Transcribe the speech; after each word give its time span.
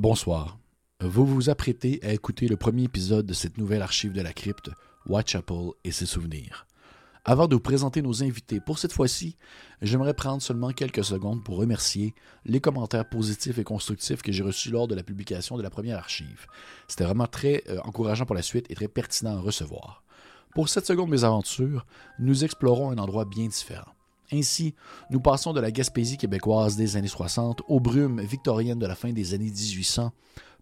Bonsoir. 0.00 0.58
Vous 1.02 1.26
vous 1.26 1.50
apprêtez 1.50 2.00
à 2.02 2.14
écouter 2.14 2.48
le 2.48 2.56
premier 2.56 2.84
épisode 2.84 3.26
de 3.26 3.34
cette 3.34 3.58
nouvelle 3.58 3.82
archive 3.82 4.14
de 4.14 4.22
la 4.22 4.32
crypte, 4.32 4.70
Whitechapel 5.04 5.72
et 5.84 5.92
ses 5.92 6.06
souvenirs. 6.06 6.66
Avant 7.26 7.46
de 7.46 7.54
vous 7.54 7.60
présenter 7.60 8.00
nos 8.00 8.22
invités 8.22 8.60
pour 8.60 8.78
cette 8.78 8.94
fois-ci, 8.94 9.36
j'aimerais 9.82 10.14
prendre 10.14 10.40
seulement 10.40 10.70
quelques 10.70 11.04
secondes 11.04 11.44
pour 11.44 11.58
remercier 11.58 12.14
les 12.46 12.62
commentaires 12.62 13.10
positifs 13.10 13.58
et 13.58 13.62
constructifs 13.62 14.22
que 14.22 14.32
j'ai 14.32 14.42
reçus 14.42 14.70
lors 14.70 14.88
de 14.88 14.94
la 14.94 15.02
publication 15.02 15.58
de 15.58 15.62
la 15.62 15.68
première 15.68 15.98
archive. 15.98 16.46
C'était 16.88 17.04
vraiment 17.04 17.26
très 17.26 17.62
euh, 17.68 17.78
encourageant 17.84 18.24
pour 18.24 18.34
la 18.34 18.40
suite 18.40 18.70
et 18.70 18.74
très 18.74 18.88
pertinent 18.88 19.36
à 19.36 19.40
recevoir. 19.40 20.02
Pour 20.54 20.70
cette 20.70 20.86
seconde 20.86 21.10
mésaventures, 21.10 21.84
nous 22.18 22.42
explorons 22.42 22.90
un 22.90 22.96
endroit 22.96 23.26
bien 23.26 23.48
différent. 23.48 23.92
Ainsi, 24.32 24.74
nous 25.10 25.20
passons 25.20 25.52
de 25.52 25.60
la 25.60 25.70
Gaspésie 25.70 26.16
québécoise 26.16 26.76
des 26.76 26.96
années 26.96 27.08
60 27.08 27.62
aux 27.68 27.80
brumes 27.80 28.20
victoriennes 28.20 28.78
de 28.78 28.86
la 28.86 28.94
fin 28.94 29.12
des 29.12 29.34
années 29.34 29.50
1800 29.50 30.12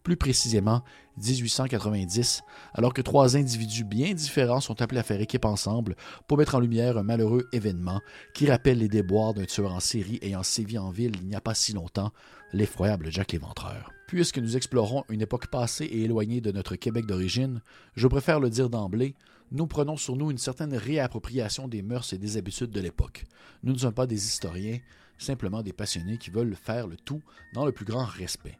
plus 0.02 0.16
précisément 0.16 0.82
1890, 1.18 2.42
alors 2.72 2.94
que 2.94 3.02
trois 3.02 3.36
individus 3.36 3.84
bien 3.84 4.14
différents 4.14 4.60
sont 4.60 4.80
appelés 4.80 5.00
à 5.00 5.02
faire 5.02 5.20
équipe 5.20 5.44
ensemble 5.44 5.96
pour 6.26 6.38
mettre 6.38 6.54
en 6.54 6.60
lumière 6.60 6.96
un 6.96 7.02
malheureux 7.02 7.46
événement 7.52 8.00
qui 8.34 8.50
rappelle 8.50 8.78
les 8.78 8.88
déboires 8.88 9.34
d'un 9.34 9.44
tueur 9.44 9.74
en 9.74 9.80
série 9.80 10.18
ayant 10.22 10.42
sévi 10.42 10.78
en 10.78 10.90
ville 10.90 11.16
il 11.20 11.28
n'y 11.28 11.34
a 11.34 11.40
pas 11.40 11.54
si 11.54 11.72
longtemps, 11.72 12.12
l'effroyable 12.52 13.10
Jack 13.10 13.32
l'Éventreur. 13.32 13.97
Puisque 14.08 14.38
nous 14.38 14.56
explorons 14.56 15.04
une 15.10 15.20
époque 15.20 15.48
passée 15.48 15.84
et 15.84 16.04
éloignée 16.04 16.40
de 16.40 16.50
notre 16.50 16.76
Québec 16.76 17.04
d'origine, 17.04 17.60
je 17.94 18.08
préfère 18.08 18.40
le 18.40 18.48
dire 18.48 18.70
d'emblée, 18.70 19.14
nous 19.52 19.66
prenons 19.66 19.98
sur 19.98 20.16
nous 20.16 20.30
une 20.30 20.38
certaine 20.38 20.74
réappropriation 20.74 21.68
des 21.68 21.82
mœurs 21.82 22.14
et 22.14 22.18
des 22.18 22.38
habitudes 22.38 22.70
de 22.70 22.80
l'époque. 22.80 23.26
Nous 23.62 23.74
ne 23.74 23.78
sommes 23.78 23.92
pas 23.92 24.06
des 24.06 24.26
historiens, 24.26 24.78
simplement 25.18 25.62
des 25.62 25.74
passionnés 25.74 26.16
qui 26.16 26.30
veulent 26.30 26.56
faire 26.56 26.86
le 26.86 26.96
tout 26.96 27.20
dans 27.52 27.66
le 27.66 27.72
plus 27.72 27.84
grand 27.84 28.06
respect. 28.06 28.58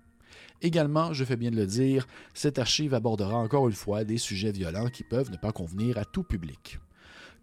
Également, 0.61 1.15
je 1.15 1.25
fais 1.25 1.37
bien 1.37 1.51
de 1.51 1.57
le 1.57 1.67
dire, 1.67 2.07
cette 2.35 2.59
archive 2.59 2.93
abordera 2.93 3.37
encore 3.39 3.69
une 3.69 3.75
fois 3.75 4.05
des 4.05 4.19
sujets 4.19 4.53
violents 4.53 4.91
qui 4.91 5.03
peuvent 5.03 5.31
ne 5.31 5.39
pas 5.39 5.53
convenir 5.53 5.97
à 5.97 6.05
tout 6.05 6.25
public. 6.25 6.79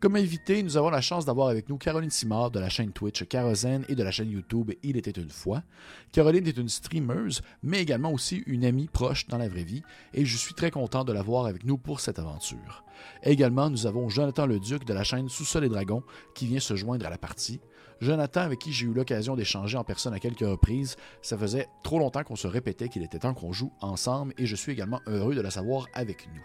Comme 0.02 0.18
invité, 0.18 0.62
nous 0.62 0.76
avons 0.76 0.90
la 0.90 1.00
chance 1.00 1.26
d'avoir 1.26 1.48
avec 1.48 1.70
nous 1.70 1.78
Caroline 1.78 2.10
Simard 2.10 2.52
de 2.52 2.60
la 2.60 2.68
chaîne 2.68 2.92
Twitch 2.92 3.24
Kérosène 3.24 3.86
et 3.88 3.96
de 3.96 4.04
la 4.04 4.12
chaîne 4.12 4.30
YouTube 4.30 4.72
Il 4.84 4.98
était 4.98 5.10
une 5.10 5.30
fois. 5.30 5.64
Caroline 6.12 6.46
est 6.48 6.58
une 6.58 6.68
streameuse, 6.68 7.42
mais 7.64 7.82
également 7.82 8.12
aussi 8.12 8.44
une 8.46 8.66
amie 8.66 8.90
proche 8.92 9.26
dans 9.28 9.38
la 9.38 9.48
vraie 9.48 9.64
vie, 9.64 9.84
et 10.14 10.26
je 10.26 10.36
suis 10.38 10.54
très 10.54 10.70
content 10.70 11.06
de 11.06 11.14
l'avoir 11.14 11.46
avec 11.46 11.64
nous 11.64 11.78
pour 11.78 12.02
cette 12.02 12.20
aventure. 12.20 12.84
Également, 13.24 13.70
nous 13.70 13.88
avons 13.88 14.10
Jonathan 14.10 14.46
Leduc 14.46 14.84
de 14.84 14.94
la 14.94 15.06
chaîne 15.06 15.30
Sous-Sol 15.30 15.64
et 15.64 15.70
Dragons 15.70 16.04
qui 16.36 16.46
vient 16.46 16.60
se 16.60 16.76
joindre 16.76 17.06
à 17.06 17.10
la 17.10 17.18
partie. 17.18 17.62
Jonathan, 18.02 18.42
avec 18.42 18.60
qui 18.60 18.74
j'ai 18.74 18.86
eu 18.86 18.94
l'occasion 18.94 19.36
d'échanger 19.36 19.78
en 19.78 19.84
personne 19.84 20.14
à 20.14 20.20
quelques 20.20 20.40
reprises, 20.40 20.98
ça 21.22 21.38
faisait 21.38 21.68
trop 21.84 21.98
longtemps 21.98 22.24
qu'on 22.24 22.36
se 22.36 22.48
répétait 22.48 22.90
qu'il 22.90 23.04
était 23.04 23.20
temps 23.20 23.34
qu'on 23.34 23.54
joue 23.54 23.72
ensemble 23.82 24.34
et 24.38 24.46
je 24.46 24.56
suis 24.56 24.74
également 24.74 25.02
heureux 25.08 25.34
de 25.34 25.42
la 25.42 25.52
savoir 25.52 25.88
avec 25.94 26.28
nous. 26.34 26.42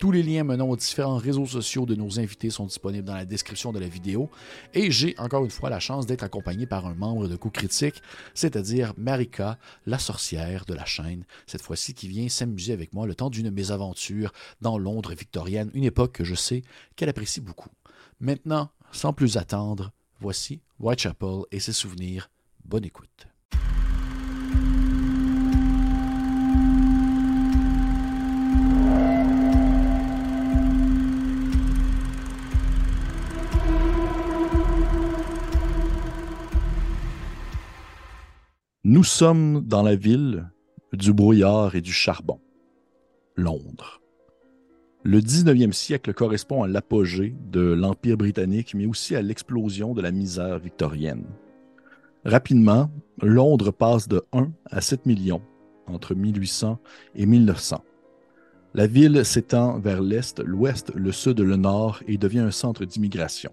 Tous 0.00 0.10
les 0.10 0.22
liens 0.22 0.44
menant 0.44 0.68
aux 0.68 0.76
différents 0.76 1.16
réseaux 1.16 1.46
sociaux 1.46 1.86
de 1.86 1.94
nos 1.94 2.18
invités 2.18 2.50
sont 2.50 2.66
disponibles 2.66 3.06
dans 3.06 3.14
la 3.14 3.24
description 3.24 3.72
de 3.72 3.78
la 3.78 3.88
vidéo 3.88 4.28
et 4.74 4.90
j'ai 4.90 5.14
encore 5.18 5.44
une 5.44 5.50
fois 5.50 5.70
la 5.70 5.80
chance 5.80 6.06
d'être 6.06 6.24
accompagné 6.24 6.66
par 6.66 6.86
un 6.86 6.94
membre 6.94 7.28
de 7.28 7.36
Coup 7.36 7.50
Critique, 7.50 8.02
c'est-à-dire 8.34 8.92
Marika, 8.96 9.58
la 9.86 9.98
sorcière 9.98 10.64
de 10.64 10.74
la 10.74 10.84
chaîne, 10.84 11.24
cette 11.46 11.62
fois-ci 11.62 11.94
qui 11.94 12.08
vient 12.08 12.28
s'amuser 12.28 12.72
avec 12.72 12.92
moi 12.92 13.06
le 13.06 13.14
temps 13.14 13.30
d'une 13.30 13.50
mésaventure 13.50 14.32
dans 14.60 14.78
Londres 14.78 15.14
victorienne, 15.14 15.70
une 15.74 15.84
époque 15.84 16.12
que 16.12 16.24
je 16.24 16.34
sais 16.34 16.62
qu'elle 16.96 17.08
apprécie 17.08 17.40
beaucoup. 17.40 17.70
Maintenant, 18.20 18.70
sans 18.90 19.12
plus 19.12 19.36
attendre, 19.36 19.92
Voici 20.20 20.60
Whitechapel 20.80 21.42
et 21.52 21.60
ses 21.60 21.72
souvenirs. 21.72 22.28
Bonne 22.64 22.84
écoute. 22.84 23.28
Nous 38.82 39.04
sommes 39.04 39.60
dans 39.66 39.82
la 39.82 39.94
ville 39.94 40.50
du 40.92 41.12
brouillard 41.12 41.76
et 41.76 41.80
du 41.80 41.92
charbon, 41.92 42.40
Londres. 43.36 44.00
Le 45.04 45.20
19e 45.20 45.72
siècle 45.72 46.12
correspond 46.12 46.64
à 46.64 46.68
l'apogée 46.68 47.34
de 47.52 47.60
l'Empire 47.60 48.16
britannique, 48.16 48.74
mais 48.74 48.86
aussi 48.86 49.14
à 49.14 49.22
l'explosion 49.22 49.94
de 49.94 50.02
la 50.02 50.10
misère 50.10 50.58
victorienne. 50.58 51.24
Rapidement, 52.24 52.90
Londres 53.22 53.70
passe 53.70 54.08
de 54.08 54.24
1 54.32 54.50
à 54.70 54.80
7 54.80 55.06
millions 55.06 55.40
entre 55.86 56.16
1800 56.16 56.80
et 57.14 57.26
1900. 57.26 57.82
La 58.74 58.88
ville 58.88 59.24
s'étend 59.24 59.78
vers 59.78 60.02
l'est, 60.02 60.40
l'ouest, 60.40 60.92
le 60.94 61.12
sud, 61.12 61.40
le 61.40 61.56
nord 61.56 62.02
et 62.08 62.18
devient 62.18 62.40
un 62.40 62.50
centre 62.50 62.84
d'immigration. 62.84 63.52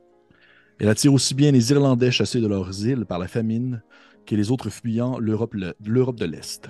Elle 0.79 0.89
attire 0.89 1.13
aussi 1.13 1.35
bien 1.35 1.51
les 1.51 1.71
Irlandais 1.71 2.11
chassés 2.11 2.41
de 2.41 2.47
leurs 2.47 2.85
îles 2.85 3.05
par 3.05 3.19
la 3.19 3.27
famine 3.27 3.83
que 4.25 4.35
les 4.35 4.51
autres 4.51 4.71
fuyant 4.71 5.19
l'Europe 5.19 5.55
de 5.55 6.25
l'Est. 6.25 6.69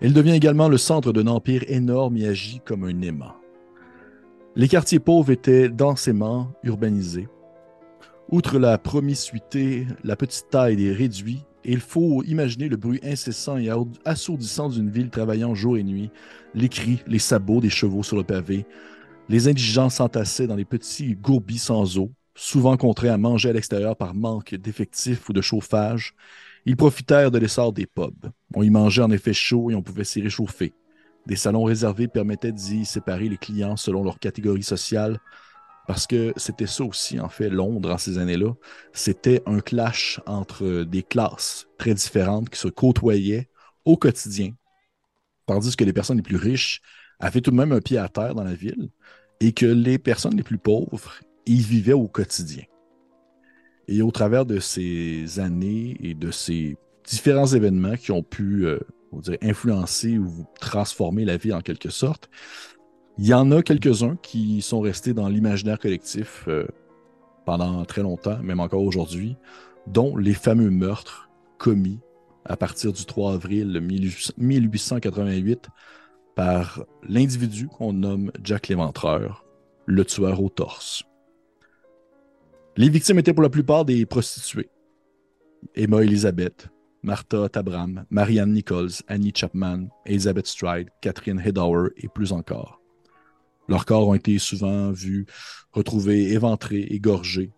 Elle 0.00 0.12
devient 0.12 0.32
également 0.36 0.68
le 0.68 0.78
centre 0.78 1.12
d'un 1.12 1.26
empire 1.26 1.64
énorme 1.66 2.16
et 2.16 2.28
agit 2.28 2.60
comme 2.64 2.84
un 2.84 3.00
aimant. 3.02 3.34
Les 4.56 4.68
quartiers 4.68 5.00
pauvres 5.00 5.32
étaient 5.32 5.68
densément 5.68 6.52
urbanisés. 6.62 7.26
Outre 8.30 8.60
la 8.60 8.78
promiscuité, 8.78 9.84
la 10.04 10.14
petite 10.14 10.48
taille 10.48 10.76
des 10.76 10.92
réduits, 10.92 11.42
il 11.64 11.80
faut 11.80 12.22
imaginer 12.22 12.68
le 12.68 12.76
bruit 12.76 13.00
incessant 13.02 13.58
et 13.58 13.68
assourdissant 14.04 14.68
d'une 14.68 14.90
ville 14.90 15.10
travaillant 15.10 15.56
jour 15.56 15.76
et 15.76 15.82
nuit, 15.82 16.10
les 16.54 16.68
cris, 16.68 17.02
les 17.08 17.18
sabots 17.18 17.60
des 17.60 17.70
chevaux 17.70 18.04
sur 18.04 18.16
le 18.16 18.22
pavé. 18.22 18.64
Les 19.28 19.48
indigents 19.48 19.90
s'entassaient 19.90 20.46
dans 20.46 20.54
les 20.54 20.64
petits 20.64 21.16
gourbis 21.16 21.58
sans 21.58 21.98
eau, 21.98 22.12
souvent 22.36 22.76
contraints 22.76 23.14
à 23.14 23.18
manger 23.18 23.48
à 23.48 23.54
l'extérieur 23.54 23.96
par 23.96 24.14
manque 24.14 24.54
d'effectifs 24.54 25.28
ou 25.28 25.32
de 25.32 25.40
chauffage. 25.40 26.14
Ils 26.64 26.76
profitèrent 26.76 27.32
de 27.32 27.38
l'essor 27.38 27.72
des 27.72 27.86
pubs. 27.86 28.30
On 28.54 28.62
y 28.62 28.70
mangeait 28.70 29.02
en 29.02 29.10
effet 29.10 29.32
chaud 29.32 29.72
et 29.72 29.74
on 29.74 29.82
pouvait 29.82 30.04
s'y 30.04 30.20
réchauffer. 30.20 30.72
Des 31.26 31.36
salons 31.36 31.64
réservés 31.64 32.08
permettaient 32.08 32.52
d'y 32.52 32.84
séparer 32.84 33.28
les 33.28 33.38
clients 33.38 33.76
selon 33.76 34.04
leur 34.04 34.18
catégorie 34.18 34.62
sociale, 34.62 35.20
parce 35.86 36.06
que 36.06 36.32
c'était 36.36 36.66
ça 36.66 36.84
aussi, 36.84 37.20
en 37.20 37.28
fait, 37.28 37.50
Londres 37.50 37.90
en 37.92 37.98
ces 37.98 38.18
années-là. 38.18 38.52
C'était 38.92 39.42
un 39.46 39.60
clash 39.60 40.20
entre 40.26 40.84
des 40.84 41.02
classes 41.02 41.66
très 41.78 41.94
différentes 41.94 42.48
qui 42.50 42.58
se 42.58 42.68
côtoyaient 42.68 43.48
au 43.84 43.96
quotidien, 43.96 44.52
tandis 45.46 45.76
que 45.76 45.84
les 45.84 45.92
personnes 45.92 46.16
les 46.16 46.22
plus 46.22 46.36
riches 46.36 46.80
avaient 47.20 47.40
tout 47.40 47.50
de 47.50 47.56
même 47.56 47.72
un 47.72 47.80
pied 47.80 47.98
à 47.98 48.08
terre 48.08 48.34
dans 48.34 48.44
la 48.44 48.54
ville 48.54 48.90
et 49.40 49.52
que 49.52 49.66
les 49.66 49.98
personnes 49.98 50.36
les 50.36 50.42
plus 50.42 50.58
pauvres 50.58 51.20
y 51.46 51.56
vivaient 51.56 51.92
au 51.92 52.08
quotidien. 52.08 52.64
Et 53.88 54.00
au 54.00 54.10
travers 54.10 54.46
de 54.46 54.60
ces 54.60 55.38
années 55.38 55.96
et 56.00 56.14
de 56.14 56.30
ces 56.30 56.76
différents 57.04 57.46
événements 57.46 57.96
qui 57.96 58.12
ont 58.12 58.22
pu 58.22 58.66
euh, 58.66 58.80
on 59.14 59.20
dirait, 59.20 59.38
influencer 59.42 60.18
ou 60.18 60.46
transformer 60.60 61.24
la 61.24 61.36
vie 61.36 61.52
en 61.52 61.60
quelque 61.60 61.90
sorte. 61.90 62.28
Il 63.18 63.26
y 63.26 63.34
en 63.34 63.50
a 63.52 63.62
quelques-uns 63.62 64.16
qui 64.16 64.60
sont 64.60 64.80
restés 64.80 65.14
dans 65.14 65.28
l'imaginaire 65.28 65.78
collectif 65.78 66.44
euh, 66.48 66.66
pendant 67.46 67.84
très 67.84 68.02
longtemps, 68.02 68.38
même 68.42 68.60
encore 68.60 68.82
aujourd'hui, 68.82 69.36
dont 69.86 70.16
les 70.16 70.34
fameux 70.34 70.70
meurtres 70.70 71.30
commis 71.58 72.00
à 72.44 72.56
partir 72.56 72.92
du 72.92 73.04
3 73.04 73.34
avril 73.34 73.80
1888 73.80 75.68
par 76.34 76.84
l'individu 77.08 77.68
qu'on 77.68 77.92
nomme 77.92 78.32
Jack 78.42 78.68
l'Éventreur, 78.68 79.44
le 79.86 80.04
tueur 80.04 80.42
au 80.42 80.48
torse. 80.48 81.04
Les 82.76 82.88
victimes 82.88 83.20
étaient 83.20 83.32
pour 83.32 83.42
la 83.42 83.50
plupart 83.50 83.84
des 83.84 84.04
prostituées. 84.04 84.68
Emma 85.74 86.02
Elizabeth, 86.02 86.68
Martha 87.04 87.50
Tabram, 87.50 88.06
Marianne 88.08 88.54
Nichols, 88.54 89.02
Annie 89.08 89.32
Chapman, 89.34 89.88
Elizabeth 90.06 90.46
Stride, 90.46 90.88
Catherine 91.02 91.38
Hedauer 91.38 91.90
et 91.98 92.08
plus 92.08 92.32
encore. 92.32 92.80
Leurs 93.68 93.84
corps 93.84 94.08
ont 94.08 94.14
été 94.14 94.38
souvent 94.38 94.90
vus 94.90 95.26
retrouvés 95.72 96.32
éventrés, 96.32 96.80
égorgés 96.80 97.52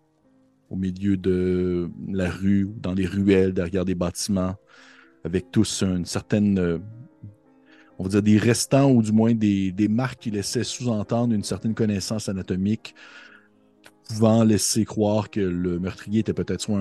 au 0.69 0.75
milieu 0.75 1.17
de 1.17 1.89
la 2.09 2.29
rue, 2.29 2.69
dans 2.83 2.93
les 2.93 3.07
ruelles, 3.07 3.53
derrière 3.53 3.85
des 3.85 3.95
bâtiments, 3.95 4.57
avec 5.23 5.53
tous 5.53 5.85
une 5.85 6.05
certaine, 6.05 6.59
euh, 6.59 6.79
on 8.01 8.03
va 8.03 8.09
dire 8.09 8.23
des 8.23 8.39
restants 8.39 8.91
ou 8.91 9.01
du 9.01 9.13
moins 9.13 9.33
des, 9.33 9.73
marques 9.89 10.23
qui 10.23 10.33
laissaient 10.33 10.65
sous-entendre 10.65 11.33
une 11.35 11.45
certaine 11.45 11.75
connaissance 11.75 12.29
anatomique, 12.29 12.97
pouvant 14.09 14.43
laisser 14.43 14.85
croire 14.85 15.31
que 15.31 15.41
le 15.41 15.79
meurtrier 15.79 16.21
était 16.21 16.35
peut-être 16.35 16.63
soit 16.63 16.81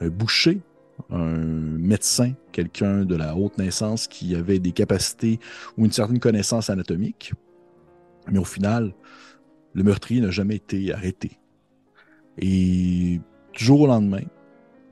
un 0.00 0.08
boucher 0.08 0.62
un 1.10 1.36
médecin, 1.38 2.32
quelqu'un 2.52 3.04
de 3.04 3.16
la 3.16 3.36
haute 3.36 3.58
naissance 3.58 4.06
qui 4.06 4.34
avait 4.34 4.58
des 4.58 4.72
capacités 4.72 5.38
ou 5.76 5.84
une 5.84 5.92
certaine 5.92 6.18
connaissance 6.18 6.70
anatomique. 6.70 7.32
Mais 8.30 8.38
au 8.38 8.44
final, 8.44 8.94
le 9.74 9.82
meurtrier 9.82 10.20
n'a 10.20 10.30
jamais 10.30 10.56
été 10.56 10.92
arrêté. 10.92 11.38
Et 12.38 13.20
toujours 13.52 13.82
au 13.82 13.86
lendemain, 13.86 14.24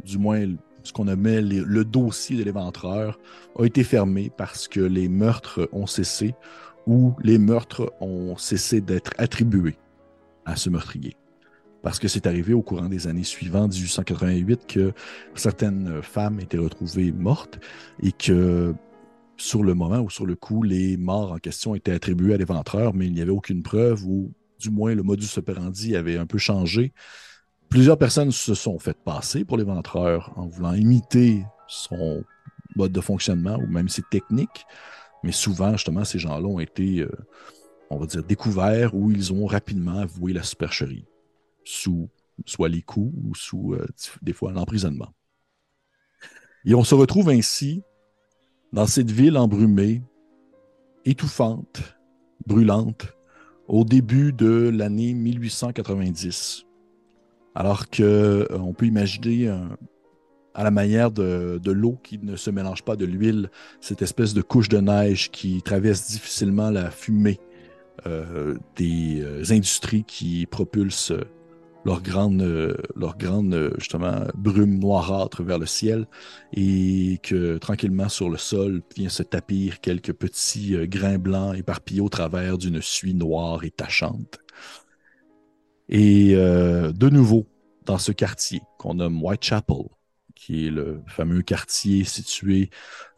du 0.04 0.18
moins 0.18 0.46
ce 0.82 0.92
qu'on 0.92 1.04
nommait 1.04 1.40
le 1.40 1.84
dossier 1.84 2.36
de 2.36 2.42
l'éventreur, 2.42 3.18
a 3.58 3.64
été 3.64 3.84
fermé 3.84 4.30
parce 4.36 4.68
que 4.68 4.80
les 4.80 5.08
meurtres 5.08 5.68
ont 5.72 5.86
cessé 5.86 6.34
ou 6.86 7.14
les 7.22 7.38
meurtres 7.38 7.92
ont 8.00 8.36
cessé 8.36 8.80
d'être 8.80 9.12
attribués 9.18 9.76
à 10.44 10.56
ce 10.56 10.70
meurtrier. 10.70 11.16
Parce 11.82 11.98
que 11.98 12.06
c'est 12.06 12.26
arrivé 12.26 12.54
au 12.54 12.62
courant 12.62 12.88
des 12.88 13.08
années 13.08 13.24
suivantes, 13.24 13.72
1888, 13.72 14.66
que 14.66 14.92
certaines 15.34 16.00
femmes 16.02 16.38
étaient 16.40 16.58
retrouvées 16.58 17.10
mortes 17.10 17.58
et 18.02 18.12
que 18.12 18.74
sur 19.36 19.64
le 19.64 19.74
moment 19.74 19.98
ou 19.98 20.08
sur 20.08 20.24
le 20.24 20.36
coup, 20.36 20.62
les 20.62 20.96
morts 20.96 21.32
en 21.32 21.38
question 21.38 21.74
étaient 21.74 21.92
attribués 21.92 22.34
à 22.34 22.36
l'éventreur, 22.36 22.94
mais 22.94 23.06
il 23.06 23.12
n'y 23.12 23.20
avait 23.20 23.32
aucune 23.32 23.62
preuve 23.62 24.04
ou 24.04 24.32
du 24.60 24.70
moins 24.70 24.94
le 24.94 25.02
modus 25.02 25.36
operandi 25.36 25.96
avait 25.96 26.16
un 26.16 26.26
peu 26.26 26.38
changé. 26.38 26.92
Plusieurs 27.68 27.98
personnes 27.98 28.30
se 28.30 28.54
sont 28.54 28.78
faites 28.78 29.02
passer 29.02 29.44
pour 29.44 29.56
l'éventreur 29.56 30.32
en 30.36 30.46
voulant 30.46 30.74
imiter 30.74 31.44
son 31.66 32.22
mode 32.76 32.92
de 32.92 33.00
fonctionnement 33.00 33.56
ou 33.56 33.66
même 33.66 33.88
ses 33.88 34.02
techniques, 34.02 34.66
mais 35.24 35.32
souvent, 35.32 35.72
justement, 35.72 36.04
ces 36.04 36.20
gens-là 36.20 36.46
ont 36.46 36.60
été, 36.60 37.00
euh, 37.00 37.10
on 37.90 37.98
va 37.98 38.06
dire, 38.06 38.22
découverts 38.22 38.94
ou 38.94 39.10
ils 39.10 39.32
ont 39.32 39.46
rapidement 39.46 39.98
avoué 39.98 40.32
la 40.32 40.42
supercherie 40.42 41.06
sous 41.64 42.08
soit 42.46 42.68
les 42.68 42.82
coups 42.82 43.14
ou 43.24 43.34
sous 43.34 43.74
euh, 43.74 43.86
des 44.22 44.32
fois 44.32 44.52
l'emprisonnement. 44.52 45.12
Et 46.64 46.74
on 46.74 46.84
se 46.84 46.94
retrouve 46.94 47.28
ainsi 47.28 47.82
dans 48.72 48.86
cette 48.86 49.10
ville 49.10 49.36
embrumée, 49.36 50.02
étouffante, 51.04 51.96
brûlante, 52.46 53.14
au 53.68 53.84
début 53.84 54.32
de 54.32 54.70
l'année 54.72 55.14
1890. 55.14 56.64
Alors 57.54 57.90
que 57.90 58.02
euh, 58.02 58.58
on 58.58 58.72
peut 58.72 58.86
imaginer 58.86 59.48
à 60.54 60.64
la 60.64 60.70
manière 60.70 61.10
de, 61.10 61.60
l'eau 61.70 61.98
qui 62.02 62.18
ne 62.18 62.36
se 62.36 62.50
mélange 62.50 62.82
pas 62.82 62.96
de 62.96 63.04
l'huile, 63.04 63.50
cette 63.80 64.02
espèce 64.02 64.34
de 64.34 64.42
couche 64.42 64.68
de 64.68 64.78
neige 64.78 65.30
qui 65.30 65.62
traverse 65.62 66.08
difficilement 66.08 66.70
la 66.70 66.90
fumée 66.90 67.40
euh, 68.06 68.56
des 68.76 69.20
euh, 69.22 69.42
industries 69.50 70.04
qui 70.04 70.46
propulsent 70.46 71.12
leur 71.84 72.02
grande, 72.02 72.42
leur 72.94 73.16
grande 73.16 73.72
justement 73.78 74.26
brume 74.34 74.78
noirâtre 74.78 75.42
vers 75.42 75.58
le 75.58 75.66
ciel 75.66 76.06
et 76.52 77.18
que 77.22 77.58
tranquillement 77.58 78.08
sur 78.08 78.30
le 78.30 78.38
sol 78.38 78.82
vient 78.96 79.08
se 79.08 79.22
tapir 79.22 79.80
quelques 79.80 80.12
petits 80.12 80.76
grains 80.86 81.18
blancs 81.18 81.56
éparpillés 81.56 82.00
au 82.00 82.08
travers 82.08 82.58
d'une 82.58 82.80
suie 82.80 83.14
noire 83.14 83.64
et 83.64 83.70
tachante. 83.70 84.38
Et 85.88 86.34
de 86.34 87.08
nouveau, 87.08 87.46
dans 87.84 87.98
ce 87.98 88.12
quartier 88.12 88.60
qu'on 88.78 88.94
nomme 88.94 89.22
Whitechapel, 89.22 89.88
qui 90.34 90.66
est 90.66 90.70
le 90.70 91.02
fameux 91.06 91.42
quartier 91.42 92.04
situé 92.04 92.70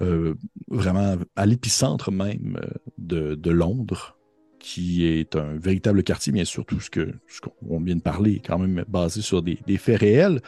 euh, 0.03 0.35
vraiment 0.69 1.17
à 1.37 1.47
l'épicentre 1.47 2.11
même 2.11 2.61
euh, 2.63 3.35
de, 3.37 3.51
Londres, 3.51 4.19
qui 4.65 5.05
est 5.05 5.37
un 5.37 5.59
véritable 5.59 6.03
quartier, 6.03 6.33
bien 6.33 6.47
sûr, 6.47 6.65
tout 6.65 6.81
ce 6.81 6.89
qu'on 6.89 7.81
vient 7.81 7.97
de 7.97 8.01
parler 8.01 8.37
est 8.37 8.47
quand 8.47 8.59
même 8.59 8.83
basé 8.89 9.21
sur 9.21 9.43
des, 9.43 9.59
faits 9.77 10.01
réels. 10.01 10.41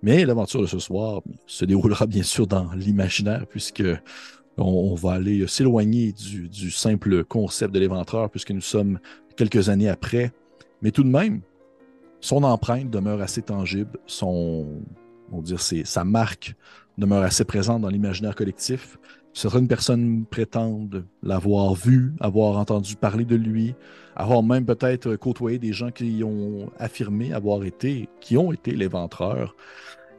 Mais 0.00 0.24
l'aventure 0.24 0.62
de 0.62 0.66
ce 0.66 0.78
soir 0.78 1.22
se 1.46 1.64
déroulera 1.64 2.06
bien 2.06 2.22
sûr 2.22 2.46
dans 2.46 2.72
l'imaginaire, 2.74 3.48
puisque 3.48 3.82
on, 4.56 4.94
va 4.94 5.14
aller 5.14 5.44
s'éloigner 5.48 6.12
du, 6.12 6.70
simple 6.70 7.24
concept 7.24 7.74
de 7.74 7.80
l'éventreur, 7.80 8.30
puisque 8.30 8.52
nous 8.52 8.60
sommes 8.60 9.00
quelques 9.36 9.68
années 9.68 9.88
après. 9.88 10.32
Mais 10.80 10.92
tout 10.92 11.02
de 11.02 11.08
même, 11.08 11.40
son 12.20 12.44
empreinte 12.44 12.90
demeure 12.90 13.20
assez 13.20 13.42
tangible, 13.42 13.98
son, 14.06 14.68
on 15.32 15.42
sa 15.84 16.04
marque 16.04 16.54
demeure 16.96 17.24
assez 17.24 17.44
présente 17.44 17.82
dans 17.82 17.88
l'imaginaire 17.88 18.36
collectif. 18.36 18.98
Certaines 19.34 19.66
personnes 19.66 20.26
prétendent 20.26 21.04
l'avoir 21.24 21.74
vu, 21.74 22.12
avoir 22.20 22.56
entendu 22.56 22.94
parler 22.94 23.24
de 23.24 23.34
lui, 23.34 23.74
avoir 24.14 24.44
même 24.44 24.64
peut-être 24.64 25.16
côtoyé 25.16 25.58
des 25.58 25.72
gens 25.72 25.90
qui 25.90 26.22
ont 26.24 26.70
affirmé 26.78 27.32
avoir 27.32 27.64
été, 27.64 28.08
qui 28.20 28.36
ont 28.36 28.52
été 28.52 28.70
l'éventreur, 28.70 29.56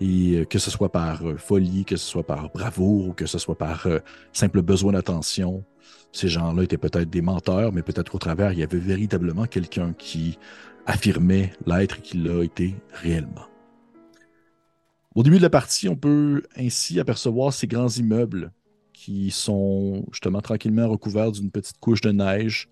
et 0.02 0.40
euh, 0.40 0.44
que 0.44 0.60
ce 0.60 0.70
soit 0.70 0.92
par 0.92 1.26
euh, 1.26 1.38
folie, 1.38 1.86
que 1.86 1.96
ce 1.96 2.06
soit 2.06 2.26
par 2.26 2.50
bravoure, 2.50 3.08
ou 3.08 3.14
que 3.14 3.26
ce 3.26 3.38
soit 3.38 3.58
par 3.58 3.88
euh, 3.88 4.00
simple 4.34 4.62
besoin 4.62 4.92
d'attention. 4.92 5.64
Ces 6.12 6.28
gens-là 6.28 6.64
étaient 6.64 6.78
peut-être 6.78 7.10
des 7.10 7.22
menteurs, 7.22 7.72
mais 7.72 7.84
peut-être 7.84 8.12
qu'au 8.12 8.20
travers, 8.20 8.52
il 8.52 8.60
y 8.60 8.64
avait 8.64 8.78
véritablement 8.78 9.46
quelqu'un 9.46 9.94
qui 9.94 10.38
affirmait 10.86 11.54
l'être 11.66 12.02
qu'il 12.02 12.30
a 12.30 12.44
été 12.44 12.76
réellement. 12.92 13.46
Au 15.16 15.24
début 15.24 15.38
de 15.38 15.44
la 15.44 15.50
partie, 15.50 15.88
on 15.88 15.96
peut 15.96 16.44
ainsi 16.58 17.00
apercevoir 17.00 17.54
ces 17.54 17.68
grands 17.68 17.88
immeubles 17.88 18.52
qui 19.06 19.30
sont 19.30 20.04
justement 20.12 20.42
tranquillement 20.42 20.90
recouverts 20.90 21.32
d'une 21.32 21.52
petite 21.52 21.78
couche 21.80 22.02
de 22.02 22.12
neige, 22.12 22.70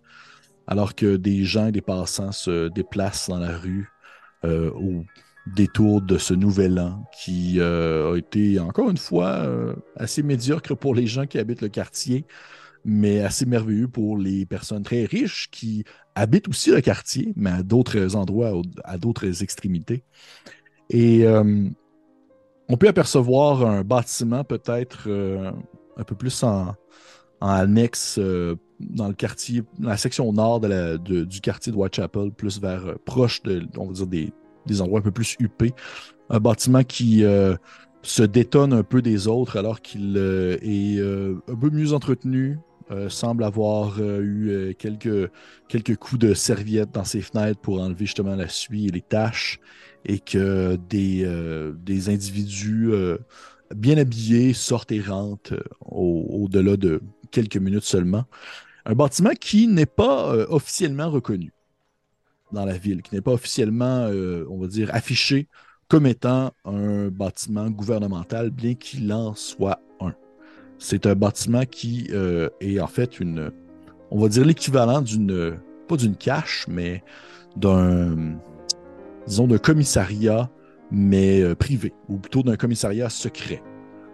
alors 0.66 0.96
que 0.96 1.16
des 1.16 1.44
gens 1.44 1.68
et 1.68 1.72
des 1.72 1.82
passants 1.82 2.32
se 2.32 2.70
déplacent 2.70 3.30
dans 3.30 3.38
la 3.38 3.56
rue 3.56 3.92
euh, 4.44 4.72
au 4.72 5.04
détour 5.56 6.02
de 6.02 6.18
ce 6.18 6.34
nouvel 6.34 6.80
an 6.80 7.06
qui 7.16 7.60
euh, 7.60 8.14
a 8.14 8.18
été, 8.18 8.60
encore 8.60 8.90
une 8.90 8.98
fois, 8.98 9.28
euh, 9.28 9.76
assez 9.96 10.24
médiocre 10.24 10.76
pour 10.76 10.96
les 10.96 11.06
gens 11.06 11.28
qui 11.28 11.38
habitent 11.38 11.62
le 11.62 11.70
quartier, 11.70 12.26
mais 12.84 13.20
assez 13.20 13.46
merveilleux 13.46 13.88
pour 13.88 14.18
les 14.18 14.48
personnes 14.48 14.82
très 14.82 15.06
riches 15.06 15.50
qui 15.52 15.84
habitent 16.16 16.48
aussi 16.48 16.72
le 16.72 16.82
quartier, 16.82 17.32
mais 17.36 17.52
à 17.52 17.62
d'autres 17.62 18.16
endroits, 18.16 18.60
à 18.84 18.98
d'autres 18.98 19.44
extrémités. 19.44 20.04
Et 20.90 21.26
on 21.28 22.78
peut 22.78 22.88
apercevoir 22.88 23.66
un 23.66 23.84
bâtiment 23.84 24.44
peut-être 24.44 25.08
un 25.98 26.04
peu 26.04 26.16
plus 26.16 26.44
en, 26.44 26.76
annexe 27.42 28.18
euh, 28.20 28.56
dans 28.80 29.08
le 29.08 29.14
quartier, 29.14 29.64
dans 29.80 29.90
la 29.90 29.98
section 29.98 30.32
nord 30.32 30.62
du 30.62 31.42
quartier 31.42 31.72
de 31.72 31.78
Whitechapel, 31.78 32.32
plus 32.32 32.60
vers 32.60 32.96
proche 33.06 33.42
de, 33.44 33.68
on 33.78 33.88
va 33.88 33.94
dire, 33.94 34.08
des, 34.08 34.34
des, 34.66 34.82
endroits 34.82 35.00
un 35.00 35.04
peu 35.04 35.12
plus 35.12 35.36
huppés. 35.40 35.74
Un 36.30 36.40
bâtiment 36.40 36.84
qui 36.84 37.24
se 38.02 38.24
détonne 38.24 38.74
un 38.74 38.84
peu 38.84 39.02
des 39.02 39.28
autres 39.28 39.58
alors 39.58 39.82
qu'il 39.82 40.18
est 40.18 41.00
un 41.02 41.56
peu 41.56 41.70
mieux 41.70 41.94
entretenu, 41.94 42.60
euh, 42.92 43.08
semble 43.08 43.46
avoir 43.46 43.96
euh, 44.00 44.20
eu 44.20 44.50
euh, 44.50 44.74
quelques, 44.74 45.32
quelques 45.70 45.96
coups 45.96 46.20
de 46.20 46.34
serviette 46.34 46.92
dans 46.92 47.06
ses 47.06 47.22
fenêtres 47.22 47.62
pour 47.62 47.82
enlever 47.82 48.06
justement 48.06 48.36
la 48.36 48.50
suie 48.50 48.88
et 48.88 48.92
les 48.92 49.02
taches, 49.02 49.60
et 50.06 50.20
que 50.20 50.76
des, 50.90 51.26
des 51.82 52.10
individus 52.10 52.92
bien 53.76 53.98
habillés 53.98 54.54
sortent 54.54 54.92
et 54.92 55.02
rentrent 55.02 55.64
au-delà 55.82 56.78
de 56.78 57.02
quelques 57.32 57.58
minutes 57.58 57.84
seulement. 57.84 58.26
Un 58.86 58.96
bâtiment 58.96 59.32
qui 59.40 59.68
n'est 59.68 59.86
pas 59.86 60.34
officiellement 60.50 61.10
reconnu 61.10 61.52
dans 62.52 62.66
la 62.66 62.78
ville, 62.78 63.02
qui 63.02 63.16
n'est 63.16 63.22
pas 63.22 63.32
officiellement, 63.32 64.08
on 64.50 64.58
va 64.60 64.68
dire, 64.68 64.90
affiché 64.94 65.48
comme 65.88 66.06
étant 66.06 66.52
un 66.66 67.10
bâtiment 67.10 67.70
gouvernemental, 67.70 68.50
bien 68.50 68.74
qu'il 68.74 69.12
en 69.14 69.36
soit 69.36 69.80
c'est 70.84 71.06
un 71.06 71.16
bâtiment 71.16 71.64
qui 71.66 72.10
euh, 72.12 72.50
est 72.60 72.80
en 72.80 72.88
fait 72.88 73.22
une, 73.22 73.52
on 74.12 74.20
va 74.20 74.28
dire 74.28 74.46
l'équivalent 74.46 75.02
d'une, 75.02 75.58
pas 75.88 75.96
d'une 75.96 76.16
cache, 76.16 76.66
mais 76.68 77.04
d'un, 77.56 78.38
disons, 79.26 79.48
d'un 79.48 79.60
commissariat, 79.60 80.50
mais 80.94 81.42
euh, 81.42 81.56
privé, 81.56 81.92
ou 82.08 82.18
plutôt 82.18 82.44
d'un 82.44 82.56
commissariat 82.56 83.10
secret. 83.10 83.62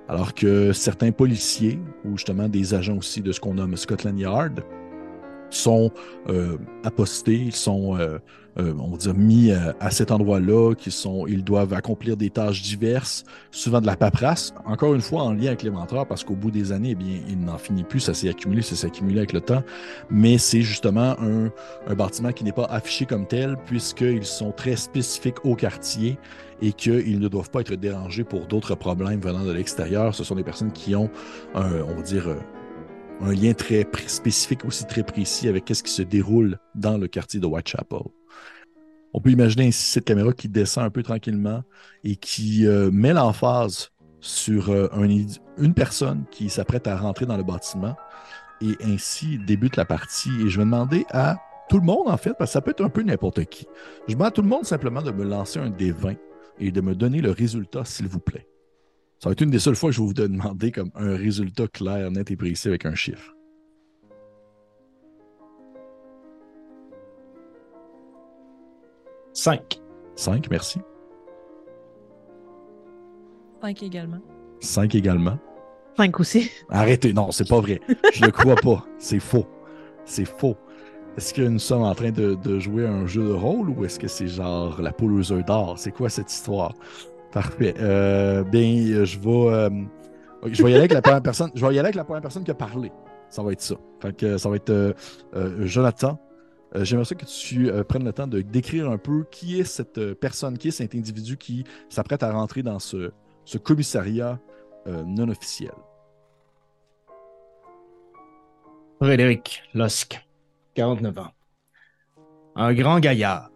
Alors 0.08 0.34
que 0.34 0.72
certains 0.72 1.12
policiers, 1.12 1.80
ou 2.06 2.18
justement 2.18 2.48
des 2.48 2.74
agents 2.74 2.98
aussi 2.98 3.22
de 3.22 3.32
ce 3.32 3.40
qu'on 3.40 3.56
nomme 3.56 3.76
Scotland 3.76 4.18
Yard, 4.18 4.64
sont 5.52 5.92
euh, 6.30 6.58
apostés, 6.84 7.36
ils 7.36 7.56
sont, 7.56 7.98
euh, 7.98 8.20
on 8.58 8.96
va 8.96 9.14
mis 9.14 9.52
à 9.52 9.90
cet 9.90 10.12
endroit-là, 10.12 10.74
qui 10.76 10.90
ils 11.28 11.44
doivent 11.44 11.74
accomplir 11.74 12.18
des 12.18 12.30
tâches 12.30 12.62
diverses, 12.62 13.24
souvent 13.52 13.82
de 13.82 13.88
la 13.88 13.96
paperasse, 13.96 14.54
encore 14.66 14.94
une 14.94 15.02
fois 15.02 15.24
en 15.24 15.34
lien 15.34 15.48
avec 15.48 15.64
les 15.64 15.72
menteurs, 15.72 16.08
parce 16.08 16.24
qu'au 16.24 16.36
bout 16.36 16.52
des 16.52 16.72
années, 16.72 16.92
eh 16.92 16.96
bien, 16.96 17.22
il 17.28 17.40
n'en 17.40 17.58
finit 17.58 17.84
plus, 17.84 18.00
ça 18.00 18.14
s'est 18.14 18.30
accumulé, 18.30 18.62
ça 18.62 18.76
s'est 18.76 18.88
accumulé 18.88 19.20
avec 19.20 19.34
le 19.34 19.42
temps, 19.42 19.64
mais 20.12 20.38
c'est 20.38 20.62
justement 20.62 21.16
un, 21.20 21.50
un, 21.88 21.96
bâtiment 21.96 22.32
qui 22.32 22.44
n'est 22.44 22.52
pas 22.52 22.66
affiché 22.66 23.06
comme 23.06 23.26
tel, 23.26 23.58
puisqu'ils 23.66 24.26
sont 24.26 24.52
très 24.52 24.76
spécifiques 24.76 25.46
au 25.46 25.56
quartier 25.56 26.18
et 26.62 26.74
qu'ils 26.74 27.20
ne 27.20 27.28
doivent 27.28 27.50
pas 27.50 27.62
être 27.62 27.76
dérangés 27.76 28.24
pour 28.24 28.48
d'autres 28.48 28.76
problèmes 28.76 29.20
venant 29.20 29.46
de 29.46 29.52
l'extérieur. 29.52 30.14
Ce 30.14 30.24
sont 30.24 30.36
des 30.36 30.44
personnes 30.44 30.72
qui 30.72 30.96
ont, 30.96 31.10
on 31.56 31.96
va 31.96 32.02
dire, 32.02 32.36
un 33.22 33.34
lien 33.34 33.54
très 33.54 33.86
spécifique, 34.08 34.66
aussi 34.66 34.86
très 34.86 35.04
précis 35.04 35.48
avec 35.48 35.66
ce 35.68 35.84
qui 35.84 35.92
se 35.92 36.02
déroule 36.02 36.58
dans 36.76 36.98
le 36.98 37.08
quartier 37.08 37.40
de 37.40 37.46
Whitechapel. 37.46 38.00
On 39.14 39.22
peut 39.22 39.32
imaginer 39.32 39.68
ainsi 39.68 39.92
cette 39.92 40.06
caméra 40.06 40.34
qui 40.34 40.48
descend 40.48 40.86
un 40.86 40.90
peu 40.90 41.04
tranquillement 41.04 41.64
et 42.04 42.16
qui 42.16 42.68
euh, 42.68 42.92
met 42.92 43.14
l'emphase 43.14 43.92
sur 44.22 44.70
euh, 44.70 44.88
une 45.58 45.74
personne 45.74 46.26
qui 46.32 46.50
s'apprête 46.50 46.88
à 46.88 46.96
rentrer 46.96 47.26
dans 47.26 47.38
le 47.38 47.44
bâtiment 47.44 47.96
et 48.62 48.76
ainsi 48.84 49.40
débute 49.40 49.78
la 49.78 49.86
partie. 49.86 50.30
Et 50.42 50.50
je 50.50 50.58
vais 50.60 50.66
demander 50.66 51.06
à 51.10 51.38
tout 51.70 51.80
le 51.80 51.86
monde, 51.86 52.08
en 52.08 52.18
fait, 52.18 52.34
parce 52.38 52.52
que 52.52 52.54
ça 52.54 52.62
peut 52.62 52.72
être 52.72 52.84
un 52.84 52.90
peu 52.90 53.02
n'importe 53.02 53.46
qui. 53.46 53.66
Je 54.08 54.14
demande 54.14 54.28
à 54.28 54.32
tout 54.32 54.42
le 54.42 54.48
monde 54.48 54.66
simplement 54.66 55.02
de 55.02 55.12
me 55.12 55.24
lancer 55.24 55.60
un 55.60 55.70
D20 55.70 56.18
et 56.60 56.72
de 56.72 56.82
me 56.82 56.96
donner 56.96 57.22
le 57.22 57.32
résultat, 57.32 57.86
s'il 57.86 58.08
vous 58.08 58.20
plaît. 58.20 58.48
Ça 59.20 59.30
va 59.30 59.34
être 59.34 59.42
une 59.42 59.50
des 59.50 59.60
seules 59.60 59.76
fois 59.76 59.90
que 59.90 59.96
je 59.96 60.02
vais 60.02 60.08
vous 60.08 60.14
demander 60.14 60.72
comme 60.72 60.92
un 60.96 61.16
résultat 61.16 61.68
clair, 61.68 62.10
net 62.12 62.32
et 62.32 62.36
précis 62.36 62.68
avec 62.68 62.86
un 62.86 62.96
chiffre. 62.96 63.36
Cinq. 69.34 69.82
Cinq, 70.16 70.50
merci. 70.50 70.80
Cinq 73.62 73.84
également. 73.84 74.20
Cinq 74.60 74.96
également. 74.96 75.40
Cinq 75.96 76.20
aussi. 76.20 76.50
Arrêtez, 76.70 77.14
non, 77.14 77.32
c'est 77.32 77.48
pas 77.48 77.60
vrai. 77.60 77.82
Je 78.14 78.26
le 78.26 78.32
crois 78.32 78.56
pas. 78.56 78.86
C'est 78.98 79.20
faux. 79.20 79.46
C'est 80.06 80.26
faux. 80.26 80.58
Est-ce 81.20 81.34
que 81.34 81.42
nous 81.42 81.60
sommes 81.60 81.82
en 81.82 81.94
train 81.94 82.12
de, 82.12 82.60
jouer 82.60 82.88
un 82.88 83.06
jeu 83.06 83.28
de 83.28 83.34
rôle 83.34 83.70
ou 83.72 83.84
est-ce 83.84 84.00
que 84.00 84.08
c'est 84.08 84.30
genre 84.30 84.82
la 84.82 84.94
poule 84.94 85.20
aux 85.20 85.34
œufs 85.34 85.44
d'or? 85.44 85.78
C'est 85.78 85.92
quoi 85.92 86.08
cette 86.08 86.32
histoire? 86.32 86.74
Parfait. 87.34 87.76
Euh, 87.78 88.46
bien, 88.46 89.04
je 89.04 89.20
vais, 89.20 89.30
euh, 89.30 89.70
je 90.46 90.64
y 90.64 90.66
aller 90.68 90.76
avec 90.78 90.94
la 90.94 91.02
première 91.02 91.22
personne. 91.22 91.52
Je 91.54 91.60
vais 91.60 91.76
y 91.76 91.78
aller 91.78 91.88
avec 91.88 91.96
la 91.96 92.06
première 92.06 92.22
personne 92.22 92.46
qui 92.46 92.52
a 92.52 92.54
parlé. 92.54 92.90
Ça 93.30 93.44
va 93.44 93.52
être 93.52 93.60
ça. 93.60 93.76
Fait 94.02 94.16
que 94.16 94.38
ça 94.38 94.48
va 94.48 94.56
être 94.56 94.70
euh, 94.70 94.94
Jonathan. 95.66 96.18
J'aimerais 96.74 97.04
que 97.04 97.26
tu 97.26 97.70
prennes 97.90 98.06
le 98.06 98.14
temps 98.14 98.28
de 98.28 98.40
décrire 98.40 98.90
un 98.90 98.98
peu 98.98 99.26
qui 99.30 99.60
est 99.60 99.66
cette 99.66 100.14
personne, 100.14 100.58
qui 100.58 100.70
est 100.70 100.72
cet 100.72 100.96
individu 100.96 101.36
qui 101.36 101.66
s'apprête 101.90 102.24
à 102.24 102.32
rentrer 102.32 102.64
dans 102.64 102.80
ce, 102.80 103.12
ce 103.44 103.58
commissariat 103.58 104.40
non 104.88 105.28
officiel. 105.28 105.74
Frédéric 109.02 109.64
Losque, 109.74 110.29
49 110.80 111.18
ans. 111.20 111.32
Un 112.56 112.74
grand 112.74 113.02
gaillard, 113.02 113.52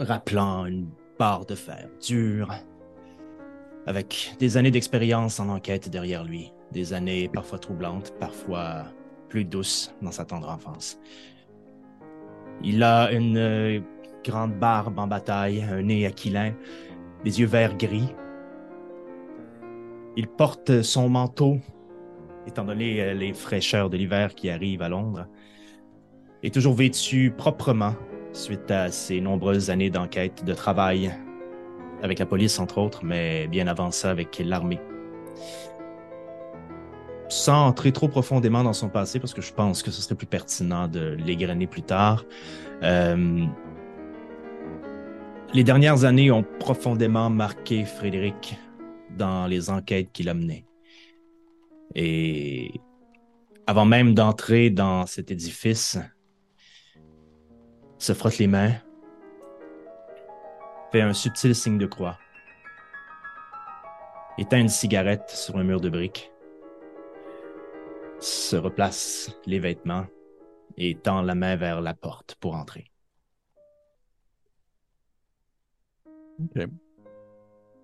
rappelant 0.00 0.66
une 0.66 0.88
barre 1.20 1.46
de 1.46 1.54
fer 1.54 1.88
dur, 2.04 2.52
avec 3.86 4.34
des 4.40 4.56
années 4.56 4.72
d'expérience 4.72 5.38
en 5.38 5.50
enquête 5.50 5.88
derrière 5.88 6.24
lui, 6.24 6.52
des 6.72 6.94
années 6.94 7.28
parfois 7.28 7.60
troublantes, 7.60 8.12
parfois 8.18 8.86
plus 9.28 9.44
douces 9.44 9.94
dans 10.02 10.10
sa 10.10 10.24
tendre 10.24 10.48
enfance. 10.48 10.98
Il 12.64 12.82
a 12.82 13.12
une 13.12 13.38
euh, 13.38 13.80
grande 14.24 14.58
barbe 14.58 14.98
en 14.98 15.06
bataille, 15.06 15.62
un 15.62 15.82
nez 15.82 16.06
aquilin, 16.06 16.54
des 17.22 17.38
yeux 17.38 17.46
verts 17.46 17.76
gris. 17.76 18.12
Il 20.16 20.26
porte 20.26 20.82
son 20.82 21.08
manteau, 21.08 21.60
étant 22.48 22.64
donné 22.64 23.00
euh, 23.00 23.14
les 23.14 23.32
fraîcheurs 23.32 23.90
de 23.90 23.96
l'hiver 23.96 24.34
qui 24.34 24.50
arrivent 24.50 24.82
à 24.82 24.88
Londres, 24.88 25.26
est 26.42 26.52
toujours 26.52 26.74
vêtu 26.74 27.32
proprement 27.36 27.94
suite 28.32 28.70
à 28.70 28.90
ses 28.90 29.20
nombreuses 29.20 29.70
années 29.70 29.90
d'enquête, 29.90 30.44
de 30.44 30.54
travail 30.54 31.12
avec 32.02 32.18
la 32.18 32.26
police, 32.26 32.58
entre 32.58 32.78
autres, 32.78 33.04
mais 33.04 33.48
bien 33.48 33.66
avant 33.66 33.90
ça 33.90 34.10
avec 34.10 34.40
l'armée. 34.44 34.80
Sans 37.28 37.66
entrer 37.66 37.92
trop 37.92 38.08
profondément 38.08 38.62
dans 38.62 38.72
son 38.72 38.88
passé, 38.88 39.18
parce 39.18 39.34
que 39.34 39.42
je 39.42 39.52
pense 39.52 39.82
que 39.82 39.90
ce 39.90 40.00
serait 40.00 40.14
plus 40.14 40.26
pertinent 40.26 40.88
de 40.88 41.16
l'égrener 41.18 41.66
plus 41.66 41.82
tard, 41.82 42.24
euh, 42.82 43.44
les 45.52 45.64
dernières 45.64 46.04
années 46.04 46.30
ont 46.30 46.44
profondément 46.60 47.30
marqué 47.30 47.84
Frédéric 47.84 48.56
dans 49.10 49.46
les 49.46 49.70
enquêtes 49.70 50.12
qu'il 50.12 50.28
a 50.28 50.34
menées. 50.34 50.67
Et 51.94 52.80
avant 53.66 53.84
même 53.84 54.14
d'entrer 54.14 54.70
dans 54.70 55.06
cet 55.06 55.30
édifice, 55.30 55.98
se 57.98 58.12
frotte 58.12 58.38
les 58.38 58.46
mains, 58.46 58.74
fait 60.92 61.00
un 61.00 61.12
subtil 61.12 61.54
signe 61.54 61.78
de 61.78 61.86
croix, 61.86 62.18
éteint 64.38 64.60
une 64.60 64.68
cigarette 64.68 65.30
sur 65.30 65.56
un 65.56 65.64
mur 65.64 65.80
de 65.80 65.90
briques, 65.90 66.30
se 68.20 68.56
replace 68.56 69.30
les 69.46 69.58
vêtements 69.58 70.06
et 70.76 70.94
tend 70.94 71.22
la 71.22 71.34
main 71.34 71.56
vers 71.56 71.80
la 71.80 71.94
porte 71.94 72.36
pour 72.40 72.54
entrer. 72.54 72.90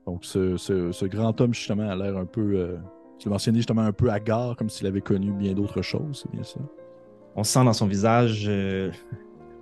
Donc, 0.07 0.25
ce, 0.25 1.05
grand 1.07 1.41
homme, 1.41 1.55
justement, 1.55 1.89
a 1.89 1.97
l'air 1.97 2.17
un 2.17 2.27
peu. 2.27 2.57
Euh, 2.57 2.79
tu 3.19 3.29
l'as 3.29 3.33
mentionné 3.33 3.59
justement 3.59 3.83
un 3.83 3.93
peu 3.93 4.11
hagard, 4.11 4.57
comme 4.57 4.69
s'il 4.69 4.87
avait 4.87 5.01
connu 5.01 5.33
bien 5.33 5.53
d'autres 5.53 5.83
choses, 5.83 6.23
c'est 6.23 6.31
bien 6.33 6.45
ça? 6.45 6.61
On 7.37 7.45
sent 7.45 7.65
dans 7.65 7.73
son 7.73 7.87
visage 7.87 8.45
euh, 8.49 8.91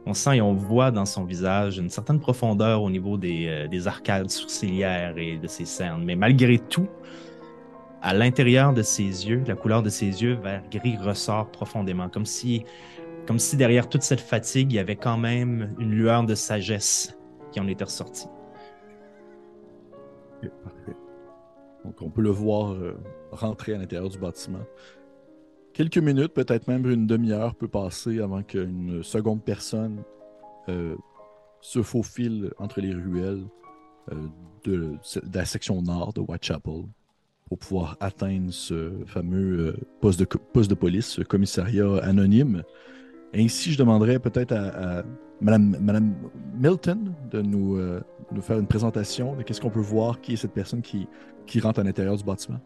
on 0.07 0.15
sent 0.15 0.39
et 0.39 0.41
on 0.41 0.55
voit 0.55 0.91
dans 0.91 1.05
son 1.05 1.25
visage 1.25 1.79
une 1.79 1.89
certaine 1.89 2.19
profondeur 2.19 2.83
au 2.83 2.91
niveau 2.91 3.19
euh, 3.23 3.69
des, 3.69 3.87
arcades 3.87 4.31
sourcilières 4.31 5.17
et 5.17 5.37
de 5.37 5.47
ses 5.47 5.65
cernes. 5.65 6.03
Mais 6.05 6.17
malgré 6.17 6.59
tout, 6.59 6.89
à 8.01 8.13
l'intérieur 8.13 8.73
de 8.73 8.83
ses 8.83 9.29
yeux, 9.29 9.45
la 9.47 9.55
couleur 9.55 9.83
de 9.83 9.89
ses 9.89 10.23
yeux 10.23 10.35
vert 10.35 10.65
gris 10.71 10.97
ressort 10.97 11.51
profondément, 11.51 12.09
comme 12.09 12.27
si, 12.27 12.65
comme 13.27 13.39
si 13.39 13.57
derrière 13.57 13.89
toute 13.89 14.03
cette 14.03 14.21
fatigue, 14.21 14.73
il 14.73 14.77
y 14.77 14.81
avait 14.81 14.97
quand 14.97 15.19
même 15.19 15.75
une 15.79 15.93
lueur 15.93 16.25
de 16.25 16.35
sagesse 16.35 17.17
qui 17.53 17.61
en 17.61 17.69
était 17.69 17.85
ressortie. 17.85 18.27
Parfait. 20.65 20.97
Donc 21.85 22.03
on 22.03 22.11
peut 22.11 22.23
le 22.23 22.31
voir 22.31 22.73
euh, 22.73 22.99
rentrer 23.33 23.75
à 23.75 23.79
l'intérieur 23.79 24.09
du 24.09 24.19
bâtiment. 24.19 24.65
Quelques 25.73 25.99
minutes, 25.99 26.35
peut-être 26.35 26.69
même 26.69 26.87
une 26.87 27.07
demi-heure 27.07 27.55
peut 27.55 27.69
passer 27.69 28.21
avant 28.21 28.43
qu'une 28.43 29.03
seconde 29.03 29.43
personne 29.43 30.03
euh, 30.69 30.97
se 31.63 31.83
faufile 31.83 32.53
entre 32.59 32.81
les 32.81 32.93
ruelles 32.93 33.45
euh, 34.13 34.17
de, 34.65 34.99
la 35.33 35.45
section 35.47 35.81
nord 35.81 36.13
de 36.13 36.21
Whitechapel 36.21 36.85
pour 37.49 37.59
pouvoir 37.59 37.97
atteindre 38.01 38.53
ce 38.53 38.93
fameux 39.07 39.59
euh, 39.59 39.77
poste, 40.01 40.21
de, 40.21 40.75
police, 40.75 41.07
ce 41.07 41.23
commissariat 41.23 41.97
anonyme. 42.03 42.63
Ainsi, 43.35 43.73
je 43.73 43.79
demanderais 43.79 44.19
peut-être 44.19 44.53
à, 44.53 45.05
Madame, 45.41 45.77
Madame, 45.81 46.15
Milton 46.55 47.15
de 47.31 47.41
nous, 47.41 47.79
nous 48.31 48.43
faire 48.43 48.59
une 48.59 48.67
présentation 48.67 49.35
de 49.35 49.43
qu'est-ce 49.43 49.61
qu'on 49.61 49.71
peut 49.71 49.81
voir, 49.81 50.21
qui 50.21 50.35
est 50.35 50.37
cette 50.37 50.53
personne 50.53 50.83
qui, 50.83 51.09
qui 51.47 51.59
rentre 51.59 51.81
à 51.81 51.83
l'intérieur 51.83 52.17
du 52.17 52.23
bâtiment. 52.23 52.61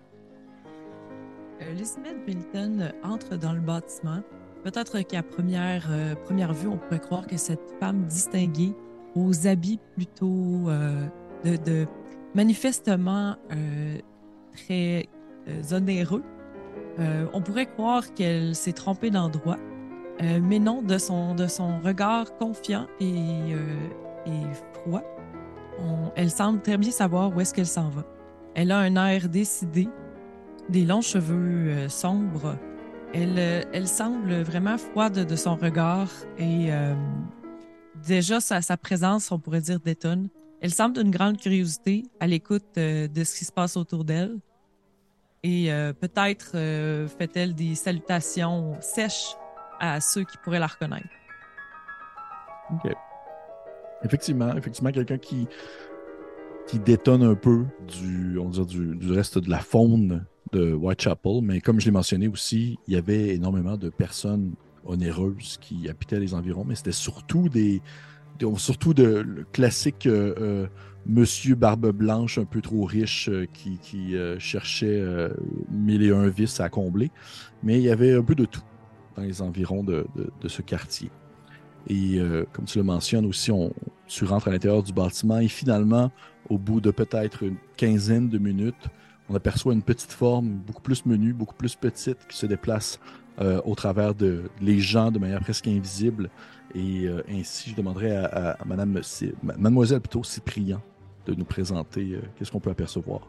Elizabeth 1.70 2.16
Milton 2.26 2.92
entre 3.02 3.36
dans 3.36 3.52
le 3.52 3.60
bâtiment. 3.60 4.22
Peut-être 4.62 5.00
qu'à 5.00 5.22
première, 5.22 5.86
euh, 5.90 6.14
première 6.14 6.52
vue, 6.52 6.68
on 6.68 6.76
pourrait 6.76 7.00
croire 7.00 7.26
que 7.26 7.36
cette 7.36 7.74
femme 7.80 8.04
distinguée, 8.04 8.74
aux 9.14 9.46
habits 9.46 9.78
plutôt 9.94 10.68
euh, 10.68 11.06
de, 11.44 11.86
manifestement 12.34 13.36
euh, 13.52 13.98
très 14.52 15.08
onéreux, 15.72 16.22
on 17.32 17.40
pourrait 17.42 17.66
croire 17.66 18.12
qu'elle 18.14 18.54
s'est 18.54 18.72
trompée 18.72 19.10
d'endroit. 19.10 19.58
mais 20.20 20.58
non, 20.58 20.82
de 20.82 20.98
son, 20.98 21.34
de 21.34 21.46
son 21.46 21.78
regard 21.80 22.36
confiant 22.38 22.86
et, 23.00 23.52
et 24.26 24.42
froid, 24.72 25.02
elle 26.14 26.30
semble 26.30 26.62
très 26.62 26.78
bien 26.78 26.90
savoir 26.90 27.34
où 27.36 27.40
est-ce 27.40 27.52
qu'elle 27.54 27.66
s'en 27.66 27.90
va. 27.90 28.04
Elle 28.54 28.72
a 28.72 28.78
un 28.78 28.96
air 28.96 29.28
décidé, 29.28 29.88
des 30.68 30.84
longs 30.84 31.00
cheveux 31.00 31.70
euh, 31.70 31.88
sombres. 31.88 32.56
Elle, 33.14 33.38
euh, 33.38 33.62
elle 33.72 33.88
semble 33.88 34.42
vraiment 34.42 34.78
froide 34.78 35.26
de 35.26 35.36
son 35.36 35.56
regard 35.56 36.10
et 36.38 36.72
euh, 36.72 36.94
déjà 38.06 38.40
sa, 38.40 38.76
présence, 38.76 39.30
on 39.30 39.38
pourrait 39.38 39.60
dire, 39.60 39.80
détonne. 39.80 40.28
Elle 40.60 40.72
semble 40.72 40.96
d'une 40.96 41.10
grande 41.10 41.38
curiosité 41.38 42.04
à 42.20 42.26
l'écoute 42.26 42.76
de 42.76 43.24
ce 43.24 43.38
qui 43.38 43.44
se 43.44 43.52
passe 43.52 43.76
autour 43.76 44.04
d'elle. 44.04 44.38
Et 45.42 45.68
peut-être 46.00 46.52
fait-elle 47.18 47.54
des 47.54 47.74
salutations 47.74 48.74
sèches 48.80 49.36
à 49.78 50.00
ceux 50.00 50.24
qui 50.24 50.38
pourraient 50.42 50.58
la 50.58 50.66
reconnaître. 50.66 51.06
OK. 52.72 52.90
Effectivement, 54.02 54.56
effectivement, 54.56 54.90
quelqu'un 54.90 55.18
qui, 55.18 55.46
qui 56.66 56.78
détonne 56.78 57.22
un 57.22 57.34
peu 57.34 57.66
du, 57.86 58.38
on 58.38 58.48
dire, 58.48 58.66
du, 58.66 59.12
reste 59.12 59.38
de 59.38 59.50
la 59.50 59.58
faune 59.58 60.26
Whitechapel, 60.56 61.40
mais 61.42 61.60
comme 61.60 61.80
je 61.80 61.86
l'ai 61.86 61.92
mentionné 61.92 62.28
aussi, 62.28 62.78
il 62.86 62.94
y 62.94 62.96
avait 62.96 63.34
énormément 63.34 63.76
de 63.76 63.88
personnes 63.88 64.54
onéreuses 64.84 65.58
qui 65.60 65.88
habitaient 65.88 66.20
les 66.20 66.34
environs, 66.34 66.64
mais 66.64 66.74
c'était 66.74 66.92
surtout 66.92 67.48
des, 67.48 67.82
surtout 68.56 68.94
de 68.94 69.46
classiques 69.52 70.06
euh, 70.06 70.34
euh, 70.40 70.66
monsieur 71.06 71.54
barbe 71.54 71.90
blanche 71.92 72.38
un 72.38 72.44
peu 72.44 72.60
trop 72.60 72.84
riche 72.84 73.28
euh, 73.28 73.46
qui, 73.52 74.14
cherchait 74.38 75.02
mille 75.70 76.02
et 76.02 76.10
un 76.10 76.28
vices 76.28 76.60
à 76.60 76.68
combler, 76.68 77.10
mais 77.62 77.78
il 77.78 77.84
y 77.84 77.90
avait 77.90 78.14
un 78.14 78.22
peu 78.22 78.34
de 78.34 78.44
tout 78.44 78.62
dans 79.16 79.22
les 79.22 79.40
environs 79.40 79.82
de, 79.82 80.06
ce 80.46 80.62
quartier. 80.62 81.10
Et 81.88 82.18
comme 82.52 82.64
tu 82.64 82.78
le 82.78 82.84
mentionnes 82.84 83.24
aussi, 83.24 83.50
on, 83.52 83.72
tu 84.06 84.24
rentres 84.24 84.48
à 84.48 84.50
l'intérieur 84.50 84.82
du 84.82 84.92
bâtiment 84.92 85.38
et 85.38 85.48
finalement, 85.48 86.10
au 86.48 86.58
bout 86.58 86.80
de 86.80 86.90
peut-être 86.90 87.44
une 87.44 87.56
quinzaine 87.76 88.28
de 88.28 88.38
minutes, 88.38 88.88
on 89.28 89.34
aperçoit 89.34 89.72
une 89.72 89.82
petite 89.82 90.12
forme 90.12 90.48
beaucoup 90.48 90.82
plus 90.82 91.04
menue, 91.06 91.32
beaucoup 91.32 91.54
plus 91.54 91.74
petite, 91.74 92.18
qui 92.28 92.36
se 92.36 92.46
déplace 92.46 93.00
euh, 93.40 93.60
au 93.64 93.74
travers 93.74 94.14
de 94.14 94.50
les 94.60 94.78
gens 94.78 95.10
de 95.10 95.18
manière 95.18 95.40
presque 95.40 95.66
invisible. 95.66 96.30
Et 96.74 97.06
euh, 97.06 97.22
ainsi, 97.30 97.70
je 97.70 97.76
demanderais 97.76 98.16
à, 98.16 98.58
Madame, 98.64 99.00
Mademoiselle 99.42 100.00
plutôt 100.00 100.24
Cyprien 100.24 100.80
de 101.26 101.34
nous 101.34 101.44
présenter 101.44 102.20
qu'est-ce 102.36 102.52
qu'on 102.52 102.60
peut 102.60 102.70
apercevoir. 102.70 103.20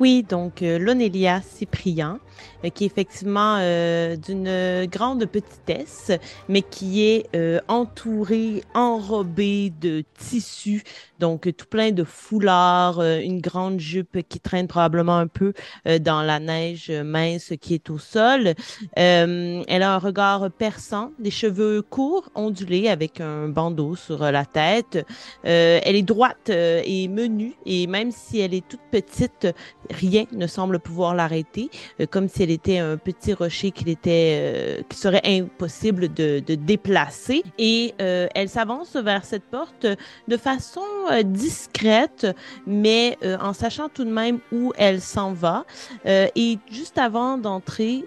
Oui, 0.00 0.24
donc 0.26 0.62
euh, 0.62 0.78
l'Onélia 0.78 1.42
cyprien, 1.42 2.20
euh, 2.64 2.70
qui 2.70 2.84
est 2.84 2.86
effectivement 2.86 3.58
euh, 3.60 4.16
d'une 4.16 4.86
grande 4.86 5.26
petitesse, 5.26 6.10
mais 6.48 6.62
qui 6.62 7.02
est 7.02 7.26
entourée, 7.68 8.64
enrobée 8.74 9.70
de 9.78 10.02
tissus, 10.18 10.82
donc 11.18 11.54
tout 11.54 11.66
plein 11.66 11.90
de 11.90 12.02
foulards, 12.02 13.02
une 13.02 13.42
grande 13.42 13.78
jupe 13.78 14.26
qui 14.26 14.40
traîne 14.40 14.68
probablement 14.68 15.18
un 15.18 15.26
peu 15.26 15.52
dans 16.00 16.22
la 16.22 16.40
neige 16.40 16.90
mince 16.90 17.52
qui 17.60 17.74
est 17.74 17.90
au 17.90 17.98
sol. 17.98 18.54
elle 18.94 19.82
a 19.82 19.94
un 19.94 19.98
regard 19.98 20.50
perçant, 20.50 21.12
des 21.18 21.30
cheveux 21.30 21.82
courts, 21.82 22.30
ondulés, 22.34 22.88
avec 22.88 23.20
un 23.20 23.48
bandeau 23.48 23.96
sur 23.96 24.20
la 24.20 24.46
tête. 24.46 25.06
elle 25.42 25.96
est 25.96 26.02
droite 26.02 26.48
et 26.50 27.08
menue, 27.08 27.54
et 27.66 27.86
même 27.86 28.12
si 28.12 28.40
elle 28.40 28.54
est 28.54 28.66
toute 28.66 28.80
petite, 28.90 29.46
rien 29.90 30.24
ne 30.32 30.46
semble 30.46 30.78
pouvoir 30.78 31.14
l'arrêter, 31.14 31.70
euh, 32.00 32.06
comme 32.06 32.28
si 32.28 32.42
elle 32.42 32.50
était 32.50 32.78
un 32.78 32.96
petit 32.96 33.32
rocher 33.32 33.70
qu'il 33.70 33.88
était, 33.88 34.38
euh, 34.40 34.82
qui 34.88 34.96
serait 34.96 35.22
impossible 35.24 36.12
de, 36.12 36.40
déplacer. 36.40 37.42
Et 37.58 37.94
euh, 38.00 38.26
elle 38.34 38.48
s'avance 38.48 38.96
vers 38.96 39.24
cette 39.24 39.44
porte 39.44 39.86
de 40.28 40.36
façon 40.36 40.80
discrète, 41.24 42.26
mais 42.66 43.16
en 43.40 43.52
sachant 43.52 43.88
tout 43.88 44.04
de 44.04 44.10
même 44.10 44.40
où 44.52 44.72
elle 44.76 45.00
s'en 45.00 45.32
va. 45.32 45.64
et 46.04 46.58
juste 46.70 46.98
avant 46.98 47.38
d'entrer 47.38 48.04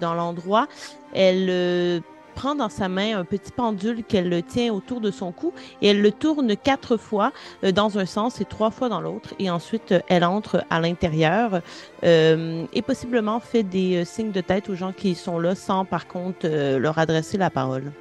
dans 0.00 0.14
l'endroit, 0.14 0.66
elle 1.12 2.02
prend 2.34 2.54
dans 2.54 2.68
sa 2.68 2.88
main 2.88 3.18
un 3.18 3.24
petit 3.24 3.52
pendule 3.52 4.04
qu'elle 4.04 4.42
tient 4.42 4.72
autour 4.72 5.00
de 5.00 5.10
son 5.10 5.32
cou 5.32 5.52
et 5.80 5.88
elle 5.88 6.02
le 6.02 6.12
tourne 6.12 6.56
quatre 6.56 6.96
fois 6.96 7.32
euh, 7.62 7.72
dans 7.72 7.98
un 7.98 8.06
sens 8.06 8.40
et 8.40 8.44
trois 8.44 8.70
fois 8.70 8.88
dans 8.88 9.00
l'autre. 9.00 9.34
Et 9.38 9.50
ensuite, 9.50 9.92
euh, 9.92 10.00
elle 10.08 10.24
entre 10.24 10.64
à 10.70 10.80
l'intérieur 10.80 11.60
euh, 12.04 12.66
et 12.72 12.82
possiblement 12.82 13.40
fait 13.40 13.62
des 13.62 14.04
signes 14.04 14.32
de 14.32 14.40
tête 14.40 14.68
aux 14.68 14.74
gens 14.74 14.92
qui 14.92 15.14
sont 15.14 15.38
là 15.38 15.54
sans 15.54 15.84
par 15.84 16.06
contre 16.06 16.46
leur 16.78 16.98
adresser 16.98 17.38
la 17.38 17.50
parole. 17.50 17.92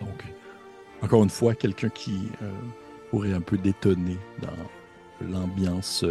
Donc, 0.00 0.24
encore 1.02 1.22
une 1.22 1.30
fois, 1.30 1.54
quelqu'un 1.54 1.88
qui 1.88 2.28
pourrait 3.10 3.32
un 3.32 3.40
peu 3.40 3.58
détonner 3.58 4.18
dans 4.40 5.28
l'ambiance 5.28 6.04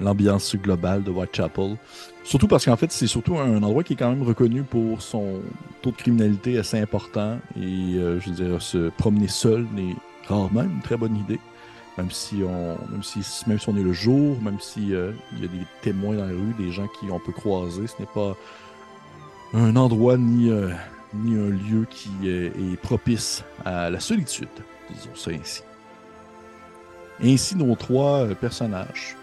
l'ambiance 0.00 0.56
globale 0.56 1.02
de 1.02 1.10
Whitechapel. 1.10 1.76
Surtout 2.24 2.48
parce 2.48 2.64
qu'en 2.64 2.76
fait, 2.76 2.90
c'est 2.90 3.06
surtout 3.06 3.36
un 3.36 3.62
endroit 3.62 3.84
qui 3.84 3.92
est 3.92 3.96
quand 3.96 4.08
même 4.08 4.22
reconnu 4.22 4.62
pour 4.62 5.02
son 5.02 5.42
taux 5.82 5.90
de 5.90 5.96
criminalité 5.96 6.58
assez 6.58 6.80
important. 6.80 7.38
Et 7.54 7.96
euh, 7.96 8.18
je 8.18 8.30
veux 8.30 8.34
dire, 8.34 8.62
se 8.62 8.88
promener 8.88 9.28
seul 9.28 9.66
n'est 9.74 9.94
rarement 10.26 10.62
une 10.62 10.80
très 10.80 10.96
bonne 10.96 11.16
idée. 11.16 11.38
Même 11.98 12.10
si 12.10 12.42
on, 12.42 12.78
même 12.90 13.02
si, 13.02 13.20
même 13.46 13.58
si 13.58 13.68
on 13.68 13.76
est 13.76 13.82
le 13.82 13.92
jour, 13.92 14.40
même 14.40 14.58
s'il 14.58 14.94
euh, 14.94 15.12
il 15.34 15.42
y 15.42 15.44
a 15.44 15.48
des 15.48 15.66
témoins 15.82 16.16
dans 16.16 16.24
la 16.24 16.32
rue, 16.32 16.54
des 16.58 16.72
gens 16.72 16.88
qui 16.98 17.10
on 17.10 17.20
peut 17.20 17.30
croiser, 17.30 17.86
ce 17.86 17.94
n'est 18.00 18.08
pas 18.12 18.34
un 19.52 19.76
endroit 19.76 20.16
ni, 20.16 20.50
euh, 20.50 20.70
ni 21.12 21.34
un 21.34 21.50
lieu 21.50 21.86
qui 21.88 22.10
est, 22.26 22.46
est 22.46 22.76
propice 22.80 23.44
à 23.66 23.90
la 23.90 24.00
solitude, 24.00 24.48
disons 24.90 25.14
ça 25.14 25.30
ainsi. 25.30 25.62
Ainsi, 27.22 27.54
nos 27.54 27.76
trois 27.76 28.26
personnages 28.40 29.14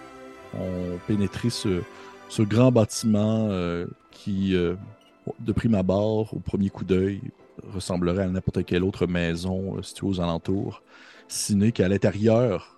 ont 0.53 0.97
pénétré 1.07 1.49
ce, 1.49 1.81
grand 2.39 2.71
bâtiment 2.71 3.49
euh, 3.49 3.85
qui, 4.09 4.55
euh, 4.55 4.75
de 5.39 5.51
prime 5.51 5.75
abord, 5.75 6.33
au 6.33 6.39
premier 6.39 6.69
coup 6.69 6.85
d'œil, 6.85 7.19
ressemblerait 7.73 8.23
à 8.23 8.27
n'importe 8.27 8.63
quelle 8.63 8.85
autre 8.85 9.05
maison 9.05 9.77
euh, 9.77 9.81
située 9.81 10.07
aux 10.07 10.21
alentours, 10.21 10.81
si 11.27 11.55
n'est 11.55 11.73
qu'à 11.73 11.89
l'intérieur, 11.89 12.77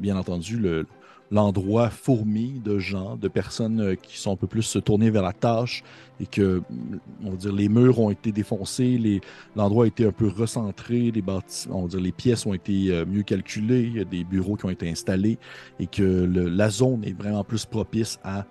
bien 0.00 0.16
entendu, 0.16 0.56
le, 0.56 0.86
l'endroit 1.30 1.90
fourmi 1.90 2.60
de 2.64 2.78
gens, 2.78 3.16
de 3.16 3.28
personnes 3.28 3.96
qui 4.02 4.16
sont 4.18 4.32
un 4.32 4.36
peu 4.36 4.46
plus 4.46 4.78
tournées 4.82 5.10
vers 5.10 5.22
la 5.22 5.32
tâche 5.32 5.82
et 6.20 6.26
que, 6.26 6.62
on 7.24 7.30
va 7.30 7.36
dire, 7.36 7.52
les 7.52 7.68
murs 7.68 7.98
ont 7.98 8.10
été 8.10 8.30
défoncés, 8.32 9.20
l'endroit 9.56 9.84
a 9.84 9.88
été 9.88 10.06
un 10.06 10.12
peu 10.12 10.28
recentré, 10.28 11.10
les 11.10 11.24
on 11.70 11.82
va 11.82 11.88
dire, 11.88 12.00
les 12.00 12.12
pièces 12.12 12.46
ont 12.46 12.54
été 12.54 13.04
mieux 13.06 13.22
calculées, 13.22 14.04
des 14.04 14.22
bureaux 14.22 14.56
qui 14.56 14.66
ont 14.66 14.70
été 14.70 14.88
installés 14.88 15.38
et 15.80 15.86
que 15.86 16.02
la 16.02 16.70
zone 16.70 17.04
est 17.04 17.18
vraiment 17.18 17.42
plus 17.42 17.64
propice 17.66 18.18
à 18.22 18.44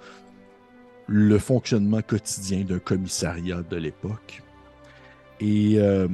le 1.08 1.38
fonctionnement 1.38 2.02
quotidien 2.02 2.64
d'un 2.64 2.80
commissariat 2.80 3.62
de 3.62 3.78
l'époque. 3.78 4.42
Et 5.40 5.76
euh, 5.78 6.08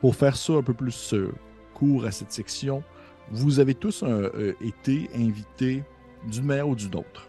pour 0.00 0.14
faire 0.14 0.36
ça 0.36 0.54
un 0.54 0.62
peu 0.62 0.74
plus 0.74 1.14
court 1.74 2.04
à 2.04 2.10
cette 2.10 2.32
section, 2.32 2.82
vous 3.30 3.58
avez 3.58 3.74
tous 3.74 4.02
euh, 4.02 4.30
euh, 4.34 4.52
été 4.60 5.10
invités 5.14 5.82
d'une 6.28 6.44
manière 6.44 6.68
ou 6.68 6.74
d'une 6.74 6.94
autre. 6.94 7.28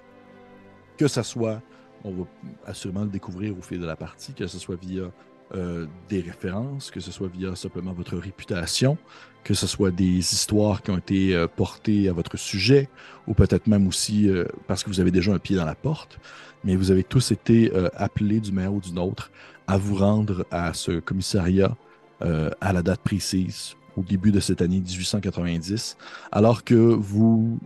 Que 0.98 1.08
ce 1.08 1.24
soit, 1.24 1.62
on 2.04 2.12
va 2.12 2.24
assurément 2.66 3.04
le 3.04 3.10
découvrir 3.10 3.58
au 3.58 3.62
fil 3.62 3.80
de 3.80 3.86
la 3.86 3.96
partie, 3.96 4.34
que 4.34 4.48
ce 4.48 4.60
soit 4.60 4.80
via 4.80 5.12
euh, 5.56 5.86
des 6.10 6.22
références, 6.22 6.92
que 6.92 7.00
ce 7.00 7.12
soit 7.12 7.28
via 7.28 7.56
simplement 7.56 7.94
votre 7.94 8.18
réputation, 8.18 8.98
que 9.44 9.54
ce 9.54 9.68
soit 9.68 9.92
des 9.92 10.18
histoires 10.18 10.82
qui 10.82 10.92
ont 10.92 10.98
été 10.98 11.46
portées 11.56 12.10
à 12.10 12.14
votre 12.14 12.38
sujet, 12.38 12.90
ou 13.28 13.34
peut-être 13.34 13.68
même 13.68 13.88
aussi 13.88 14.30
parce 14.68 14.84
que 14.84 14.90
vous 14.90 15.00
avez 15.00 15.12
déjà 15.12 15.32
un 15.32 15.40
pied 15.40 15.56
dans 15.56 15.64
la 15.64 15.76
porte, 15.76 16.20
mais 16.66 16.76
vous 16.76 16.92
avez 16.92 17.06
tous 17.06 17.32
été 17.32 17.72
appelés 17.96 18.42
d'une 18.42 18.56
manière 18.56 18.74
ou 18.74 18.82
d'une 18.82 19.00
autre 19.00 19.32
à 19.66 19.78
vous 19.78 19.96
rendre 19.96 20.46
à 20.52 20.74
ce 20.74 21.00
commissariat 21.00 21.78
à 22.20 22.74
la 22.74 22.82
date 22.82 23.00
précise 23.00 23.78
au 23.98 24.04
début 24.04 24.32
de 24.32 24.40
cette 24.40 24.62
année 24.62 24.80
1890, 24.80 25.98
alors 26.32 26.64
que 26.64 26.76
vous, 26.76 27.60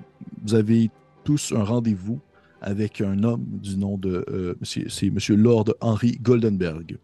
avez 0.51 0.89
tous 1.23 1.51
un 1.51 1.63
rendez-vous 1.63 2.19
avec 2.61 3.01
un 3.01 3.23
homme 3.23 3.45
du 3.45 3.77
nom 3.77 3.97
de... 3.97 4.25
Euh, 4.29 4.55
c'est 4.63 5.07
M. 5.07 5.17
Lord 5.29 5.75
Henry 5.81 6.17
Goldenberg, 6.21 6.97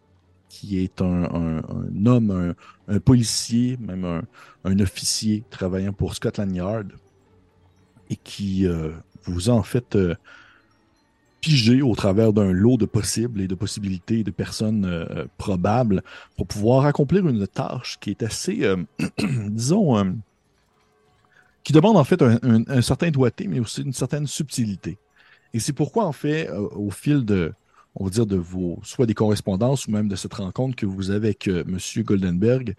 qui 0.48 0.78
est 0.78 1.02
un, 1.02 1.62
homme, 2.06 2.54
un, 2.88 2.98
policier, 3.00 3.76
même 3.80 4.22
un, 4.64 4.80
officier 4.80 5.44
travaillant 5.50 5.92
pour 5.92 6.14
Scotland 6.14 6.54
Yard, 6.54 6.92
et 8.10 8.16
qui 8.16 8.66
euh, 8.66 8.90
vous 9.24 9.50
a 9.50 9.52
en 9.52 9.62
fait 9.62 9.96
euh, 9.96 10.14
pigé 11.40 11.82
au 11.82 11.94
travers 11.94 12.32
d'un 12.32 12.52
lot 12.52 12.76
de 12.78 12.86
possibles 12.86 13.40
et 13.40 13.48
de 13.48 13.54
possibilités 13.54 14.24
de 14.24 14.30
personnes 14.30 14.86
euh, 14.86 15.26
probables 15.36 16.02
pour 16.36 16.46
pouvoir 16.46 16.86
accomplir 16.86 17.28
une 17.28 17.46
tâche 17.46 17.98
qui 18.00 18.10
est 18.10 18.22
assez, 18.22 18.66
disons, 19.48 20.16
qui 21.62 21.72
demande 21.72 21.98
en 21.98 22.04
fait 22.04 22.22
un, 22.22 22.82
certain 22.82 23.10
doigté, 23.10 23.46
mais 23.46 23.60
aussi 23.60 23.82
une 23.82 23.92
certaine 23.92 24.26
subtilité. 24.26 24.98
Et 25.52 25.60
c'est 25.60 25.72
pourquoi, 25.72 26.04
en 26.04 26.12
fait, 26.12 26.50
au 26.50 26.90
fil 26.90 27.24
de, 27.24 27.52
on 27.98 28.04
va 28.04 28.10
dire, 28.10 28.26
de 28.26 28.36
vos, 28.36 28.78
soit 28.82 29.06
des 29.06 29.14
correspondances 29.14 29.86
ou 29.86 29.90
même 29.90 30.08
de 30.08 30.16
cette 30.16 30.34
rencontre 30.34 30.76
que 30.76 30.86
vous 30.86 31.10
avez 31.10 31.28
avec 31.28 31.48
M. 31.48 31.78
Goldenberg, 31.98 32.74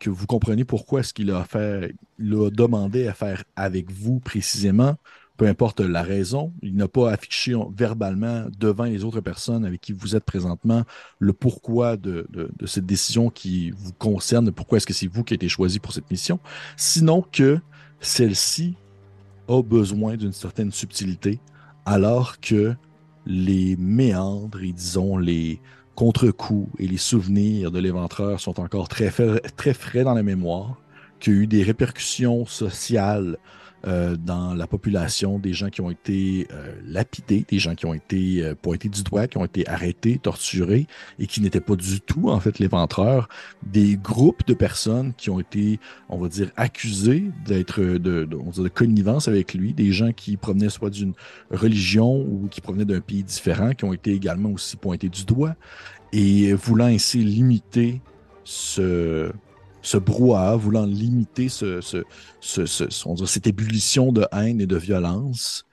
que 0.00 0.10
vous 0.10 0.26
comprenez 0.26 0.64
pourquoi 0.64 1.00
est-ce 1.00 1.14
qu'il 1.14 1.30
a 1.30 1.44
fait, 1.44 1.94
demandé 2.18 3.06
à 3.06 3.14
faire 3.14 3.44
avec 3.54 3.90
vous 3.92 4.18
précisément, 4.18 4.96
peu 5.36 5.46
importe 5.46 5.80
la 5.80 6.02
raison, 6.02 6.52
il 6.62 6.74
n'a 6.74 6.88
pas 6.88 7.12
affiché 7.12 7.54
verbalement 7.76 8.46
devant 8.58 8.84
les 8.84 9.04
autres 9.04 9.20
personnes 9.20 9.64
avec 9.64 9.80
qui 9.80 9.92
vous 9.92 10.16
êtes 10.16 10.24
présentement 10.24 10.84
le 11.18 11.32
pourquoi 11.32 11.96
de, 11.96 12.26
cette 12.66 12.86
décision 12.86 13.30
qui 13.30 13.70
vous 13.70 13.92
concerne, 13.92 14.50
pourquoi 14.52 14.78
est-ce 14.78 14.86
que 14.86 14.92
c'est 14.92 15.06
vous 15.06 15.22
qui 15.22 15.34
avez 15.34 15.36
été 15.36 15.48
choisi 15.48 15.78
pour 15.78 15.92
cette 15.92 16.10
mission, 16.10 16.40
sinon 16.76 17.22
que 17.22 17.60
celle-ci 18.00 18.74
a 19.48 19.62
besoin 19.62 20.16
d'une 20.16 20.32
certaine 20.32 20.72
subtilité, 20.72 21.40
alors 21.84 22.40
que 22.40 22.74
les 23.26 23.76
méandres 23.76 24.62
et 24.62 24.72
disons 24.72 25.16
les 25.16 25.60
contre-coups 25.94 26.70
et 26.78 26.88
les 26.88 26.96
souvenirs 26.96 27.70
de 27.70 27.78
l'éventreur 27.78 28.40
sont 28.40 28.60
encore 28.60 28.88
très, 28.88 29.12
très 29.56 29.74
frais 29.74 30.04
dans 30.04 30.14
la 30.14 30.22
mémoire, 30.22 30.76
qu'il 31.20 31.32
y 31.32 31.36
a 31.36 31.40
eu 31.40 31.46
des 31.46 31.62
répercussions 31.62 32.46
sociales 32.46 33.38
euh, 33.84 34.16
dans 34.16 34.54
la 34.54 34.68
population 34.68 35.40
des 35.40 35.52
gens 35.52 35.68
qui 35.68 35.80
ont 35.80 35.90
été 35.90 36.46
euh, 36.52 36.72
lapidés, 36.86 37.44
des 37.48 37.58
gens 37.58 37.74
qui 37.74 37.84
ont 37.84 37.94
été 37.94 38.40
euh, 38.40 38.54
pointés 38.54 38.88
du 38.88 39.02
doigt, 39.02 39.26
qui 39.26 39.38
ont 39.38 39.44
été 39.44 39.66
arrêtés, 39.68 40.18
torturés 40.22 40.86
et 41.18 41.26
qui 41.26 41.40
n'étaient 41.40 41.60
pas 41.60 41.74
du 41.74 42.00
tout 42.00 42.30
en 42.30 42.38
fait 42.38 42.60
l'éventreur, 42.60 43.28
des 43.64 43.96
groupes 43.96 44.46
de 44.46 44.54
personnes 44.54 45.14
qui 45.14 45.30
ont 45.30 45.40
été, 45.40 45.80
on 46.08 46.18
va 46.18 46.28
dire, 46.28 46.50
accusés 46.56 47.24
d'être 47.44 47.80
de, 47.80 47.96
de, 47.96 48.26
de 48.26 48.68
connivence 48.68 49.26
avec 49.26 49.52
lui, 49.52 49.72
des 49.72 49.90
gens 49.90 50.12
qui 50.12 50.36
provenaient 50.36 50.70
soit 50.70 50.90
d'une 50.90 51.14
religion 51.50 52.20
ou 52.20 52.46
qui 52.48 52.60
provenaient 52.60 52.84
d'un 52.84 53.00
pays 53.00 53.24
différent, 53.24 53.72
qui 53.72 53.84
ont 53.84 53.92
été 53.92 54.12
également 54.12 54.50
aussi 54.50 54.76
pointés 54.76 55.08
du 55.08 55.24
doigt. 55.24 55.56
Et 56.12 56.52
voulant 56.52 56.86
ainsi 56.86 57.18
limiter 57.18 58.00
ce 58.44 59.32
ce 59.82 59.98
brouhaha, 59.98 60.56
voulant 60.56 60.86
limiter 60.86 61.48
ce, 61.48 61.80
ce, 61.80 62.04
ce, 62.40 62.86
cette 63.26 63.46
ébullition 63.46 64.12
de 64.12 64.26
haine 64.32 64.60
et 64.60 64.66
de 64.66 64.76
violence, 64.76 65.64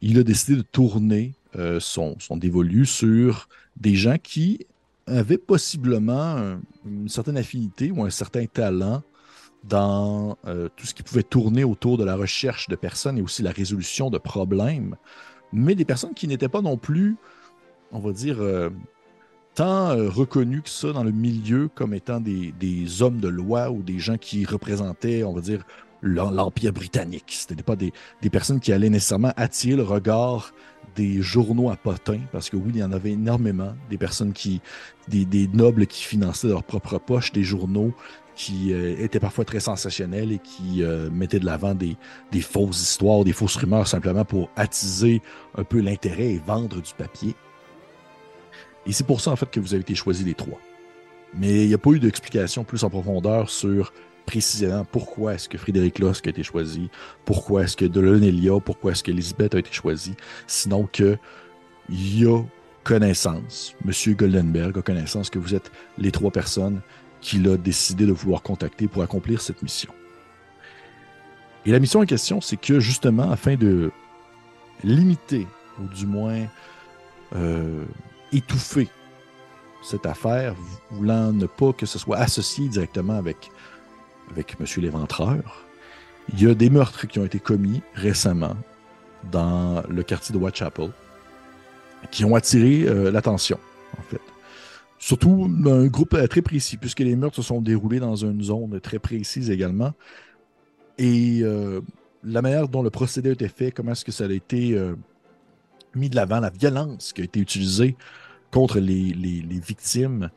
il 0.00 0.18
a 0.18 0.22
décidé 0.22 0.56
de 0.56 0.62
tourner 0.62 1.34
euh, 1.56 1.80
son, 1.80 2.16
son 2.18 2.36
dévolu 2.36 2.86
sur 2.86 3.48
des 3.76 3.94
gens 3.94 4.16
qui 4.22 4.66
avaient 5.06 5.38
possiblement 5.38 6.58
une 6.84 7.08
certaine 7.08 7.36
affinité 7.36 7.90
ou 7.90 8.02
un 8.04 8.10
certain 8.10 8.46
talent 8.46 9.02
dans 9.64 10.38
euh, 10.46 10.68
tout 10.76 10.86
ce 10.86 10.94
qui 10.94 11.02
pouvait 11.02 11.22
tourner 11.22 11.64
autour 11.64 11.98
de 11.98 12.04
la 12.04 12.16
recherche 12.16 12.68
de 12.68 12.76
personnes 12.76 13.18
et 13.18 13.22
aussi 13.22 13.42
la 13.42 13.50
résolution 13.50 14.10
de 14.10 14.18
problèmes, 14.18 14.96
mais 15.52 15.74
des 15.74 15.84
personnes 15.84 16.14
qui 16.14 16.28
n'étaient 16.28 16.48
pas 16.48 16.62
non 16.62 16.76
plus, 16.76 17.16
on 17.90 17.98
va 17.98 18.12
dire, 18.12 18.40
euh, 18.40 18.70
tant 19.58 19.90
euh, 19.90 20.08
reconnues 20.08 20.62
que 20.62 20.70
ça 20.70 20.92
dans 20.92 21.02
le 21.02 21.10
milieu 21.10 21.68
comme 21.74 21.92
étant 21.92 22.20
des, 22.20 23.02
hommes 23.02 23.18
de 23.18 23.26
loi 23.26 23.72
ou 23.72 23.82
des 23.82 23.98
gens 23.98 24.16
qui 24.16 24.44
représentaient, 24.44 25.24
on 25.24 25.32
va 25.32 25.40
dire, 25.40 25.64
l'Empire 26.00 26.72
britannique. 26.72 27.24
Ce 27.30 27.52
n'étaient 27.52 27.64
pas 27.64 27.74
des, 27.74 27.92
personnes 28.30 28.60
qui 28.60 28.72
allaient 28.72 28.88
nécessairement 28.88 29.32
attirer 29.36 29.74
le 29.74 29.82
regard 29.82 30.54
des 30.94 31.22
journaux 31.22 31.70
à 31.70 31.76
potins, 31.76 32.20
parce 32.30 32.50
que 32.50 32.56
oui, 32.56 32.70
il 32.74 32.76
y 32.76 32.84
en 32.84 32.92
avait 32.92 33.10
énormément, 33.10 33.74
des 33.90 33.98
personnes 33.98 34.32
qui, 34.32 34.60
des, 35.08 35.48
nobles 35.48 35.88
qui 35.88 36.04
finançaient 36.04 36.46
leur 36.46 36.62
propre 36.62 36.98
poche, 36.98 37.32
des 37.32 37.42
journaux 37.42 37.92
qui 38.36 38.72
euh, 38.72 38.94
étaient 39.00 39.18
parfois 39.18 39.44
très 39.44 39.58
sensationnels 39.58 40.30
et 40.30 40.38
qui 40.38 40.84
euh, 40.84 41.10
mettaient 41.10 41.40
de 41.40 41.46
l'avant 41.46 41.74
des, 41.74 41.96
fausses 42.40 42.80
histoires, 42.80 43.24
des 43.24 43.32
fausses 43.32 43.56
rumeurs 43.56 43.88
simplement 43.88 44.24
pour 44.24 44.50
attiser 44.54 45.20
un 45.56 45.64
peu 45.64 45.80
l'intérêt 45.80 46.34
et 46.34 46.38
vendre 46.46 46.80
du 46.80 46.94
papier. 46.96 47.34
Et 48.88 48.92
c'est 48.92 49.06
pour 49.06 49.20
ça 49.20 49.30
en 49.30 49.36
fait 49.36 49.50
que 49.50 49.60
vous 49.60 49.74
avez 49.74 49.82
été 49.82 49.94
choisi 49.94 50.24
les 50.24 50.34
trois. 50.34 50.58
Mais 51.34 51.64
il 51.64 51.68
n'y 51.68 51.74
a 51.74 51.78
pas 51.78 51.90
eu 51.90 52.00
d'explication 52.00 52.64
plus 52.64 52.82
en 52.84 52.90
profondeur 52.90 53.50
sur 53.50 53.92
précisément 54.24 54.84
pourquoi 54.84 55.34
est-ce 55.34 55.48
que 55.48 55.58
Frédéric 55.58 55.98
Losque 55.98 56.26
a 56.26 56.30
été 56.30 56.42
choisi, 56.42 56.90
pourquoi 57.24 57.62
est-ce 57.62 57.76
que 57.76 57.84
Dolonelia, 57.84 58.58
pourquoi 58.60 58.92
est-ce 58.92 59.02
que 59.02 59.10
Elisabeth 59.10 59.54
a 59.54 59.58
été 59.58 59.72
choisie, 59.72 60.14
sinon 60.46 60.88
que 60.90 61.16
il 61.88 62.22
y 62.22 62.26
a 62.26 62.42
connaissance, 62.84 63.74
Monsieur 63.84 64.14
Goldenberg 64.14 64.78
a 64.78 64.82
connaissance 64.82 65.30
que 65.30 65.38
vous 65.38 65.54
êtes 65.54 65.70
les 65.98 66.10
trois 66.10 66.30
personnes 66.30 66.80
qu'il 67.20 67.48
a 67.48 67.56
décidé 67.56 68.06
de 68.06 68.12
vouloir 68.12 68.42
contacter 68.42 68.88
pour 68.88 69.02
accomplir 69.02 69.40
cette 69.40 69.62
mission. 69.62 69.92
Et 71.66 71.72
la 71.72 71.80
mission 71.80 72.00
en 72.00 72.06
question, 72.06 72.40
c'est 72.40 72.56
que 72.56 72.80
justement, 72.80 73.30
afin 73.30 73.56
de 73.56 73.90
limiter, 74.84 75.46
ou 75.80 75.86
du 75.88 76.06
moins 76.06 76.46
euh, 77.34 77.84
étouffer 78.32 78.88
cette 79.82 80.06
affaire, 80.06 80.54
voulant 80.90 81.32
ne 81.32 81.46
pas 81.46 81.72
que 81.72 81.86
ce 81.86 81.98
soit 81.98 82.18
associé 82.18 82.68
directement 82.68 83.14
avec, 83.14 83.50
avec 84.30 84.56
M. 84.60 84.66
l'Éventreur, 84.82 85.64
il 86.32 86.42
y 86.42 86.50
a 86.50 86.54
des 86.54 86.68
meurtres 86.68 87.06
qui 87.06 87.18
ont 87.18 87.24
été 87.24 87.38
commis 87.38 87.80
récemment 87.94 88.56
dans 89.30 89.82
le 89.88 90.02
quartier 90.02 90.32
de 90.34 90.38
Whitechapel 90.38 90.90
qui 92.10 92.24
ont 92.24 92.34
attiré 92.34 92.84
euh, 92.86 93.10
l'attention, 93.10 93.58
en 93.98 94.02
fait. 94.02 94.20
Surtout 94.98 95.50
un 95.66 95.86
groupe 95.86 96.16
très 96.28 96.42
précis, 96.42 96.76
puisque 96.76 97.00
les 97.00 97.14
meurtres 97.14 97.36
se 97.36 97.42
sont 97.42 97.60
déroulés 97.60 98.00
dans 98.00 98.16
une 98.16 98.42
zone 98.42 98.80
très 98.80 98.98
précise 98.98 99.50
également. 99.50 99.92
Et 100.98 101.40
euh, 101.42 101.80
la 102.24 102.42
manière 102.42 102.68
dont 102.68 102.82
le 102.82 102.90
procédé 102.90 103.30
a 103.30 103.32
été 103.32 103.48
fait, 103.48 103.70
comment 103.70 103.92
est-ce 103.92 104.04
que 104.04 104.12
ça 104.12 104.24
a 104.24 104.32
été 104.32 104.74
euh, 104.74 104.96
mis 105.94 106.08
de 106.08 106.16
l'avant, 106.16 106.40
la 106.40 106.50
violence 106.50 107.12
qui 107.12 107.20
a 107.20 107.24
été 107.24 107.40
utilisée 107.40 107.96
contre 108.50 108.78
les, 108.78 109.12
les, 109.12 109.60
victimes, 109.60 110.30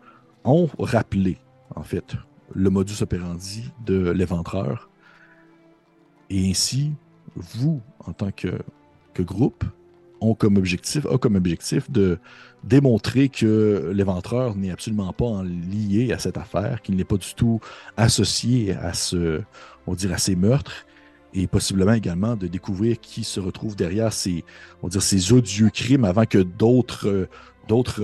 ont 0.44 0.70
rappelé, 0.80 1.38
en 1.76 1.84
fait, 1.84 2.16
le 2.54 2.70
modus 2.70 3.02
operandi 3.02 3.72
de 3.86 4.10
l'éventreur. 4.10 4.90
Et 6.30 6.50
ainsi, 6.50 6.94
vous, 7.36 7.82
en 8.00 8.14
tant 8.14 8.32
que, 8.32 8.60
que 9.14 9.22
groupe, 9.22 9.64
ont 10.22 10.36
comme 10.36 10.58
objectif, 10.58 11.06
a 11.08 11.18
comme 11.18 11.36
objectif 11.36 11.90
de 11.90 12.20
démontrer 12.64 13.28
que 13.30 13.92
l'éventreur 13.94 14.56
n'est 14.56 14.72
absolument 14.72 15.12
pas 15.14 15.44
lié 15.44 16.14
à 16.14 16.20
cette 16.20 16.38
affaire, 16.38 16.82
qu'il 16.82 16.96
n'est 16.96 17.04
pas 17.04 17.18
du 17.18 17.34
tout 17.34 17.60
associé 17.98 18.76
à 18.76 18.94
ce, 18.94 19.42
on 19.88 19.96
à 19.96 20.18
ces 20.18 20.36
meurtres, 20.36 20.86
et 21.34 21.48
possiblement 21.48 21.94
également 21.94 22.36
de 22.36 22.48
découvrir 22.48 23.00
qui 23.00 23.24
se 23.24 23.40
retrouve 23.40 23.76
derrière 23.76 24.12
ces, 24.12 24.44
on 24.84 24.90
ces 24.90 25.34
odieux 25.34 25.70
crimes 25.70 26.06
avant 26.06 26.26
que 26.26 26.40
d'autres, 26.40 27.28
d'autres, 27.68 28.04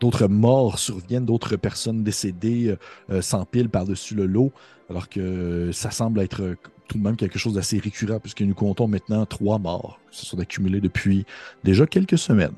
d'autres 0.00 0.28
morts 0.28 0.78
surviennent, 0.78 1.24
d'autres 1.24 1.56
personnes 1.56 2.04
décédées 2.04 2.76
euh, 3.10 3.22
s'empilent 3.22 3.68
par-dessus 3.68 4.14
le 4.14 4.26
lot, 4.26 4.52
alors 4.88 5.08
que 5.08 5.70
ça 5.72 5.90
semble 5.90 6.20
être 6.20 6.56
tout 6.88 6.98
de 6.98 7.02
même 7.02 7.16
quelque 7.16 7.38
chose 7.38 7.54
d'assez 7.54 7.78
récurrent, 7.78 8.20
puisque 8.20 8.42
nous 8.42 8.54
comptons 8.54 8.88
maintenant 8.88 9.24
trois 9.26 9.58
morts 9.58 9.98
qui 10.10 10.20
se 10.20 10.26
sont 10.26 10.38
accumulés 10.38 10.80
depuis 10.80 11.24
déjà 11.62 11.86
quelques 11.86 12.18
semaines. 12.18 12.54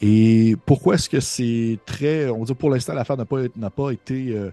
Et 0.00 0.56
pourquoi 0.66 0.94
est-ce 0.94 1.08
que 1.08 1.20
c'est 1.20 1.78
très. 1.86 2.28
On 2.28 2.40
va 2.40 2.44
dire 2.44 2.56
pour 2.56 2.70
l'instant, 2.70 2.92
l'affaire 2.92 3.16
n'a 3.16 3.24
pas, 3.24 3.48
pas 3.70 3.90
été 3.92 4.34
euh, 4.36 4.50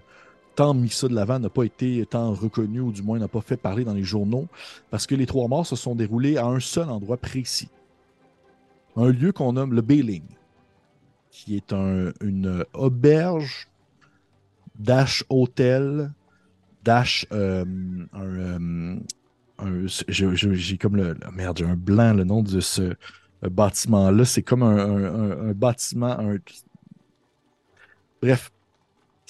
tant 0.60 0.74
mis 0.74 0.90
ça 0.90 1.08
de 1.08 1.14
l'avant, 1.14 1.38
n'a 1.38 1.48
pas 1.48 1.64
été 1.64 2.04
tant 2.04 2.34
reconnue, 2.34 2.80
ou 2.80 2.92
du 2.92 3.02
moins 3.02 3.18
n'a 3.18 3.28
pas 3.28 3.40
fait 3.40 3.56
parler 3.56 3.82
dans 3.82 3.94
les 3.94 4.04
journaux, 4.04 4.46
parce 4.90 5.06
que 5.06 5.14
les 5.14 5.24
trois 5.24 5.48
morts 5.48 5.66
se 5.66 5.74
sont 5.74 5.94
déroulés 5.94 6.36
à 6.36 6.44
un 6.44 6.60
seul 6.60 6.90
endroit 6.90 7.16
précis. 7.16 7.70
Un 8.94 9.10
lieu 9.10 9.32
qu'on 9.32 9.54
nomme 9.54 9.72
le 9.72 9.80
Bailing, 9.80 10.24
qui 11.30 11.56
est 11.56 11.72
un, 11.72 12.12
une 12.20 12.62
auberge 12.74 13.68
dash 14.78 15.24
hôtel 15.30 16.12
Dash, 16.84 17.26
euh, 17.32 17.64
un, 18.12 18.98
euh, 19.62 19.88
j'ai 20.08 20.76
comme 20.76 20.96
le, 20.96 21.16
merde, 21.32 21.62
un 21.62 21.74
blanc 21.74 22.12
le 22.12 22.24
nom 22.24 22.42
de 22.42 22.60
ce 22.60 22.94
bâtiment-là. 23.42 24.26
C'est 24.26 24.42
comme 24.42 24.62
un, 24.62 25.52
bâtiment. 25.52 26.18
Bref, 28.22 28.50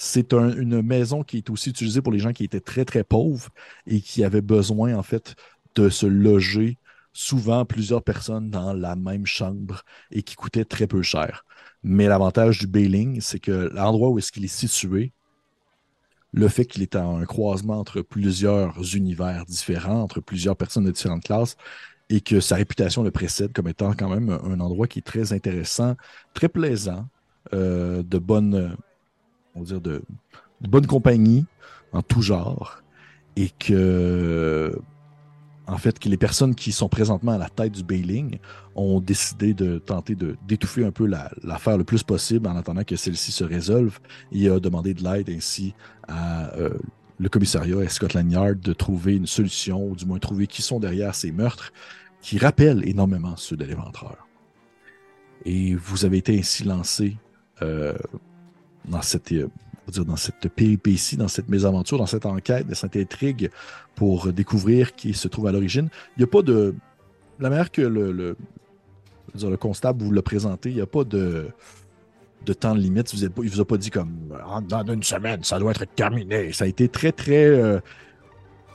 c'est 0.03 0.33
une 0.33 0.81
maison 0.81 1.21
qui 1.21 1.37
est 1.37 1.49
aussi 1.51 1.69
utilisée 1.69 2.01
pour 2.01 2.11
les 2.11 2.17
gens 2.17 2.33
qui 2.33 2.43
étaient 2.43 2.59
très 2.59 2.85
très 2.85 3.03
pauvres 3.03 3.49
et 3.85 4.01
qui 4.01 4.23
avaient 4.23 4.41
besoin 4.41 4.95
en 4.95 5.03
fait 5.03 5.35
de 5.75 5.89
se 5.89 6.07
loger 6.07 6.79
souvent 7.13 7.65
plusieurs 7.65 8.01
personnes 8.01 8.49
dans 8.49 8.73
la 8.73 8.95
même 8.95 9.27
chambre 9.27 9.83
et 10.09 10.23
qui 10.23 10.33
coûtait 10.33 10.65
très 10.65 10.87
peu 10.87 11.03
cher. 11.03 11.45
Mais 11.83 12.07
l'avantage 12.07 12.57
du 12.57 12.65
Bailing, 12.65 13.21
c'est 13.21 13.37
que 13.37 13.69
l'endroit 13.75 14.09
où 14.09 14.17
est-ce 14.17 14.31
qu'il 14.31 14.43
est 14.43 14.47
situé, 14.47 15.11
le 16.33 16.47
fait 16.47 16.65
qu'il 16.65 16.81
est 16.81 16.95
un 16.95 17.23
croisement 17.25 17.77
entre 17.77 18.01
plusieurs 18.01 18.95
univers 18.95 19.45
différents, 19.45 20.01
entre 20.01 20.19
plusieurs 20.19 20.57
personnes 20.57 20.85
de 20.85 20.91
différentes 20.91 21.25
classes, 21.25 21.57
et 22.09 22.21
que 22.21 22.39
sa 22.39 22.55
réputation 22.55 23.03
le 23.03 23.11
précède 23.11 23.53
comme 23.53 23.67
étant 23.67 23.93
quand 23.93 24.09
même 24.09 24.31
un 24.31 24.59
endroit 24.61 24.87
qui 24.87 24.97
est 24.97 25.03
très 25.03 25.31
intéressant, 25.31 25.95
très 26.33 26.49
plaisant, 26.49 27.07
euh, 27.53 28.01
de 28.01 28.17
bonne, 28.17 28.75
on 29.55 29.61
va 29.61 29.65
dire 29.65 29.81
de, 29.81 30.01
bonne 30.61 30.87
compagnie 30.87 31.45
en 31.93 32.01
tout 32.01 32.21
genre, 32.21 32.81
et 33.35 33.49
que 33.49 34.77
en 35.67 35.77
fait, 35.77 35.99
que 35.99 36.09
les 36.09 36.17
personnes 36.17 36.53
qui 36.53 36.71
sont 36.71 36.89
présentement 36.89 37.33
à 37.33 37.37
la 37.37 37.47
tête 37.47 37.71
du 37.71 37.83
bailing 37.83 38.39
ont 38.75 38.99
décidé 38.99 39.53
de 39.53 39.77
tenter 39.77 40.15
de 40.15 40.35
d'étouffer 40.47 40.83
un 40.83 40.91
peu 40.91 41.05
l'affaire 41.43 41.77
le 41.77 41.83
plus 41.83 42.03
possible 42.03 42.47
en 42.47 42.57
attendant 42.57 42.83
que 42.83 42.95
celle-ci 42.95 43.31
se 43.31 43.43
résolve 43.43 43.99
et 44.31 44.49
a 44.49 44.59
demandé 44.59 44.93
de 44.93 45.03
l'aide 45.03 45.29
ainsi 45.29 45.73
à 46.07 46.53
euh, 46.55 46.71
le 47.19 47.29
commissariat 47.29 47.81
et 47.83 47.87
Scotland 47.87 48.29
Yard 48.29 48.59
de 48.59 48.73
trouver 48.73 49.15
une 49.15 49.27
solution, 49.27 49.85
ou 49.85 49.95
du 49.95 50.05
moins 50.05 50.19
trouver 50.19 50.47
qui 50.47 50.61
sont 50.61 50.79
derrière 50.79 51.15
ces 51.15 51.31
meurtres 51.31 51.71
qui 52.21 52.37
rappellent 52.37 52.87
énormément 52.87 53.37
ceux 53.37 53.55
de 53.55 53.63
l'éventreur. 53.63 54.27
Et 55.45 55.75
vous 55.75 56.05
avez 56.05 56.17
été 56.17 56.37
ainsi 56.37 56.63
lancé 56.63 57.17
euh, 57.61 57.93
dans 58.85 59.01
cette 59.01 59.31
euh, 59.31 59.47
dire, 59.87 60.05
dans 60.05 60.15
cette 60.15 60.47
péripétie, 60.49 61.17
dans 61.17 61.27
cette 61.27 61.49
mésaventure, 61.49 61.97
dans 61.97 62.05
cette 62.05 62.25
enquête, 62.25 62.67
dans 62.67 62.75
cette 62.75 62.95
intrigue 62.95 63.49
pour 63.95 64.31
découvrir 64.31 64.95
qui 64.95 65.13
se 65.13 65.27
trouve 65.27 65.47
à 65.47 65.51
l'origine. 65.51 65.89
Il 66.17 66.19
n'y 66.19 66.23
a 66.23 66.27
pas 66.27 66.41
de. 66.41 66.75
La 67.39 67.49
manière 67.49 67.71
que 67.71 67.81
le, 67.81 68.11
le, 68.11 68.37
le 69.33 69.57
constable 69.57 70.03
vous 70.03 70.11
l'a 70.11 70.21
présenté, 70.21 70.69
il 70.69 70.75
n'y 70.75 70.81
a 70.81 70.85
pas 70.85 71.03
de, 71.03 71.47
de 72.45 72.53
temps 72.53 72.73
limite. 72.73 73.13
il 73.13 73.29
ne 73.29 73.49
vous 73.49 73.61
a 73.61 73.65
pas 73.65 73.77
dit 73.77 73.89
comme 73.89 74.11
dans 74.67 74.93
une 74.93 75.03
semaine, 75.03 75.43
ça 75.43 75.59
doit 75.59 75.71
être 75.71 75.85
terminé. 75.95 76.51
Ça 76.53 76.65
a 76.65 76.67
été 76.67 76.87
très, 76.89 77.11
très. 77.11 77.81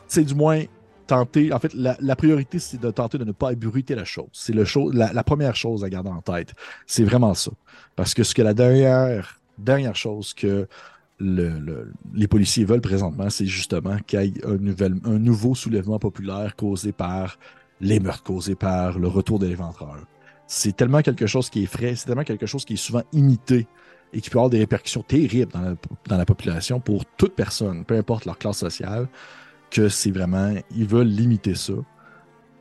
c'est 0.09 0.21
euh, 0.23 0.25
du 0.25 0.35
moins 0.35 0.63
tenter. 1.07 1.53
En 1.53 1.59
fait, 1.59 1.73
la, 1.75 2.17
priorité, 2.17 2.59
c'est 2.59 2.81
de 2.81 2.91
tenter 2.91 3.19
de 3.19 3.25
ne 3.25 3.33
pas 3.33 3.53
ébruiter 3.53 3.95
la 3.95 4.05
chose. 4.05 4.29
C'est 4.33 4.55
la, 4.55 5.13
la, 5.13 5.25
première 5.25 5.57
chose 5.57 5.85
à 5.85 5.91
garder 5.91 6.11
en 6.11 6.21
tête. 6.21 6.55
C'est 6.87 7.05
vraiment 7.05 7.35
ça. 7.35 7.53
Parce 7.95 8.15
que 8.15 8.23
ce 8.23 8.35
que 8.35 8.43
la 8.43 8.55
dernière, 8.55 9.36
dernière 9.59 9.97
chose 9.97 10.35
que 10.35 10.69
le, 11.19 11.93
les 12.15 12.29
policiers 12.29 12.65
veulent 12.65 12.81
présentement, 12.81 13.31
c'est 13.31 13.47
justement 13.47 13.99
qu'il 14.07 14.21
y 14.21 14.39
ait 14.39 14.43
un, 14.45 15.19
nouveau 15.19 15.55
soulèvement 15.55 15.99
populaire 15.99 16.57
causé 16.57 16.93
par 16.93 17.39
les 17.81 18.01
meurtres 18.01 18.23
causés 18.23 18.55
par 18.55 18.99
le 18.99 19.09
retour 19.09 19.39
de 19.39 19.47
l'éventreur. 19.47 19.99
C'est 20.47 20.77
tellement 20.77 21.03
quelque 21.03 21.27
chose 21.27 21.51
qui 21.51 21.65
est 21.65 21.67
frais, 21.67 21.95
c'est 21.97 22.07
tellement 22.07 22.25
quelque 22.25 22.47
chose 22.47 22.65
qui 22.65 22.75
est 22.75 22.77
souvent 22.77 23.03
imité 23.13 23.67
et 24.13 24.21
qui 24.21 24.31
peut 24.31 24.39
avoir 24.39 24.51
des 24.51 24.59
répercussions 24.59 25.03
terribles 25.03 25.53
dans 25.53 25.61
la, 25.61 25.75
dans 26.07 26.17
la 26.17 26.25
population 26.25 26.81
pour 26.81 27.05
toute 27.17 27.35
personne, 27.35 27.85
peu 27.85 27.97
importe 27.97 28.25
leur 28.25 28.39
classe 28.39 28.59
sociale, 28.59 29.09
que 29.71 29.89
c'est 29.89 30.11
vraiment, 30.11 30.55
ils 30.75 30.87
veulent 30.87 31.09
limiter 31.09 31.55
ça. 31.55 31.75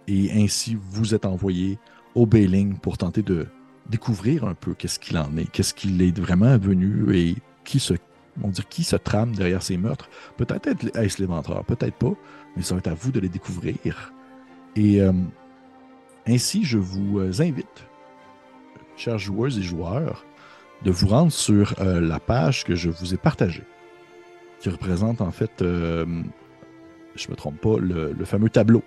Et 0.08 0.32
ainsi, 0.32 0.78
vous 0.80 1.14
êtes 1.14 1.26
envoyé 1.26 1.78
au 2.16 2.26
bailing 2.26 2.78
pour 2.80 2.98
tenter 2.98 3.22
de 3.22 3.48
découvrir 3.90 4.46
un 4.46 4.54
peu 4.54 4.74
qu'est-ce 4.74 5.00
qu'il 5.00 5.18
en 5.18 5.36
est, 5.38 5.50
qu'est-ce 5.52 5.74
qu'il 5.74 6.02
est 6.02 6.18
vraiment 6.18 6.58
venu 6.58 7.16
et 7.16 7.36
qui 7.64 7.80
se 7.80 7.94
On 8.44 8.52
qui 8.52 8.84
se 8.84 8.96
trame 8.96 9.34
derrière 9.36 9.64
ces 9.64 9.78
meurtres. 9.78 10.10
Peut-être 10.38 10.68
est-ce 10.96 11.22
l'éventreur, 11.22 11.64
peut-être 11.64 11.96
pas, 11.96 12.14
mais 12.56 12.64
ça 12.64 12.76
va 12.76 12.80
être 12.80 12.88
à 12.88 12.94
vous 12.94 13.12
de 13.12 13.20
les 13.20 13.30
découvrir. 13.30 14.14
Et 14.76 15.02
euh, 15.02 15.14
ainsi, 16.28 16.64
je 16.64 16.78
vous 16.78 17.20
euh, 17.20 17.32
invite, 17.40 17.88
chers 18.98 19.18
joueuses 19.18 19.58
et 19.58 19.62
joueurs, 19.62 20.26
de 20.84 20.92
vous 20.92 21.08
rendre 21.08 21.32
sur 21.32 21.74
euh, 21.80 22.02
la 22.02 22.20
page 22.20 22.66
que 22.66 22.76
je 22.76 22.90
vous 22.90 23.14
ai 23.14 23.18
partagée, 23.18 23.64
qui 24.60 24.70
représente 24.70 25.22
en 25.22 25.32
fait, 25.32 25.52
je 25.60 25.66
ne 25.66 27.32
me 27.32 27.36
trompe 27.36 27.60
pas, 27.60 27.78
le, 27.80 28.14
fameux 28.26 28.50
tableau. 28.50 28.84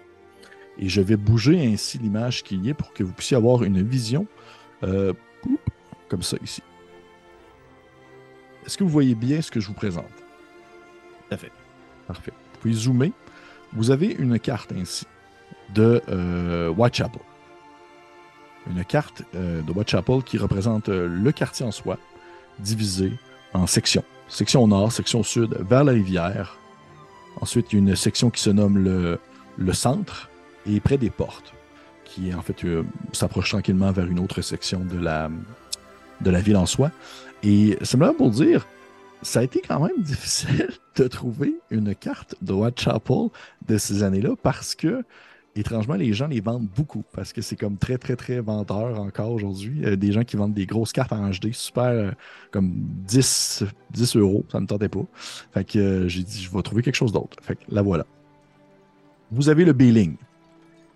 Et 0.80 0.88
je 0.88 1.00
vais 1.00 1.16
bouger 1.16 1.66
ainsi 1.66 1.98
l'image 1.98 2.44
qui 2.44 2.56
y 2.56 2.68
est 2.68 2.74
pour 2.74 2.92
que 2.92 3.02
vous 3.02 3.12
puissiez 3.12 3.36
avoir 3.36 3.64
une 3.64 3.82
vision 3.82 4.28
comme 4.80 6.22
ça 6.22 6.36
ici. 6.42 6.62
Est-ce 8.66 8.76
que 8.76 8.84
vous 8.84 8.90
voyez 8.90 9.14
bien 9.14 9.40
ce 9.40 9.50
que 9.50 9.60
je 9.60 9.68
vous 9.68 9.74
présente? 9.74 10.04
Tout 11.28 11.34
à 11.34 11.36
fait. 11.36 11.52
Parfait. 12.06 12.32
Vous 12.52 12.60
pouvez 12.60 12.74
zoomer. 12.74 13.12
Vous 13.72 13.90
avez 13.90 14.08
une 14.08 14.38
carte 14.38 14.72
ainsi 14.72 15.06
de 15.74 16.02
euh, 16.08 16.68
Whitechapel. 16.70 17.20
Une 18.70 18.84
carte 18.84 19.22
euh, 19.34 19.62
de 19.62 19.72
Whitechapel 19.72 20.22
qui 20.22 20.38
représente 20.38 20.88
euh, 20.88 21.06
le 21.08 21.32
quartier 21.32 21.64
en 21.64 21.70
soi, 21.70 21.98
divisé 22.58 23.12
en 23.54 23.66
sections. 23.66 24.04
Section 24.28 24.66
nord, 24.68 24.92
section 24.92 25.22
sud, 25.22 25.56
vers 25.60 25.84
la 25.84 25.92
rivière. 25.92 26.58
Ensuite, 27.40 27.72
il 27.72 27.76
y 27.76 27.78
a 27.78 27.80
une 27.80 27.96
section 27.96 28.30
qui 28.30 28.42
se 28.42 28.50
nomme 28.50 28.78
le, 28.78 29.18
le 29.56 29.72
centre 29.72 30.28
et 30.66 30.80
près 30.80 30.98
des 30.98 31.10
portes, 31.10 31.54
qui 32.08 32.34
en 32.34 32.42
fait 32.42 32.64
s'approche 33.12 33.50
tranquillement 33.50 33.92
vers 33.92 34.06
une 34.06 34.18
autre 34.18 34.40
section 34.42 34.80
de 34.80 34.98
la, 34.98 35.30
ville 36.40 36.56
en 36.56 36.66
soi. 36.66 36.90
Et 37.42 37.78
simplement 37.82 38.14
pour 38.14 38.30
dire, 38.30 38.66
ça 39.22 39.40
a 39.40 39.42
été 39.42 39.60
quand 39.66 39.80
même 39.80 39.98
difficile 40.02 40.68
de 40.96 41.06
trouver 41.06 41.54
une 41.70 41.94
carte 41.94 42.34
de 42.42 42.52
Whitechapel 42.52 43.28
de 43.66 43.78
ces 43.78 44.02
années-là 44.02 44.30
parce 44.42 44.74
que, 44.74 45.04
étrangement, 45.54 45.94
les 45.94 46.12
gens 46.12 46.26
les 46.26 46.40
vendent 46.40 46.68
beaucoup 46.76 47.04
parce 47.12 47.32
que 47.32 47.42
c'est 47.42 47.56
comme 47.56 47.76
très, 47.76 47.98
très, 47.98 48.16
très 48.16 48.40
vendeur 48.40 49.00
encore 49.00 49.30
aujourd'hui. 49.30 49.84
Euh, 49.84 49.96
des 49.96 50.12
gens 50.12 50.24
qui 50.24 50.36
vendent 50.36 50.54
des 50.54 50.66
grosses 50.66 50.92
cartes 50.92 51.12
en 51.12 51.30
HD, 51.30 51.52
super, 51.52 51.84
euh, 51.84 52.10
comme 52.50 52.72
10, 52.74 53.64
10 53.90 54.16
euros, 54.16 54.44
ça 54.50 54.58
ne 54.58 54.62
me 54.62 54.66
tentait 54.66 54.88
pas. 54.88 55.04
Fait 55.52 55.64
que 55.64 55.78
euh, 55.78 56.08
j'ai 56.08 56.22
dit, 56.22 56.42
je 56.42 56.50
vais 56.50 56.62
trouver 56.62 56.82
quelque 56.82 56.96
chose 56.96 57.12
d'autre. 57.12 57.36
Fait 57.42 57.56
que 57.56 57.62
la 57.68 57.82
voilà. 57.82 58.06
Vous 59.30 59.50
avez 59.50 59.64
le 59.64 59.74
Bailing 59.74 60.16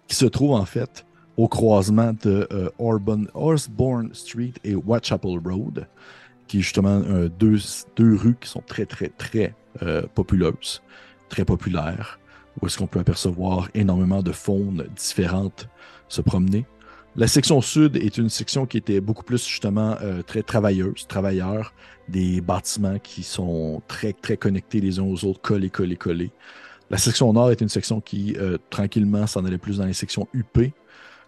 qui 0.08 0.16
se 0.16 0.26
trouve 0.26 0.52
en 0.52 0.64
fait 0.64 1.06
au 1.36 1.48
croisement 1.48 2.12
de 2.22 2.46
Orban, 2.78 3.24
Osborne 3.34 4.10
Street 4.12 4.52
et 4.64 4.74
Whitechapel 4.74 5.38
Road 5.44 5.86
qui 6.52 6.58
est 6.58 6.60
justement 6.60 7.02
euh, 7.06 7.30
deux, 7.30 7.56
deux, 7.96 8.14
rues 8.14 8.36
qui 8.38 8.46
sont 8.46 8.60
très, 8.60 8.84
très, 8.84 9.08
très 9.08 9.54
euh, 9.82 10.02
populeuses, 10.14 10.82
très 11.30 11.46
populaires, 11.46 12.20
où 12.60 12.66
est-ce 12.66 12.76
qu'on 12.76 12.86
peut 12.86 13.00
apercevoir 13.00 13.70
énormément 13.72 14.22
de 14.22 14.32
faunes 14.32 14.86
différentes 14.94 15.66
se 16.08 16.20
promener. 16.20 16.66
La 17.16 17.26
section 17.26 17.62
sud 17.62 17.96
est 17.96 18.18
une 18.18 18.28
section 18.28 18.66
qui 18.66 18.76
était 18.76 19.00
beaucoup 19.00 19.24
plus 19.24 19.46
justement 19.46 19.96
euh, 20.02 20.20
très 20.20 20.42
travailleuse, 20.42 21.06
travailleurs, 21.08 21.72
des 22.10 22.42
bâtiments 22.42 22.98
qui 22.98 23.22
sont 23.22 23.80
très, 23.88 24.12
très 24.12 24.36
connectés 24.36 24.80
les 24.80 24.98
uns 24.98 25.04
aux 25.04 25.24
autres, 25.24 25.40
collés, 25.40 25.70
collés, 25.70 25.96
collés. 25.96 26.32
La 26.92 26.98
section 26.98 27.32
nord 27.32 27.50
est 27.50 27.60
une 27.60 27.68
section 27.68 28.00
qui, 28.00 28.36
tranquillement, 28.70 29.26
s'en 29.26 29.44
allait 29.44 29.58
plus 29.58 29.78
dans 29.78 29.86
les 29.86 29.94
sections 29.94 30.28
UP, 30.34 30.72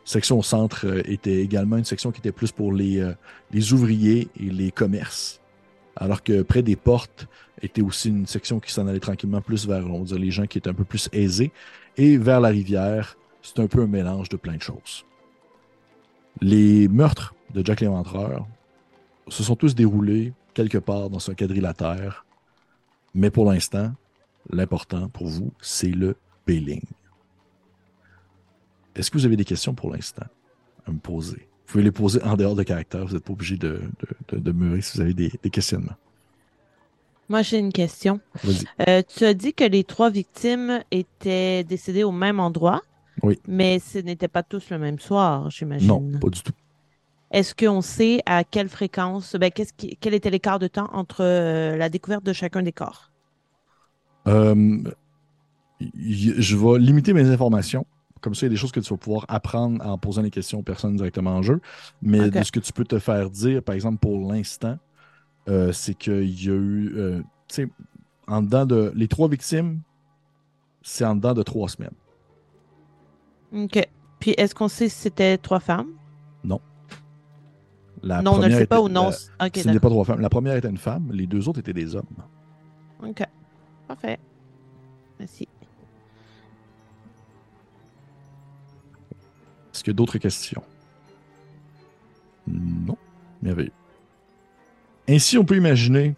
section 0.05 0.43
centre 0.43 0.87
euh, 0.87 1.03
était 1.07 1.41
également 1.41 1.77
une 1.77 1.85
section 1.85 2.13
qui 2.13 2.21
était 2.21 2.33
plus 2.33 2.53
pour 2.53 2.73
les, 2.73 3.01
euh, 3.01 3.15
les, 3.51 3.73
ouvriers 3.73 4.29
et 4.39 4.51
les 4.51 4.71
commerces. 4.71 5.41
Alors 5.97 6.23
que 6.23 6.43
près 6.43 6.63
des 6.63 6.77
portes 6.77 7.27
était 7.63 7.83
aussi 7.83 8.09
une 8.09 8.27
section 8.27 8.61
qui 8.61 8.73
s'en 8.73 8.87
allait 8.87 9.01
tranquillement 9.01 9.41
plus 9.41 9.67
vers, 9.67 9.87
on 9.91 10.05
les 10.05 10.31
gens 10.31 10.47
qui 10.47 10.59
étaient 10.59 10.71
un 10.71 10.75
peu 10.75 10.85
plus 10.85 11.09
aisés. 11.13 11.53
Et 11.97 12.19
vers 12.19 12.41
la 12.41 12.49
rivière, 12.49 13.17
c'est 13.43 13.61
un 13.61 13.67
peu 13.67 13.83
un 13.83 13.87
mélange 13.87 14.29
de 14.29 14.37
plein 14.37 14.57
de 14.57 14.63
choses. 14.63 15.05
Les 16.41 16.89
meurtres 16.89 17.35
de 17.55 17.65
Jack 17.65 17.81
l'Éventreur 17.81 18.47
se 19.29 19.43
sont 19.43 19.55
tous 19.55 19.75
déroulés 19.75 20.33
quelque 20.53 20.79
part 20.79 21.09
dans 21.09 21.31
un 21.31 21.35
quadrilatère. 21.35 22.27
Mais 23.15 23.31
pour 23.31 23.51
l'instant, 23.51 23.93
l'important 24.51 25.09
pour 25.09 25.27
vous, 25.27 25.53
c'est 25.61 25.91
le 25.91 26.17
bailing. 26.47 26.83
Est-ce 28.95 29.11
que 29.11 29.19
vous 29.19 29.27
avez 29.27 29.37
des 29.37 29.45
questions 29.45 29.75
pour 29.75 29.93
l'instant 29.93 30.27
à 30.87 30.93
me 30.93 30.99
poser? 30.99 31.49
Vous 31.67 31.73
pouvez 31.73 31.85
les 31.85 31.93
poser 31.93 32.23
en 32.23 32.37
dehors 32.37 32.55
de 32.55 32.63
caractère. 32.63 33.05
Vous 33.07 33.15
n'êtes 33.15 33.25
pas 33.25 33.33
obligé 33.33 33.57
de, 33.57 33.83
de, 34.31 34.81
si 34.81 34.97
vous 34.97 35.01
avez 35.01 35.15
des, 35.15 35.31
questionnements. 35.51 35.97
Moi, 37.29 37.43
j'ai 37.43 37.59
une 37.59 37.73
question. 37.73 38.21
Euh, 38.87 39.03
tu 39.09 39.25
as 39.25 39.35
dit 39.35 39.55
que 39.55 39.65
les 39.65 39.83
trois 39.83 40.11
victimes 40.11 40.83
étaient 40.91 41.65
décédées 41.65 42.05
au 42.05 42.13
même 42.13 42.39
endroit. 42.39 42.83
Oui. 43.23 43.41
Mais 43.49 43.79
ce 43.79 43.99
n'était 43.99 44.29
pas 44.29 44.43
tous 44.43 44.71
le 44.71 44.79
même 44.79 44.99
soir, 44.99 45.51
j'imagine. 45.51 45.89
Non, 45.89 46.19
pas 46.21 46.29
du 46.29 46.43
tout. 46.43 46.53
Est-ce 47.31 47.55
qu'on 47.55 47.81
sait 47.81 48.21
à 48.27 48.45
quelle 48.45 48.69
fréquence, 48.69 49.35
ben, 49.35 49.51
quel 49.51 50.15
était 50.15 50.31
l'écart 50.31 50.59
de 50.59 50.69
temps 50.69 50.89
entre 50.93 51.25
euh, 51.25 51.77
la 51.77 51.89
découverte 51.89 52.25
de 52.25 52.33
chacun 52.33 52.63
des 52.63 52.73
corps? 52.73 53.11
Euh, 54.27 54.83
je 55.81 56.57
vais 56.57 56.79
limiter 56.79 57.13
mes 57.13 57.29
informations 57.29 57.87
comme 58.25 58.35
ça, 58.35 58.47
il 58.47 58.49
y 58.49 58.53
a 58.53 58.55
des 58.55 58.57
choses 58.57 58.73
que 58.73 58.81
tu 58.81 58.89
vas 58.89 58.97
pouvoir 58.97 59.27
apprendre 59.29 59.85
en 59.87 59.99
posant 59.99 60.23
les 60.23 60.31
questions 60.31 60.61
aux 60.61 60.63
personnes 60.63 60.97
directement 60.97 61.33
en 61.33 61.43
jeu. 61.43 61.61
Mais 62.01 62.31
de 62.31 62.43
ce 62.43 62.51
que 62.51 62.59
tu 62.59 62.73
peux 62.73 62.87
te 62.87 62.99
faire 62.99 63.29
dire, 63.29 63.63
par 63.63 63.75
exemple, 63.75 63.99
pour 63.99 64.33
l'instant, 64.33 64.79
euh, 65.49 65.73
c'est 65.73 65.93
qu'il 65.93 66.43
y 66.43 66.49
a 66.49 66.55
eu, 66.55 66.95
euh, 66.97 67.21
tu 67.49 67.55
sais, 67.55 67.69
en 68.27 68.41
dedans 68.41 68.65
de. 68.65 68.93
Les 68.95 69.09
trois 69.09 69.29
victimes, 69.29 69.83
c'est 70.81 71.05
en 71.05 71.17
dedans 71.17 71.35
de 71.35 71.43
trois 71.43 71.69
semaines. 71.69 71.93
OK. 73.55 73.87
Puis 74.21 74.31
est-ce 74.39 74.55
qu'on 74.55 74.69
sait 74.69 74.89
si 74.89 74.97
c'était 74.97 75.37
trois 75.37 75.61
femmes? 75.61 75.91
Non. 76.45 76.63
La 78.03 78.23
non, 78.23 78.37
on 78.37 78.39
ne 78.39 78.49
le 78.49 78.55
sait 78.55 78.67
pas 78.67 78.81
ou 78.81 78.89
non? 78.89 79.11
La, 79.39 79.51
ce 79.55 79.69
n'est 79.69 79.81
pas 79.81 79.91
trois 79.91 80.07
femmes. 80.07 80.21
La 80.21 80.31
première 80.31 80.57
était 80.57 80.71
une 80.71 80.79
femme, 80.79 81.11
les 81.13 81.27
deux 81.27 81.47
autres 81.47 81.61
étaient 81.61 81.75
des 81.75 81.95
hommes. 81.95 82.07
OK. 83.07 83.23
Parfait. 83.87 84.19
Merci. 85.19 85.49
Est-ce 89.73 89.83
qu'il 89.83 89.93
y 89.93 89.95
a 89.95 89.97
d'autres 89.97 90.19
questions? 90.19 90.63
Non. 92.47 92.97
Merveilleux. 93.43 93.73
Ainsi, 95.09 95.37
on 95.37 95.45
peut 95.45 95.57
imaginer 95.57 96.15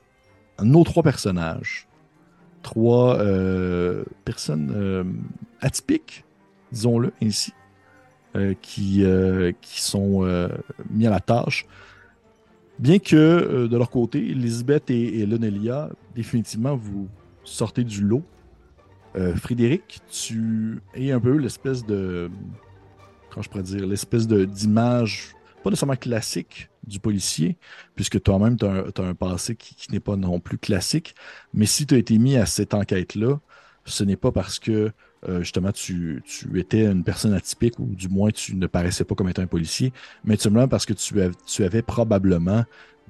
nos 0.62 0.84
trois 0.84 1.02
personnages, 1.02 1.88
trois 2.62 3.18
euh, 3.18 4.04
personnes 4.24 4.72
euh, 4.74 5.04
atypiques, 5.60 6.24
disons-le 6.70 7.12
ainsi, 7.22 7.52
euh, 8.36 8.54
qui, 8.62 9.04
qui 9.60 9.82
sont 9.82 10.48
mis 10.90 11.06
à 11.06 11.10
la 11.10 11.20
tâche. 11.20 11.66
Bien 12.78 12.98
que 12.98 13.66
de 13.66 13.76
leur 13.76 13.90
côté, 13.90 14.18
Elisabeth 14.18 14.90
et, 14.90 15.20
et 15.20 15.26
Lonelia, 15.26 15.90
définitivement, 16.14 16.76
vous 16.76 17.08
sortez 17.46 17.84
du 17.84 18.02
lot. 18.02 18.22
Frédéric, 19.36 20.00
tu 20.10 20.82
es 20.94 21.10
un 21.10 21.20
peu 21.20 21.38
l'espèce 21.38 21.86
de 21.86 22.30
je 23.42 23.48
pourrais 23.48 23.62
dire, 23.62 23.86
l'espèce 23.86 24.26
d'image, 24.26 25.34
pas 25.62 25.70
nécessairement 25.70 25.96
classique 25.96 26.70
du 26.86 27.00
policier, 27.00 27.56
puisque 27.94 28.22
toi-même, 28.22 28.56
tu 28.56 28.66
as, 28.66 28.84
un 28.98 29.14
passé 29.14 29.56
qui, 29.56 29.90
n'est 29.90 30.00
pas 30.00 30.16
non 30.16 30.40
plus 30.40 30.58
classique. 30.58 31.14
Mais 31.52 31.66
si 31.66 31.86
tu 31.86 31.94
as 31.94 31.98
été 31.98 32.18
mis 32.18 32.36
à 32.36 32.46
cette 32.46 32.74
enquête-là, 32.74 33.40
ce 33.84 34.04
n'est 34.04 34.16
pas 34.16 34.32
parce 34.32 34.58
que 34.58 34.92
euh, 35.28 35.40
justement 35.40 35.72
tu, 35.72 36.22
étais 36.54 36.86
une 36.86 37.02
personne 37.02 37.32
atypique 37.32 37.78
ou 37.78 37.86
du 37.86 38.08
moins 38.08 38.30
tu 38.30 38.54
ne 38.54 38.66
paraissais 38.66 39.04
pas 39.04 39.14
comme 39.14 39.28
étant 39.28 39.42
un 39.42 39.46
policier, 39.46 39.92
mais 40.24 40.36
simplement 40.36 40.68
parce 40.68 40.86
que 40.86 40.92
tu, 40.92 41.62
avais 41.64 41.82
probablement 41.82 42.64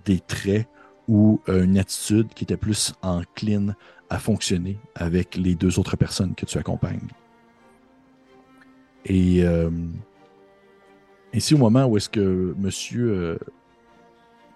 des 0.04 0.20
traits 0.20 0.68
ou 1.08 1.40
euh, 1.48 1.64
une 1.64 1.78
attitude 1.78 2.28
qui 2.34 2.44
était 2.44 2.56
plus 2.56 2.94
encline 3.02 3.74
à 4.10 4.18
fonctionner 4.18 4.78
avec 4.94 5.36
les 5.36 5.54
deux 5.54 5.78
autres 5.78 5.96
personnes 5.96 6.34
que 6.34 6.46
tu 6.46 6.58
accompagnes. 6.58 7.08
Et 9.04 9.44
euh, 9.44 9.70
au 11.52 11.56
moment 11.56 11.86
où 11.86 11.96
est-ce 11.96 12.08
que 12.08 12.54
monsieur, 12.58 13.10
euh, 13.10 13.38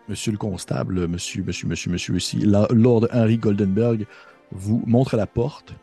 monsieur 0.09 0.33
le 0.33 0.39
constable, 0.39 1.07
monsieur, 1.07 1.43
monsieur, 1.45 1.69
monsieur, 1.69 1.91
monsieur 1.91 2.15
aussi, 2.15 2.39
Lord 2.39 3.07
Henry 3.13 3.39
Goldenberg, 3.39 4.07
vous 4.51 4.83
montre 4.87 5.17
la 5.17 5.27
porte, 5.27 5.75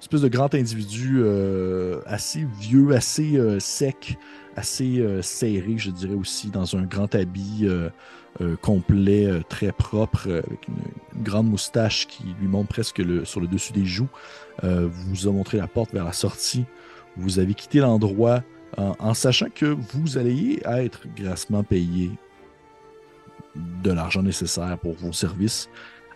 espèce 0.00 0.20
de 0.20 0.28
grand 0.28 0.54
individu 0.54 1.18
euh, 1.18 2.00
assez 2.06 2.46
vieux, 2.60 2.94
assez 2.94 3.36
euh, 3.36 3.58
sec, 3.60 4.18
assez 4.56 5.04
serré, 5.20 5.76
je 5.76 5.90
dirais 5.90 6.14
aussi, 6.14 6.48
dans 6.48 6.76
un 6.76 6.82
grand 6.84 7.14
habit 7.14 7.68
complet, 8.62 9.28
très 9.50 9.70
propre, 9.70 10.28
avec 10.30 10.66
une, 10.68 11.22
grande 11.22 11.50
moustache 11.50 12.06
qui 12.06 12.34
lui 12.40 12.48
montre 12.48 12.68
presque 12.68 13.02
sur 13.26 13.40
le 13.40 13.48
dessus 13.48 13.74
des 13.74 13.84
joues, 13.84 14.08
vous 14.62 15.28
a 15.28 15.30
montré 15.30 15.58
la 15.58 15.66
porte 15.66 15.92
vers 15.92 16.06
la 16.06 16.14
sortie. 16.14 16.64
Vous 17.18 17.38
avez 17.38 17.52
quitté 17.52 17.80
l'endroit 17.80 18.42
en, 18.78 19.12
sachant 19.12 19.50
que 19.54 19.66
vous 19.66 20.16
allez 20.16 20.60
être 20.64 21.02
grassement 21.14 21.62
payé 21.62 22.10
de 23.54 23.92
l'argent 23.92 24.22
nécessaire 24.22 24.78
pour 24.78 24.94
vos 24.94 25.12
services 25.12 25.68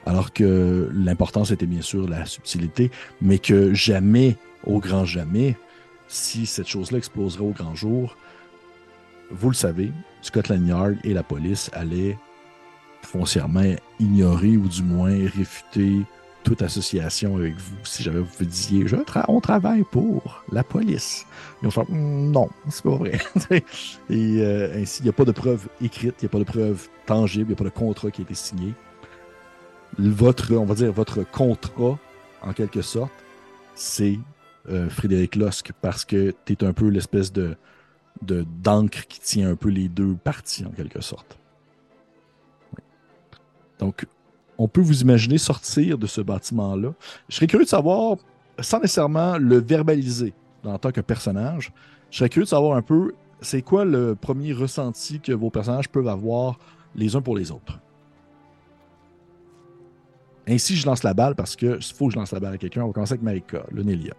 alors 0.07 0.33
que 0.33 0.91
l'importance 0.95 1.51
était 1.51 1.67
bien 1.67 1.83
sûr 1.83 2.09
la 2.09 2.27
subtilité, 2.27 2.91
mais 3.21 3.39
que 3.39 3.75
jamais, 3.75 4.37
au 4.65 4.79
grand 4.79 5.05
jamais, 5.05 5.57
si 6.09 6.47
cette 6.47 6.69
chose-là 6.69 6.99
exploserait 6.99 7.45
au 7.45 7.51
grand 7.51 7.75
jour, 7.75 8.17
vous 9.31 9.51
le 9.51 9.55
savez, 9.55 9.93
Scotland 10.23 10.67
Yard 10.67 10.97
et 11.05 11.15
la 11.15 11.23
police 11.23 11.71
allaient 11.73 12.19
foncièrement 13.03 13.75
ignorer 13.99 14.57
ou 14.57 14.69
du 14.69 14.83
moins 14.83 15.13
réfuter 15.13 16.03
toute 16.43 16.63
association 16.63 17.37
avec 17.37 17.55
vous 17.57 17.77
si 17.85 18.03
jamais 18.03 18.21
vous 18.21 18.45
disiez 18.45 18.85
on 19.29 19.41
travaille 19.41 19.85
pour 19.85 20.43
la 20.51 20.65
police. 20.65 21.27
Ils 21.61 21.67
vont 21.67 21.71
faire 21.71 21.85
hmm, 21.89 22.31
non, 22.31 22.49
c'est 22.69 22.83
pas 22.83 22.97
vrai. 22.97 23.19
et 23.51 23.63
euh, 24.11 24.83
ainsi, 24.83 25.01
il 25.01 25.05
n'y 25.05 25.11
a 25.11 25.13
pas 25.13 25.25
de 25.25 25.33
preuve 25.33 25.69
écrite, 25.83 26.15
il 26.21 26.25
n'y 26.25 26.27
a 26.27 26.31
pas 26.31 26.39
de 26.39 26.45
preuve 26.45 26.89
tangible, 27.07 27.45
il 27.45 27.49
n'y 27.49 27.55
a 27.55 27.57
pas 27.57 27.65
de 27.65 27.69
contrat 27.71 28.11
qui 28.11 28.23
a 28.23 28.25
été 28.25 28.35
signé. 28.35 28.75
Votre, 29.99 30.55
on 30.55 30.65
va 30.65 30.75
dire, 30.75 30.93
votre 30.93 31.23
contrat, 31.23 31.99
en 32.43 32.53
quelque 32.53 32.83
sorte, 32.83 33.13
c'est 33.75 34.19
euh, 34.69 34.89
Frédéric 34.89 35.37
Losque 35.37 35.73
parce 35.81 36.05
que 36.05 36.35
tu 36.45 36.53
es 36.53 36.65
un 36.65 36.73
peu 36.73 36.89
l'espèce 36.89 37.33
de 37.33 37.57
d'encre 38.23 39.07
qui 39.07 39.19
tient 39.19 39.51
un 39.51 39.57
peu 39.57 39.71
les 39.71 39.89
deux 39.89 40.15
parties 40.15 40.67
en 40.67 40.71
quelque 40.71 41.01
sorte. 41.01 41.39
Donc, 43.79 44.07
on 44.59 44.69
peut 44.69 44.83
vous 44.83 45.01
imaginer 45.01 45.39
sortir 45.39 45.97
de 45.97 46.07
ce 46.07 46.21
bâtiment-là. 46.21 46.93
Je 47.31 47.37
serais 47.37 47.47
curieux 47.47 47.65
de 47.65 47.71
savoir, 47.71 48.19
sans 48.59 48.79
nécessairement 48.79 49.39
le 49.39 49.57
verbaliser 49.57 50.35
en 50.65 50.79
tant 50.79 50.93
que 50.93 51.01
personnage, 51.01 51.73
je 52.11 52.19
serais 52.19 52.29
curieux 52.29 52.45
de 52.45 52.51
savoir 52.51 52.77
un 52.77 52.83
peu, 52.83 53.15
c'est 53.41 53.63
quoi 53.63 53.87
le 53.87 54.15
premier 54.15 54.53
ressenti 54.53 55.19
que 55.21 55.33
vos 55.33 55.49
personnages 55.49 55.89
peuvent 55.89 56.09
avoir 56.09 56.59
les 56.95 57.17
uns 57.17 57.23
pour 57.23 57.37
les 57.39 57.51
autres? 57.51 57.79
Ainsi, 60.51 60.75
je 60.75 60.85
lance 60.85 61.05
la 61.05 61.15
balle 61.15 61.37
parce 61.37 61.55
que 61.55 61.79
faut 61.81 62.09
que 62.09 62.15
je 62.15 62.19
lance 62.19 62.33
la 62.33 62.41
balle 62.41 62.55
à 62.55 62.59
quelqu'un. 62.59 62.83
On 62.83 62.89
va 62.89 62.93
commencer 62.93 63.13
avec 63.13 63.23
Marika, 63.23 63.63
le 63.71 63.85
Nélia. 63.85 64.15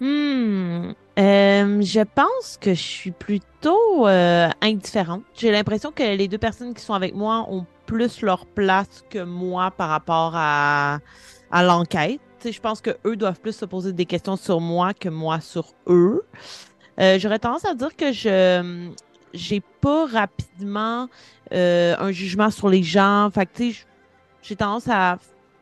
Hmm. 0.00 0.94
Euh, 1.16 1.82
je 1.82 2.00
pense 2.00 2.58
que 2.60 2.74
je 2.74 2.80
suis 2.80 3.12
plutôt 3.12 4.08
euh, 4.08 4.48
indifférente. 4.60 5.22
J'ai 5.34 5.52
l'impression 5.52 5.92
que 5.92 6.02
les 6.02 6.26
deux 6.26 6.38
personnes 6.38 6.74
qui 6.74 6.82
sont 6.82 6.94
avec 6.94 7.14
moi 7.14 7.46
ont 7.48 7.66
plus 7.86 8.22
leur 8.22 8.46
place 8.46 9.04
que 9.10 9.22
moi 9.22 9.70
par 9.70 9.90
rapport 9.90 10.32
à, 10.34 10.98
l'enquête. 11.52 12.20
Je 12.44 12.58
pense 12.58 12.80
que 12.80 12.90
eux 13.06 13.14
doivent 13.14 13.38
plus 13.38 13.54
se 13.54 13.64
poser 13.64 13.92
des 13.92 14.06
questions 14.06 14.34
sur 14.34 14.60
moi 14.60 14.92
que 14.92 15.08
moi 15.08 15.40
sur 15.40 15.66
eux. 15.86 16.22
Euh, 16.98 17.16
j'aurais 17.20 17.38
tendance 17.38 17.64
à 17.64 17.74
dire 17.74 17.94
que 17.94 18.10
je 18.12 18.90
j'ai 19.34 19.62
pas 19.80 20.06
rapidement 20.06 21.08
un 21.50 22.10
jugement 22.10 22.50
sur 22.50 22.68
les 22.68 22.82
gens. 22.82 23.30
Fait 23.32 23.46
que, 23.46 23.72
j'ai 24.42 24.56
tendance 24.56 24.88
à 24.88 25.18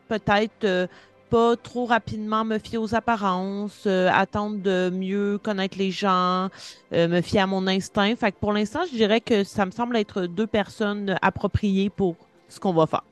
peut-être 0.07 0.87
pas 1.31 1.55
trop 1.55 1.85
rapidement 1.85 2.43
me 2.43 2.59
fier 2.59 2.77
aux 2.77 2.93
apparences, 2.93 3.85
euh, 3.87 4.09
attendre 4.11 4.57
de 4.57 4.91
mieux 4.93 5.39
connaître 5.41 5.77
les 5.77 5.89
gens, 5.89 6.49
euh, 6.91 7.07
me 7.07 7.21
fier 7.21 7.39
à 7.39 7.47
mon 7.47 7.65
instinct. 7.67 8.13
Fait 8.17 8.33
que 8.33 8.37
pour 8.37 8.51
l'instant, 8.51 8.81
je 8.91 8.95
dirais 8.97 9.21
que 9.21 9.45
ça 9.45 9.65
me 9.65 9.71
semble 9.71 9.95
être 9.95 10.23
deux 10.23 10.45
personnes 10.45 11.17
appropriées 11.21 11.89
pour 11.89 12.17
ce 12.49 12.59
qu'on 12.59 12.73
va 12.73 12.85
faire. 12.85 13.05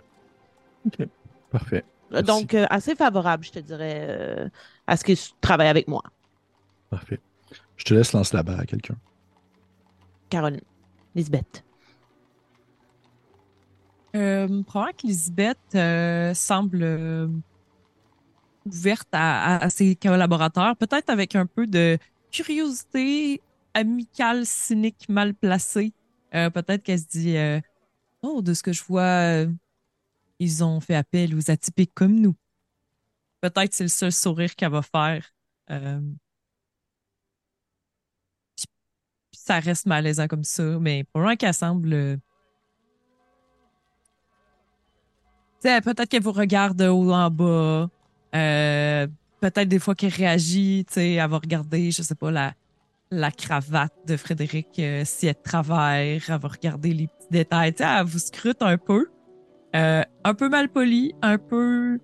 OK. 0.85 1.07
Parfait. 1.49 1.85
Euh, 2.11 2.21
donc, 2.21 2.53
assez 2.69 2.93
favorable, 2.93 3.45
je 3.45 3.51
te 3.51 3.59
dirais, 3.59 4.51
à 4.85 4.97
ce 4.97 5.03
que 5.05 5.13
tu 5.13 5.31
travailles 5.39 5.69
avec 5.69 5.87
moi. 5.87 6.03
Parfait. 6.89 7.21
Je 7.77 7.85
te 7.85 7.93
laisse 7.93 8.11
lancer 8.11 8.35
la 8.35 8.43
balle 8.43 8.59
à 8.59 8.65
quelqu'un. 8.65 8.95
Caroline. 10.29 10.61
Lisbeth. 11.15 11.63
Euh, 14.15 14.63
probablement 14.63 14.97
que 14.97 15.07
Lisbeth 15.07 16.35
semble 16.35 16.83
ouverte 18.65 19.09
à, 19.11 19.69
ses 19.69 19.95
collaborateurs, 19.95 20.75
peut-être 20.75 21.09
avec 21.09 21.35
un 21.35 21.45
peu 21.45 21.67
de 21.67 21.97
curiosité 22.31 23.41
amicale, 23.73 24.45
cynique, 24.45 25.07
mal 25.09 25.33
placée. 25.33 25.93
Euh, 26.35 26.49
peut-être 26.49 26.83
qu'elle 26.83 26.99
se 26.99 27.07
dit 27.07 27.37
euh, 27.37 27.59
Oh, 28.21 28.41
de 28.41 28.53
ce 28.53 28.63
que 28.63 28.73
je 28.73 28.83
vois, 28.83 29.01
euh, 29.01 29.51
ils 30.39 30.63
ont 30.63 30.79
fait 30.79 30.95
appel 30.95 31.35
aux 31.35 31.51
atypiques 31.51 31.93
comme 31.93 32.19
nous. 32.19 32.35
Peut-être 33.41 33.73
c'est 33.73 33.83
le 33.85 33.89
seul 33.89 34.11
sourire 34.11 34.55
qu'elle 34.55 34.71
va 34.71 34.81
faire. 34.81 35.33
ça 39.31 39.59
reste 39.59 39.85
malaisant 39.87 40.27
comme 40.27 40.43
ça, 40.43 40.63
mais 40.79 41.03
probablement 41.05 41.35
qu'elle 41.37 41.53
semble. 41.53 42.19
Peut-être 45.61 46.05
qu'elle 46.05 46.23
vous 46.23 46.31
regarde 46.31 46.81
haut 46.81 47.11
en 47.11 47.29
bas. 47.29 47.89
Euh, 48.35 49.07
peut-être 49.41 49.67
des 49.67 49.79
fois 49.79 49.95
qu'elle 49.95 50.13
réagit, 50.13 50.85
tu 50.87 50.93
sais, 50.93 51.13
elle 51.13 51.29
va 51.29 51.37
regarder, 51.37 51.91
je 51.91 52.01
sais 52.01 52.15
pas, 52.15 52.31
la, 52.31 52.53
la 53.11 53.31
cravate 53.31 53.93
de 54.07 54.17
Frédéric 54.17 54.67
euh, 54.79 55.03
si 55.05 55.27
elle 55.27 55.41
travaille, 55.41 56.21
elle 56.27 56.37
va 56.37 56.47
regarder 56.47 56.93
les 56.93 57.07
petits 57.07 57.27
détails, 57.31 57.73
tu 57.73 57.83
sais, 57.83 57.89
elle 57.89 58.05
vous 58.05 58.19
scrute 58.19 58.61
un 58.61 58.77
peu. 58.77 59.07
Euh, 59.75 60.03
un 60.23 60.33
peu 60.33 60.49
mal 60.49 60.69
poli, 60.69 61.13
un 61.21 61.37
peu 61.37 61.99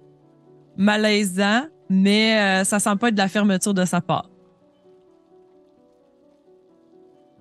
malaisant, 0.78 1.68
mais 1.90 2.64
ça 2.64 2.80
sent 2.80 2.96
pas 3.00 3.08
être 3.08 3.16
de 3.16 3.20
la 3.20 3.28
fermeture 3.28 3.74
de 3.74 3.86
sa 3.86 4.02
part. 4.02 4.30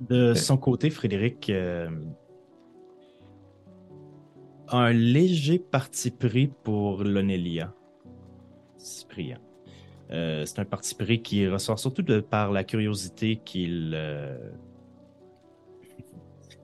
De 0.01 0.35
son 0.35 0.57
côté, 0.57 0.91
Frédéric 0.91 1.51
un 4.77 4.93
léger 4.93 5.59
parti 5.59 6.11
pris 6.11 6.49
pour 6.49 7.05
l'Onélia. 7.05 7.73
Cyprien. 8.79 9.39
Euh, 10.11 10.45
c'est 10.45 10.59
un 10.59 10.65
parti 10.65 10.95
pris 10.95 11.23
qui 11.23 11.49
ressort 11.49 11.79
surtout 11.79 12.03
de, 12.03 12.21
par 12.21 12.53
la 12.53 12.65
curiosité 12.65 13.41
qu'il 13.45 13.93
euh, 13.95 14.37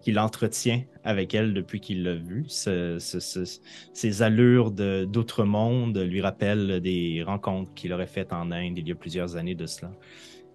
qu'il 0.03 0.19
entretient 0.19 0.83
avec 1.05 1.35
elle 1.35 1.53
depuis 1.55 1.81
qu'il 1.81 2.03
l'a 2.03 2.15
vue. 2.15 2.47
ses 2.49 4.23
allures 4.23 4.71
d'autre 4.71 5.45
monde 5.45 5.99
lui 5.99 6.21
rappellent 6.21 6.81
des 6.81 7.23
rencontres 7.23 7.73
qu'il 7.75 7.93
aurait 7.93 8.07
faites 8.07 8.33
en 8.33 8.51
Inde 8.51 8.79
il 8.79 8.89
y 8.89 8.93
a 8.93 8.95
plusieurs 8.95 9.37
années 9.37 9.55
de 9.55 9.67
cela. 9.67 9.93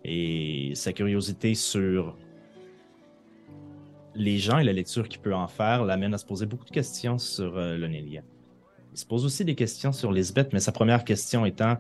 Et 0.04 0.74
sa 0.76 0.94
curiosité 0.94 1.56
sur 1.56 2.18
les 4.16 4.38
gens 4.38 4.60
et 4.60 4.64
la 4.64 4.74
lecture 4.74 5.08
qu'il 5.08 5.20
peut 5.20 5.36
en 5.36 5.48
faire 5.48 5.84
l'amène 5.84 6.14
à 6.14 6.18
se 6.18 6.26
poser 6.26 6.46
beaucoup 6.46 6.66
de 6.66 6.72
questions 6.72 7.18
sur 7.18 7.58
euh, 7.58 7.78
l'Onélia. 7.78 8.22
Il 8.94 8.98
se 8.98 9.06
pose 9.06 9.26
aussi 9.26 9.44
des 9.44 9.56
questions 9.56 9.92
sur 9.92 10.12
Lisbeth, 10.12 10.54
mais 10.54 10.60
sa 10.60 10.72
première 10.72 11.04
question 11.04 11.46
étant 11.46 11.78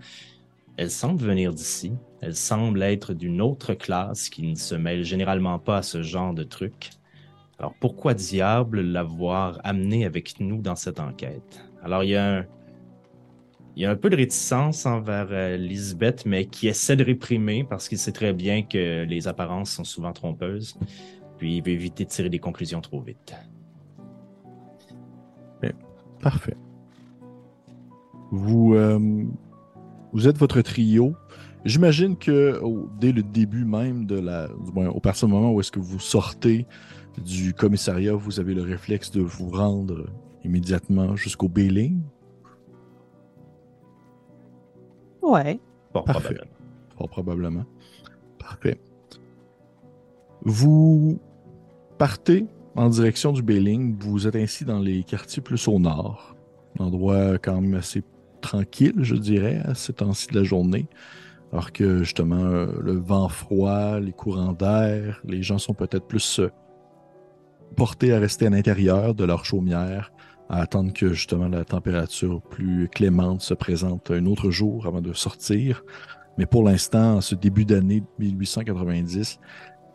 elle 0.77 0.91
semble 0.91 1.21
venir 1.21 1.53
d'ici, 1.53 1.93
elle 2.19 2.35
semble 2.35 2.83
être 2.83 3.13
d'une 3.13 3.41
autre 3.41 3.73
classe 3.73 4.27
qui 4.27 4.43
ne 4.43 4.55
se 4.55 4.75
mêle 4.75 5.03
généralement 5.03 5.57
pas 5.57 5.77
à 5.77 5.81
ce 5.81 6.01
genre 6.01 6.33
de 6.33 6.43
trucs. 6.43 6.89
Alors 7.57 7.73
pourquoi 7.79 8.13
diable 8.13 8.81
l'avoir 8.81 9.61
amenée 9.63 10.05
avec 10.05 10.41
nous 10.41 10.61
dans 10.61 10.75
cette 10.75 10.99
enquête? 10.99 11.63
Alors 11.81 12.03
il 12.03 12.09
y 12.09 12.15
a 12.17 12.39
un, 12.39 12.45
il 13.75 13.83
y 13.83 13.85
a 13.85 13.91
un 13.91 13.95
peu 13.95 14.09
de 14.09 14.15
réticence 14.15 14.85
envers 14.85 15.27
euh, 15.31 15.57
Lisbeth, 15.57 16.25
mais 16.25 16.45
qui 16.45 16.67
essaie 16.67 16.95
de 16.95 17.03
réprimer 17.03 17.63
parce 17.63 17.89
qu'il 17.89 17.97
sait 17.97 18.13
très 18.13 18.33
bien 18.33 18.63
que 18.63 19.03
les 19.03 19.27
apparences 19.27 19.71
sont 19.71 19.83
souvent 19.83 20.13
trompeuses. 20.13 20.77
Puis 21.37 21.57
il 21.57 21.63
veut 21.63 21.71
éviter 21.71 22.05
de 22.05 22.09
tirer 22.09 22.29
des 22.29 22.39
conclusions 22.39 22.81
trop 22.81 23.01
vite. 23.01 23.35
Parfait. 26.25 26.57
Vous, 28.31 28.73
euh, 28.73 28.99
vous 30.11 30.27
êtes 30.27 30.39
votre 30.39 30.59
trio. 30.61 31.15
J'imagine 31.65 32.17
que 32.17 32.59
dès 32.99 33.11
le 33.11 33.21
début 33.21 33.63
même 33.63 34.07
de 34.07 34.19
la, 34.19 34.47
du 34.47 34.71
moins, 34.71 34.87
au 34.89 34.99
partir 34.99 35.27
du 35.27 35.33
moment 35.35 35.51
où 35.51 35.59
est-ce 35.59 35.71
que 35.71 35.79
vous 35.79 35.99
sortez 35.99 36.65
du 37.23 37.53
commissariat, 37.53 38.13
vous 38.13 38.39
avez 38.39 38.55
le 38.55 38.63
réflexe 38.63 39.11
de 39.11 39.21
vous 39.21 39.49
rendre 39.49 40.07
immédiatement 40.43 41.15
jusqu'au 41.15 41.47
Bailing. 41.47 42.01
Ouais. 45.21 45.59
Fort 45.93 46.05
Parfait. 46.05 46.37
probablement. 46.95 47.65
Parfait. 48.39 48.79
Vous 50.43 51.19
partez 51.97 52.45
en 52.75 52.89
direction 52.89 53.31
du 53.31 53.41
Bailing. 53.41 53.97
Vous 53.99 54.27
êtes 54.27 54.35
ainsi 54.35 54.65
dans 54.65 54.79
les 54.79 55.03
quartiers 55.03 55.41
plus 55.41 55.67
au 55.67 55.79
nord. 55.79 56.35
Un 56.79 56.85
endroit 56.85 57.37
quand 57.37 57.61
même 57.61 57.75
assez 57.75 58.03
tranquille, 58.41 58.95
je 58.99 59.15
dirais, 59.15 59.61
à 59.65 59.75
ce 59.75 59.91
temps-ci 59.91 60.27
de 60.27 60.39
la 60.39 60.43
journée. 60.43 60.87
Alors 61.51 61.71
que 61.71 61.99
justement, 61.99 62.43
le 62.43 62.93
vent 62.93 63.29
froid, 63.29 63.99
les 63.99 64.11
courants 64.11 64.53
d'air, 64.53 65.21
les 65.25 65.41
gens 65.41 65.57
sont 65.57 65.73
peut-être 65.73 66.05
plus 66.05 66.39
euh, 66.39 66.49
portés 67.75 68.13
à 68.13 68.19
rester 68.19 68.47
à 68.47 68.49
l'intérieur 68.49 69.15
de 69.15 69.23
leur 69.23 69.45
chaumière, 69.45 70.11
à 70.49 70.61
attendre 70.61 70.91
que 70.91 71.13
justement 71.13 71.47
la 71.47 71.63
température 71.63 72.41
plus 72.41 72.89
clémente 72.89 73.41
se 73.41 73.53
présente 73.53 74.11
un 74.11 74.25
autre 74.25 74.51
jour 74.51 74.85
avant 74.85 75.01
de 75.01 75.13
sortir. 75.13 75.83
Mais 76.37 76.45
pour 76.45 76.63
l'instant, 76.63 77.21
ce 77.21 77.35
début 77.35 77.63
d'année 77.63 78.03
1890, 78.19 79.39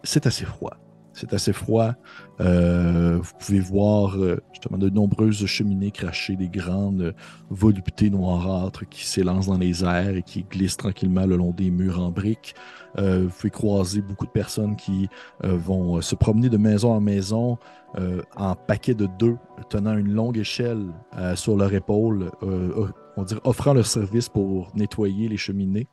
c'est 0.03 0.27
assez 0.27 0.47
froid. 0.47 0.79
C'est 1.13 1.35
assez 1.35 1.53
froid. 1.53 1.95
Euh, 2.41 3.19
vous 3.21 3.33
pouvez 3.39 3.61
voir 3.61 4.17
justement 4.53 4.79
de 4.79 4.89
nombreuses 4.89 5.45
cheminées 5.45 5.91
cracher 5.91 6.37
des 6.37 6.49
grandes 6.49 7.15
voluptés 7.51 8.11
noirâtres 8.11 8.89
qui 8.89 9.07
s'élancent 9.07 9.49
dans 9.49 9.59
les 9.59 9.85
airs 9.85 10.17
et 10.17 10.23
qui 10.23 10.45
glissent 10.45 10.77
tranquillement 10.77 11.27
le 11.27 11.37
long 11.37 11.51
des 11.51 11.71
murs 11.71 12.01
en 12.01 12.11
briques. 12.11 12.55
vous 12.97 13.29
pouvez 13.29 13.51
croiser 13.51 14.01
beaucoup 14.01 14.27
de 14.27 14.31
personnes 14.31 14.77
qui 14.77 15.09
vont 15.43 16.01
se 16.01 16.15
promener 16.15 16.49
de 16.49 16.57
maison 16.57 16.93
en 16.93 17.01
maison 17.01 17.59
en 18.37 18.55
paquet 18.55 18.95
de 18.95 19.09
deux, 19.19 19.37
tenant 19.69 19.97
une 19.97 20.13
longue 20.13 20.39
échelle 20.39 20.87
sur 21.35 21.57
leur 21.57 21.75
épaule, 21.75 22.31
on 23.17 23.25
dire 23.25 23.41
offrant 23.45 23.75
leur 23.75 23.87
service 23.87 24.29
pour 24.29 24.71
nettoyer 24.75 25.29
les 25.29 25.37
cheminées. 25.37 25.89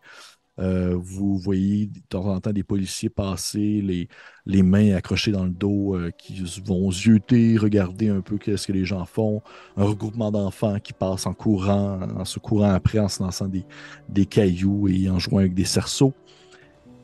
Euh, 0.60 0.96
vous 0.96 1.38
voyez 1.38 1.88
de 1.88 2.00
temps 2.10 2.26
en 2.26 2.40
temps 2.40 2.52
des 2.52 2.64
policiers 2.64 3.10
passer, 3.10 3.82
les, 3.82 4.08
les 4.46 4.64
mains 4.64 4.96
accrochées 4.96 5.32
dans 5.32 5.44
le 5.46 5.52
dos, 5.52 5.96
euh, 5.96 6.12
qui 6.18 6.44
vont 6.66 6.92
zioter, 6.92 7.58
regarder 7.58 8.10
un 8.10 8.22
peu 8.22 8.40
ce 8.56 8.66
que 8.66 8.74
les 8.74 8.86
gens 8.86 9.06
font. 9.06 9.42
Un 9.76 9.86
regroupement 9.86 10.32
d'enfants 10.32 10.80
qui 10.80 10.94
passent 10.94 11.28
en 11.28 11.34
courant, 11.34 12.00
en 12.16 12.26
se 12.26 12.40
courant 12.40 12.72
après, 12.72 13.00
en 13.00 13.08
se 13.08 13.22
lançant 13.22 13.48
des, 13.48 13.66
des 14.10 14.26
cailloux 14.26 14.88
et 14.88 15.10
en 15.10 15.20
jouant 15.20 15.40
avec 15.40 15.54
des 15.54 15.66
cerceaux. 15.66 16.14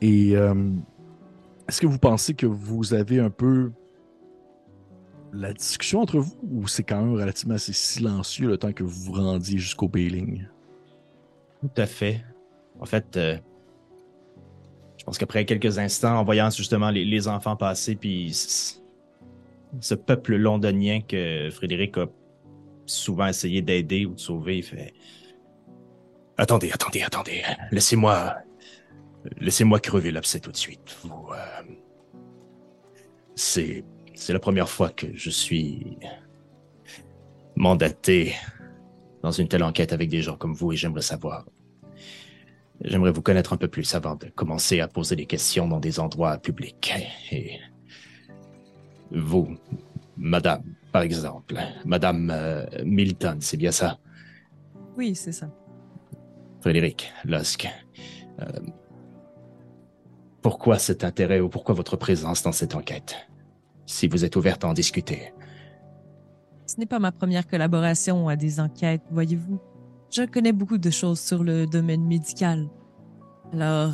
Et 0.00 0.36
euh, 0.36 0.54
est-ce 1.68 1.80
que 1.80 1.86
vous 1.86 1.98
pensez 1.98 2.34
que 2.34 2.46
vous 2.46 2.92
avez 2.92 3.20
un 3.20 3.30
peu 3.30 3.70
la 5.32 5.52
discussion 5.52 6.00
entre 6.00 6.18
vous 6.18 6.36
ou 6.42 6.68
c'est 6.68 6.84
quand 6.84 7.02
même 7.02 7.14
relativement 7.14 7.54
assez 7.54 7.72
silencieux 7.72 8.48
le 8.48 8.56
temps 8.56 8.72
que 8.72 8.84
vous 8.84 9.12
vous 9.12 9.12
rendiez 9.12 9.58
jusqu'au 9.58 9.88
bailing? 9.88 10.46
Tout 11.60 11.80
à 11.80 11.86
fait. 11.86 12.22
En 12.80 12.86
fait, 12.86 13.16
euh, 13.16 13.38
je 14.98 15.04
pense 15.04 15.18
qu'après 15.18 15.44
quelques 15.44 15.78
instants, 15.78 16.18
en 16.18 16.24
voyant 16.24 16.50
justement 16.50 16.90
les, 16.90 17.28
enfants 17.28 17.56
passer, 17.56 17.94
puis 17.94 18.32
ce 19.80 19.94
peuple 19.94 20.36
londonien 20.36 21.00
que 21.00 21.50
Frédéric 21.50 21.98
a 21.98 22.06
souvent 22.86 23.26
essayé 23.26 23.62
d'aider 23.62 24.06
ou 24.06 24.14
de 24.14 24.20
sauver, 24.20 24.58
il 24.58 24.62
fait 24.62 24.94
Attendez, 26.36 26.72
attendez, 26.72 27.02
attendez. 27.02 27.42
Laissez-moi. 27.70 28.36
Laissez-moi 29.38 29.78
crever 29.78 30.10
l'abcès 30.10 30.40
tout 30.40 30.50
de 30.50 30.56
suite. 30.56 30.96
Euh, 31.04 31.62
c'est. 33.34 33.84
C'est 34.16 34.32
la 34.32 34.38
première 34.38 34.68
fois 34.68 34.90
que 34.90 35.08
je 35.14 35.28
suis 35.28 35.98
mandaté 37.56 38.34
dans 39.22 39.32
une 39.32 39.48
telle 39.48 39.64
enquête 39.64 39.92
avec 39.92 40.08
des 40.08 40.22
gens 40.22 40.36
comme 40.36 40.54
vous 40.54 40.72
et 40.72 40.76
j'aimerais 40.76 41.02
savoir 41.02 41.44
J'aimerais 42.84 43.12
vous 43.12 43.22
connaître 43.22 43.54
un 43.54 43.56
peu 43.56 43.68
plus 43.68 43.94
avant 43.94 44.14
de 44.14 44.26
commencer 44.26 44.80
à 44.80 44.88
poser 44.88 45.16
des 45.16 45.24
questions 45.24 45.66
dans 45.66 45.80
des 45.80 46.00
endroits 46.00 46.36
publics. 46.36 46.92
Et 47.32 47.58
vous, 49.10 49.56
madame, 50.18 50.62
par 50.92 51.02
exemple, 51.02 51.56
madame 51.86 52.30
euh, 52.30 52.66
Milton, 52.84 53.38
c'est 53.40 53.56
bien 53.56 53.72
ça? 53.72 53.98
Oui, 54.98 55.14
c'est 55.14 55.32
ça. 55.32 55.48
Frédéric 56.60 57.10
Lusk. 57.24 57.68
Euh, 58.40 58.46
pourquoi 60.42 60.78
cet 60.78 61.04
intérêt 61.04 61.40
ou 61.40 61.48
pourquoi 61.48 61.74
votre 61.74 61.96
présence 61.96 62.42
dans 62.42 62.52
cette 62.52 62.74
enquête? 62.74 63.16
Si 63.86 64.08
vous 64.08 64.26
êtes 64.26 64.36
ouverte 64.36 64.62
à 64.62 64.68
en 64.68 64.74
discuter. 64.74 65.32
Ce 66.66 66.78
n'est 66.78 66.86
pas 66.86 66.98
ma 66.98 67.12
première 67.12 67.46
collaboration 67.46 68.28
à 68.28 68.36
des 68.36 68.60
enquêtes, 68.60 69.02
voyez-vous. 69.10 69.58
Je 70.10 70.22
connais 70.26 70.52
beaucoup 70.52 70.78
de 70.78 70.90
choses 70.90 71.20
sur 71.20 71.42
le 71.42 71.66
domaine 71.66 72.04
médical. 72.04 72.68
Alors, 73.52 73.92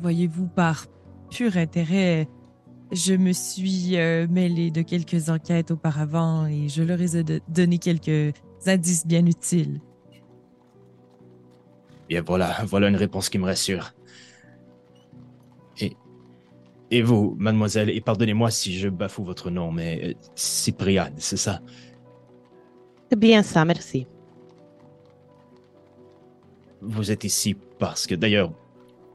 voyez-vous, 0.00 0.48
par 0.48 0.86
pur 1.30 1.56
intérêt, 1.56 2.28
je 2.90 3.14
me 3.14 3.32
suis 3.32 3.96
euh, 3.96 4.26
mêlé 4.28 4.70
de 4.70 4.82
quelques 4.82 5.28
enquêtes 5.28 5.70
auparavant 5.70 6.46
et 6.46 6.68
je 6.68 6.82
leur 6.82 7.00
ai 7.00 7.22
donné 7.48 7.78
quelques 7.78 8.34
indices 8.66 9.06
bien 9.06 9.24
utiles. 9.26 9.80
Bien 12.08 12.22
voilà, 12.26 12.64
voilà 12.64 12.88
une 12.88 12.96
réponse 12.96 13.28
qui 13.28 13.38
me 13.38 13.44
rassure. 13.44 13.92
Et, 15.80 15.96
et 16.90 17.02
vous, 17.02 17.36
mademoiselle, 17.38 17.90
et 17.90 18.00
pardonnez-moi 18.00 18.50
si 18.50 18.78
je 18.78 18.88
bafoue 18.88 19.22
votre 19.22 19.50
nom, 19.50 19.70
mais 19.70 20.00
euh, 20.02 20.14
Cypriane, 20.34 21.14
c'est 21.18 21.36
ça? 21.36 21.60
C'est 23.10 23.18
bien 23.18 23.42
ça, 23.42 23.64
merci. 23.64 24.06
Vous 26.80 27.10
êtes 27.10 27.24
ici 27.24 27.56
parce 27.78 28.06
que, 28.06 28.14
d'ailleurs, 28.14 28.52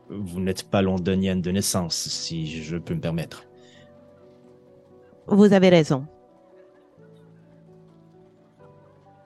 vous 0.10 0.40
n'êtes 0.40 0.64
pas 0.64 0.82
londonienne 0.82 1.42
de 1.42 1.52
naissance, 1.52 1.96
si 1.96 2.62
je 2.62 2.78
peux 2.78 2.94
me 2.94 3.00
permettre. 3.00 3.46
Vous 5.28 5.54
avez 5.54 5.70
raison. 5.70 6.06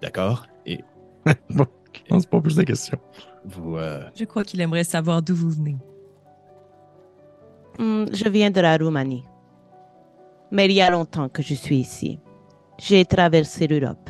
D'accord. 0.02 0.46
Et. 0.66 0.84
bon, 1.50 1.66
je 2.10 2.28
pas 2.28 2.42
plus 2.42 2.56
de 2.56 2.64
questions. 2.64 3.00
Vous. 3.46 3.78
Euh, 3.78 4.04
je 4.16 4.26
crois 4.26 4.44
qu'il 4.44 4.62
aimerait 4.62 4.84
savoir 4.84 5.22
d'où 5.22 5.36
vous 5.36 5.50
venez. 5.50 5.78
Hmm, 7.80 8.06
je 8.12 8.30
viens 8.30 8.52
de 8.52 8.62
la 8.62 8.78
Roumanie. 8.78 9.24
Mais 10.52 10.66
il 10.66 10.72
y 10.72 10.82
a 10.82 10.90
longtemps 10.90 11.30
que 11.30 11.42
je 11.42 11.54
suis 11.54 11.78
ici. 11.78 12.20
J'ai 12.78 13.06
traversé 13.06 13.68
l'Europe. 13.68 14.10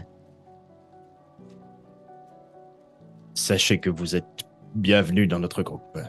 Sachez 3.38 3.80
que 3.80 3.90
vous 3.90 4.16
êtes 4.16 4.46
bienvenue 4.76 5.28
dans 5.28 5.40
notre 5.40 5.62
groupe 5.62 6.00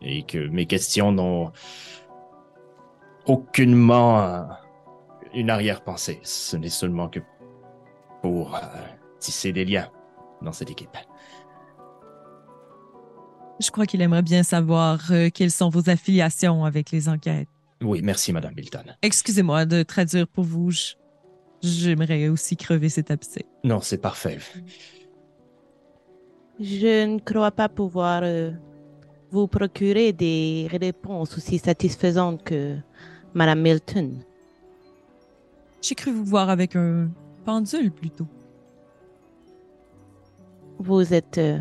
et 0.00 0.22
que 0.22 0.46
mes 0.48 0.66
questions 0.66 1.12
n'ont 1.12 1.52
aucunement 3.26 4.48
une 5.34 5.50
arrière-pensée. 5.50 6.20
Ce 6.22 6.56
n'est 6.56 6.68
seulement 6.68 7.08
que 7.08 7.20
pour 8.22 8.54
euh, 8.54 8.60
tisser 9.18 9.52
des 9.52 9.64
liens 9.64 9.90
dans 10.42 10.52
cette 10.52 10.70
équipe. 10.70 10.96
Je 13.60 13.70
crois 13.70 13.86
qu'il 13.86 14.00
aimerait 14.02 14.22
bien 14.22 14.42
savoir 14.42 15.00
euh, 15.10 15.30
quelles 15.32 15.50
sont 15.50 15.68
vos 15.68 15.90
affiliations 15.90 16.64
avec 16.64 16.90
les 16.90 17.08
enquêtes. 17.08 17.48
Oui, 17.82 18.00
merci, 18.02 18.32
Madame 18.32 18.54
Milton. 18.54 18.96
Excusez-moi 19.02 19.64
de 19.64 19.82
traduire 19.82 20.28
pour 20.28 20.44
vous. 20.44 20.70
J'aimerais 21.62 22.28
aussi 22.28 22.56
crever 22.56 22.88
cet 22.88 23.10
abcès. 23.10 23.46
Non, 23.64 23.80
c'est 23.80 23.98
parfait. 23.98 24.38
Je 26.58 27.04
ne 27.04 27.18
crois 27.18 27.50
pas 27.50 27.68
pouvoir 27.68 28.22
euh, 28.24 28.50
vous 29.30 29.46
procurer 29.46 30.12
des 30.12 30.68
réponses 30.70 31.36
aussi 31.36 31.58
satisfaisantes 31.58 32.42
que 32.42 32.76
Madame 33.34 33.60
Milton. 33.60 34.22
J'ai 35.82 35.94
cru 35.94 36.12
vous 36.12 36.24
voir 36.24 36.48
avec 36.48 36.74
un 36.74 37.10
pendule 37.44 37.92
plutôt. 37.92 38.26
Vous 40.78 41.12
êtes 41.12 41.38
euh, 41.38 41.58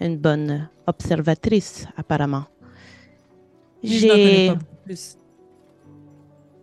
une 0.00 0.16
bonne 0.16 0.68
observatrice, 0.86 1.86
apparemment. 1.96 2.46
J'ai 3.82 4.52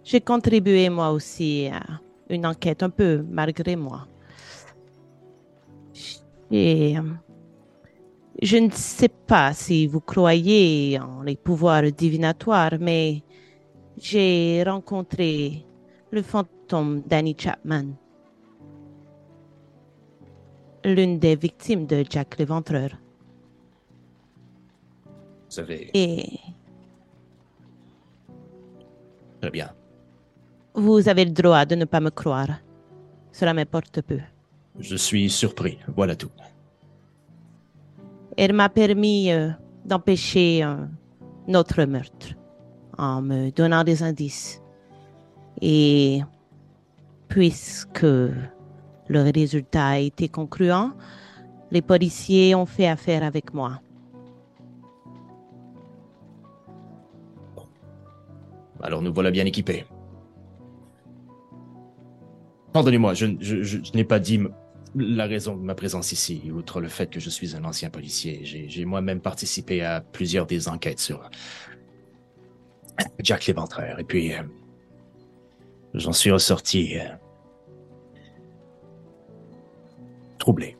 J'ai 0.03 0.21
contribué 0.21 0.89
moi 0.89 1.11
aussi 1.11 1.67
à 1.67 1.84
une 2.30 2.45
enquête 2.45 2.82
un 2.82 2.89
peu 2.89 3.23
malgré 3.30 3.75
moi. 3.75 4.07
Et 6.49 6.95
je 8.41 8.57
ne 8.57 8.69
sais 8.71 9.09
pas 9.09 9.53
si 9.53 9.88
vous 9.88 10.01
croyez 10.01 10.99
en 10.99 11.23
les 11.23 11.35
pouvoirs 11.35 11.91
divinatoires, 11.91 12.77
mais 12.79 13.23
j'ai 13.97 14.63
rencontré 14.63 15.65
le 16.11 16.21
fantôme 16.21 17.01
d'Annie 17.01 17.35
Chapman, 17.38 17.93
l'une 20.83 21.19
des 21.19 21.35
victimes 21.35 21.88
de 21.88 22.03
Jack 22.07 22.38
l'Éventreur. 22.38 22.91
Vous 25.05 25.51
savez. 25.51 25.89
Et. 25.93 26.39
Très 29.41 29.51
bien. 29.51 29.73
Vous 30.75 31.09
avez 31.09 31.25
le 31.25 31.31
droit 31.31 31.65
de 31.65 31.75
ne 31.75 31.85
pas 31.85 31.99
me 31.99 32.11
croire. 32.11 32.59
Cela 33.31 33.53
m'importe 33.53 34.01
peu. 34.01 34.19
Je 34.79 34.95
suis 34.95 35.29
surpris, 35.29 35.79
voilà 35.95 36.15
tout. 36.15 36.31
Elle 38.38 38.53
m'a 38.53 38.69
permis 38.69 39.31
euh, 39.31 39.49
d'empêcher 39.85 40.61
un 40.61 40.89
autre 41.53 41.83
meurtre 41.85 42.35
en 42.97 43.21
me 43.21 43.49
donnant 43.49 43.83
des 43.83 44.03
indices. 44.03 44.61
Et 45.61 46.21
puisque 47.27 48.03
le 48.03 49.31
résultat 49.33 49.88
a 49.88 49.97
été 49.97 50.29
concluant, 50.29 50.91
les 51.71 51.81
policiers 51.81 52.53
ont 52.53 52.67
fait 52.67 52.88
affaire 52.88 53.23
avec 53.23 53.53
moi. 53.53 53.81
Alors 58.81 59.01
nous 59.01 59.13
voilà 59.13 59.31
bien 59.31 59.45
équipés. 59.45 59.85
Pardonnez-moi, 62.73 63.15
je 63.15 63.95
n'ai 63.95 64.03
pas 64.03 64.19
dit 64.19 64.39
la 64.99 65.25
raison 65.25 65.55
de 65.55 65.61
ma 65.61 65.75
présence 65.75 66.11
ici, 66.11 66.51
outre 66.53 66.81
le 66.81 66.87
fait 66.87 67.09
que 67.09 67.19
je 67.19 67.29
suis 67.29 67.55
un 67.55 67.63
ancien 67.63 67.89
policier. 67.89 68.41
J'ai 68.43 68.85
moi-même 68.85 69.21
participé 69.21 69.81
à 69.81 70.01
plusieurs 70.01 70.45
des 70.45 70.67
enquêtes 70.67 70.99
sur 70.99 71.29
Jack 73.19 73.45
l'Éventreur. 73.45 73.99
Et 73.99 74.03
puis, 74.03 74.33
euh, 74.33 74.43
j'en 75.93 76.13
suis 76.13 76.31
ressorti 76.31 76.97
euh, 76.97 77.09
troublé. 80.39 80.77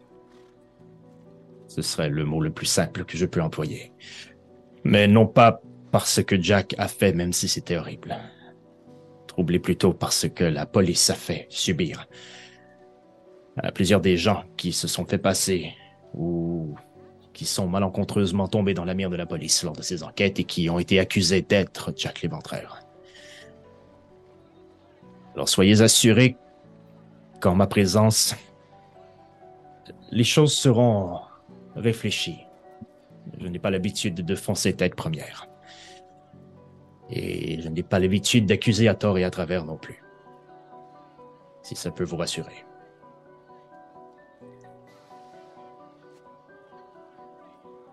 Ce 1.68 1.82
serait 1.82 2.10
le 2.10 2.26
mot 2.26 2.42
le 2.42 2.52
plus 2.52 2.66
simple 2.66 3.06
que 3.06 3.18
je 3.18 3.26
peux 3.26 3.42
employer. 3.42 3.92
Mais 4.84 5.08
non 5.08 5.28
pas 5.28 5.62
parce 5.92 6.24
que 6.24 6.42
Jack 6.42 6.74
a 6.78 6.88
fait, 6.88 7.14
même 7.14 7.34
si 7.34 7.48
c'était 7.48 7.78
horrible. 7.78 8.18
Troublé 9.28 9.60
plutôt 9.60 9.94
parce 9.94 10.28
que 10.28 10.44
la 10.44 10.66
police 10.66 11.10
a 11.10 11.16
fait 11.16 11.46
subir 11.50 12.08
à 13.58 13.72
plusieurs 13.72 14.02
des 14.02 14.18
gens 14.18 14.44
qui 14.56 14.72
se 14.72 14.88
sont 14.88 15.06
fait 15.06 15.18
passer 15.18 15.74
ou 16.14 16.76
qui 17.34 17.46
sont 17.46 17.68
malencontreusement 17.68 18.48
tombés 18.48 18.74
dans 18.74 18.86
la 18.86 18.94
mire 18.94 19.10
de 19.10 19.16
la 19.16 19.26
police 19.26 19.64
lors 19.64 19.76
de 19.76 19.82
ces 19.82 20.04
enquêtes 20.04 20.40
et 20.40 20.44
qui 20.44 20.70
ont 20.70 20.80
été 20.80 21.00
accusés 21.00 21.42
d'être 21.42 21.94
Jack 21.96 22.22
l'éventreur. 22.22 22.80
Alors 25.36 25.50
soyez 25.50 25.82
assurés 25.82 26.36
qu'en 27.40 27.56
ma 27.56 27.68
présence, 27.68 28.36
les 30.12 30.24
choses 30.24 30.54
seront 30.54 31.20
réfléchies. 31.76 32.40
Je 33.40 33.48
n'ai 33.48 33.60
pas 33.60 33.70
l'habitude 33.70 34.16
de 34.26 34.36
foncer 34.36 34.74
tête 34.74 34.96
première. 34.96 35.48
Et 37.10 37.62
je 37.62 37.70
n'ai 37.70 37.84
pas 37.84 38.00
l'habitude 38.00 38.46
d'accuser 38.46 38.88
à 38.88 38.96
tort 38.96 39.18
et 39.18 39.24
à 39.24 39.30
travers 39.30 39.64
non 39.64 39.78
plus. 39.78 40.02
Si 41.62 41.76
ça 41.76 41.92
peut 41.92 42.04
vous 42.04 42.18
rassurer. 42.18 42.67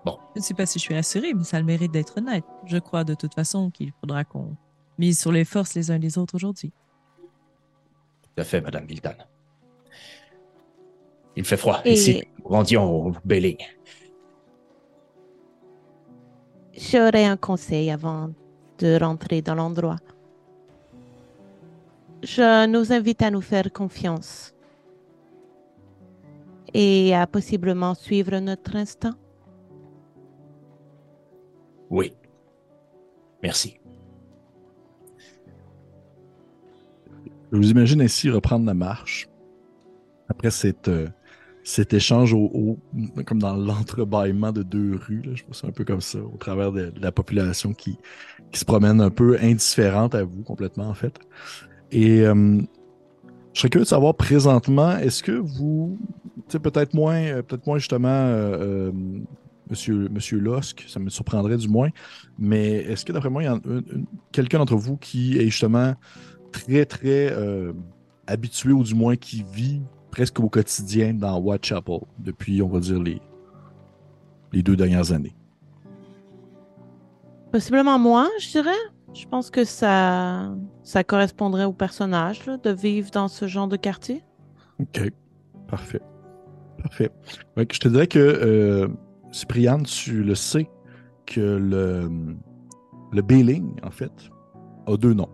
Je 0.07 0.41
ne 0.41 0.45
sais 0.45 0.55
pas 0.55 0.67
si 0.67 0.79
je 0.79 0.85
suis 0.85 0.95
assurée, 0.95 1.33
mais 1.35 1.45
ça 1.45 1.57
a 1.57 1.61
le 1.61 1.67
mérite 1.67 1.93
d'être 1.93 2.19
honnête. 2.19 2.45
Je 2.67 2.79
crois 2.79 3.05
de 3.05 3.15
toute 3.15 3.35
façon 3.35 3.71
qu'il 3.71 3.93
faudra 4.01 4.25
qu'on 4.25 4.57
mise 4.99 5.19
sur 5.19 5.33
les 5.33 5.45
forces 5.45 5.75
les 5.75 5.91
uns 5.91 5.99
les 5.99 6.19
autres 6.19 6.35
aujourd'hui. 6.35 6.73
Tout 8.23 8.41
à 8.41 8.45
fait, 8.45 8.61
Madame 8.61 8.85
Milton. 8.85 9.15
Il 11.37 11.45
fait 11.45 11.57
froid 11.57 11.81
ici. 11.85 12.23
Nous 12.39 12.49
rendions 12.49 13.07
au 13.07 13.13
Belling. 13.25 13.59
J'aurais 16.77 17.25
un 17.25 17.37
conseil 17.37 17.91
avant 17.91 18.31
de 18.79 18.99
rentrer 18.99 19.43
dans 19.43 19.55
l'endroit. 19.55 19.99
Je 22.23 22.67
nous 22.67 22.93
invite 22.93 23.23
à 23.23 23.31
nous 23.31 23.41
faire 23.41 23.73
confiance 23.73 24.55
et 26.73 27.15
à 27.15 27.27
possiblement 27.27 27.95
suivre 27.95 28.39
notre 28.39 28.77
instinct. 28.77 29.17
Oui. 31.95 32.13
Merci. 33.41 33.77
Je 37.53 37.57
vous 37.57 37.71
imagine 37.71 38.01
ainsi 38.03 38.29
reprendre 38.31 38.67
la 38.67 38.75
marche. 38.75 39.29
Après 40.29 40.49
euh, 40.89 41.09
cet 41.63 41.95
échange 41.95 42.35
au, 42.35 42.81
comme 43.27 43.39
dans 43.39 43.55
l'entrebâillement 43.55 44.51
de 44.51 44.65
deux 44.65 44.97
rues, 45.07 45.23
je 45.35 45.45
pense 45.45 45.63
un 45.63 45.71
peu 45.71 45.85
comme 45.85 46.01
ça, 46.01 46.19
au 46.19 46.37
travers 46.37 46.73
de, 46.73 46.93
la 47.01 47.13
population 47.13 47.73
qui, 47.73 47.97
qui, 48.51 48.59
se 48.59 48.65
promène 48.65 49.01
un 49.01 49.11
peu 49.11 49.39
indifférente 49.41 50.17
à 50.17 50.25
vous 50.25 50.43
complètement 50.43 50.89
en 50.89 50.95
fait. 50.95 51.21
Et 51.93 52.23
euh, 52.23 52.61
je 53.53 53.61
serais 53.61 53.71
curieux 53.71 53.85
de 53.85 53.89
savoir 53.89 54.15
présentement, 54.15 54.97
est-ce 54.97 55.23
que 55.23 55.31
vous, 55.31 55.97
peut-être 56.49 56.93
moins, 56.93 57.23
euh, 57.23 57.43
peut-être 57.43 57.69
moins 57.69 57.79
justement 57.79 58.91
Monsieur, 59.71 60.09
Monsieur 60.09 60.43
ça 60.87 61.01
me 61.01 61.09
surprendrait 61.09 61.57
du 61.57 61.69
moins. 61.69 61.89
Mais 62.39 62.73
est-ce 62.73 63.05
que 63.05 63.13
d'après 63.13 63.31
moi, 63.31 63.43
il 63.43 63.47
y 63.47 63.49
a 63.49 63.61
quelqu'un 64.33 64.59
d'entre 64.59 64.77
vous 64.77 64.97
qui 64.97 65.39
est 65.39 65.47
justement 65.47 65.95
très, 66.53 66.85
très 66.85 67.33
euh, 67.33 67.73
habitué, 68.27 68.73
ou 68.73 68.83
du 68.83 68.95
moins 68.95 69.17
qui 69.17 69.45
vit 69.53 69.83
presque 70.11 70.39
au 70.41 70.49
quotidien 70.49 71.15
dans 71.15 71.39
Whitechapel 71.39 72.01
depuis, 72.19 72.63
on 72.63 72.69
va 72.69 72.81
dire, 72.81 73.03
les, 73.03 73.21
les 74.53 74.63
deux 74.63 74.77
dernières 74.77 75.13
années? 75.13 75.35
Possiblement 77.51 77.99
moi, 77.99 78.29
je 78.41 78.51
dirais. 78.51 78.71
Je 79.15 79.27
pense 79.27 79.49
que 79.49 79.65
ça, 79.65 80.53
ça 80.83 81.05
correspondrait 81.05 81.65
au 81.65 81.73
personnage 81.73 82.41
de 82.47 82.71
vivre 82.71 83.11
dans 83.11 83.29
ce 83.29 83.47
genre 83.47 83.69
de 83.69 83.77
quartier. 83.77 84.23
OK. 84.81 85.11
Parfait. 85.69 86.01
Parfait. 86.83 87.11
je 87.57 87.79
te 87.79 87.89
dirais 87.89 88.07
que 88.07 88.19
euh, 88.19 88.89
Cypriane, 89.35 89.83
tu 89.83 90.23
le 90.23 90.37
sais 90.37 90.71
que 91.27 91.41
le, 91.41 92.09
le 93.11 93.23
Bailing, 93.23 93.75
en 93.83 93.91
fait, 93.91 94.13
a 94.87 94.97
deux 94.97 95.13
noms. 95.13 95.29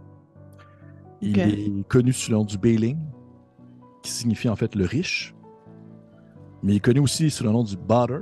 Il 1.21 1.39
est 1.39 1.87
connu 1.87 2.15
sous 2.15 2.31
le 2.31 2.39
nom 2.39 2.45
du 2.45 2.57
Bailing, 2.57 2.97
qui 4.03 4.11
signifie 4.11 4.49
en 4.49 4.57
fait 4.57 4.75
le 4.75 4.87
riche, 4.87 5.35
mais 6.63 6.73
il 6.73 6.77
est 6.77 6.81
connu 6.81 7.01
aussi 7.01 7.29
sous 7.29 7.45
le 7.45 7.51
nom 7.51 7.63
du 7.63 7.77
Butter, 7.77 8.21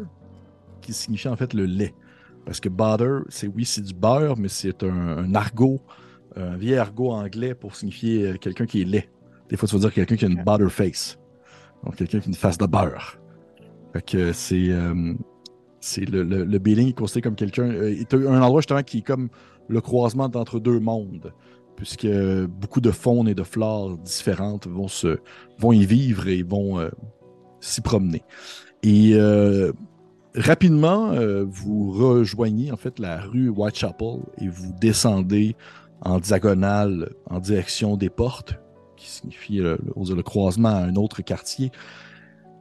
qui 0.80 0.92
signifie 0.92 1.28
en 1.28 1.36
fait 1.36 1.54
le 1.54 1.64
lait. 1.64 1.94
Parce 2.44 2.58
que 2.58 2.68
butter, 2.68 3.20
c'est 3.28 3.46
oui, 3.46 3.64
c'est 3.64 3.82
du 3.82 3.94
beurre, 3.94 4.36
mais 4.36 4.48
c'est 4.48 4.82
un, 4.82 5.32
argot, 5.36 5.80
un 6.34 6.56
vieil 6.56 6.76
argot 6.78 7.12
anglais 7.12 7.54
pour 7.54 7.76
signifier 7.76 8.26
euh, 8.26 8.36
quelqu'un 8.36 8.66
qui 8.66 8.82
est 8.82 8.84
laid. 8.84 9.08
Des 9.48 9.56
fois, 9.56 9.68
tu 9.68 9.76
vas 9.76 9.82
dire 9.82 9.92
quelqu'un 9.92 10.16
qui 10.16 10.24
a 10.24 10.28
une 10.28 10.42
butter 10.42 10.70
face. 10.70 11.18
Donc, 11.84 11.94
quelqu'un 11.94 12.18
qui 12.18 12.26
a 12.26 12.28
une 12.30 12.34
face 12.34 12.58
de 12.58 12.66
beurre. 12.66 13.20
Fait 13.92 14.04
que 14.04 14.32
c'est. 14.32 14.70
Euh, 14.70 15.14
c'est 15.80 16.08
le, 16.08 16.22
le, 16.22 16.44
le 16.44 16.58
Béling 16.58 16.88
est 16.88 16.92
considéré 16.92 17.22
comme 17.22 17.36
quelqu'un. 17.36 17.68
Euh, 17.70 18.04
un 18.12 18.42
endroit 18.42 18.60
justement 18.60 18.82
qui 18.82 18.98
est 18.98 19.02
comme 19.02 19.28
le 19.68 19.80
croisement 19.80 20.28
d'entre 20.28 20.58
deux 20.58 20.80
mondes, 20.80 21.32
puisque 21.76 22.06
beaucoup 22.06 22.80
de 22.80 22.90
faunes 22.90 23.28
et 23.28 23.34
de 23.34 23.42
flores 23.42 23.96
différentes 23.98 24.66
vont, 24.66 25.72
y 25.72 25.86
vivre 25.86 26.26
et 26.28 26.42
vont 26.42 26.80
euh, 26.80 26.88
s'y 27.60 27.80
promener. 27.80 28.22
Et 28.82 29.12
euh, 29.14 29.72
rapidement, 30.34 31.12
vous 31.46 31.92
rejoignez 31.92 32.72
en 32.72 32.76
fait 32.76 32.98
la 32.98 33.20
rue 33.20 33.48
Whitechapel 33.48 34.20
et 34.40 34.48
vous 34.48 34.72
descendez 34.80 35.56
en 36.00 36.18
diagonale 36.18 37.10
en 37.26 37.40
direction 37.40 37.96
des 37.96 38.08
portes, 38.08 38.54
qui 38.96 39.08
signifie 39.08 39.58
le 39.58 40.22
croisement 40.22 40.68
à 40.68 40.78
un 40.84 40.94
autre 40.94 41.22
quartier. 41.22 41.70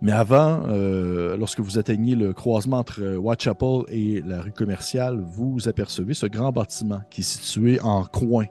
Mais 0.02 0.12
avant, 0.12 0.64
euh, 0.68 1.38
lorsque 1.38 1.60
vous 1.60 1.80
atteignez 1.80 2.16
le 2.16 2.34
croisement 2.34 2.78
entre 2.78 3.16
Whitechapel 3.18 3.84
et 3.90 4.22
la 4.22 4.42
rue 4.42 4.52
commerciale, 4.52 5.20
vous 5.20 5.68
apercevez 5.68 6.14
ce 6.14 6.28
grand 6.28 6.52
bâtiment 6.52 7.02
qui 7.10 7.22
est 7.22 7.24
situé 7.24 7.80
en 7.82 8.04
coin 8.06 8.46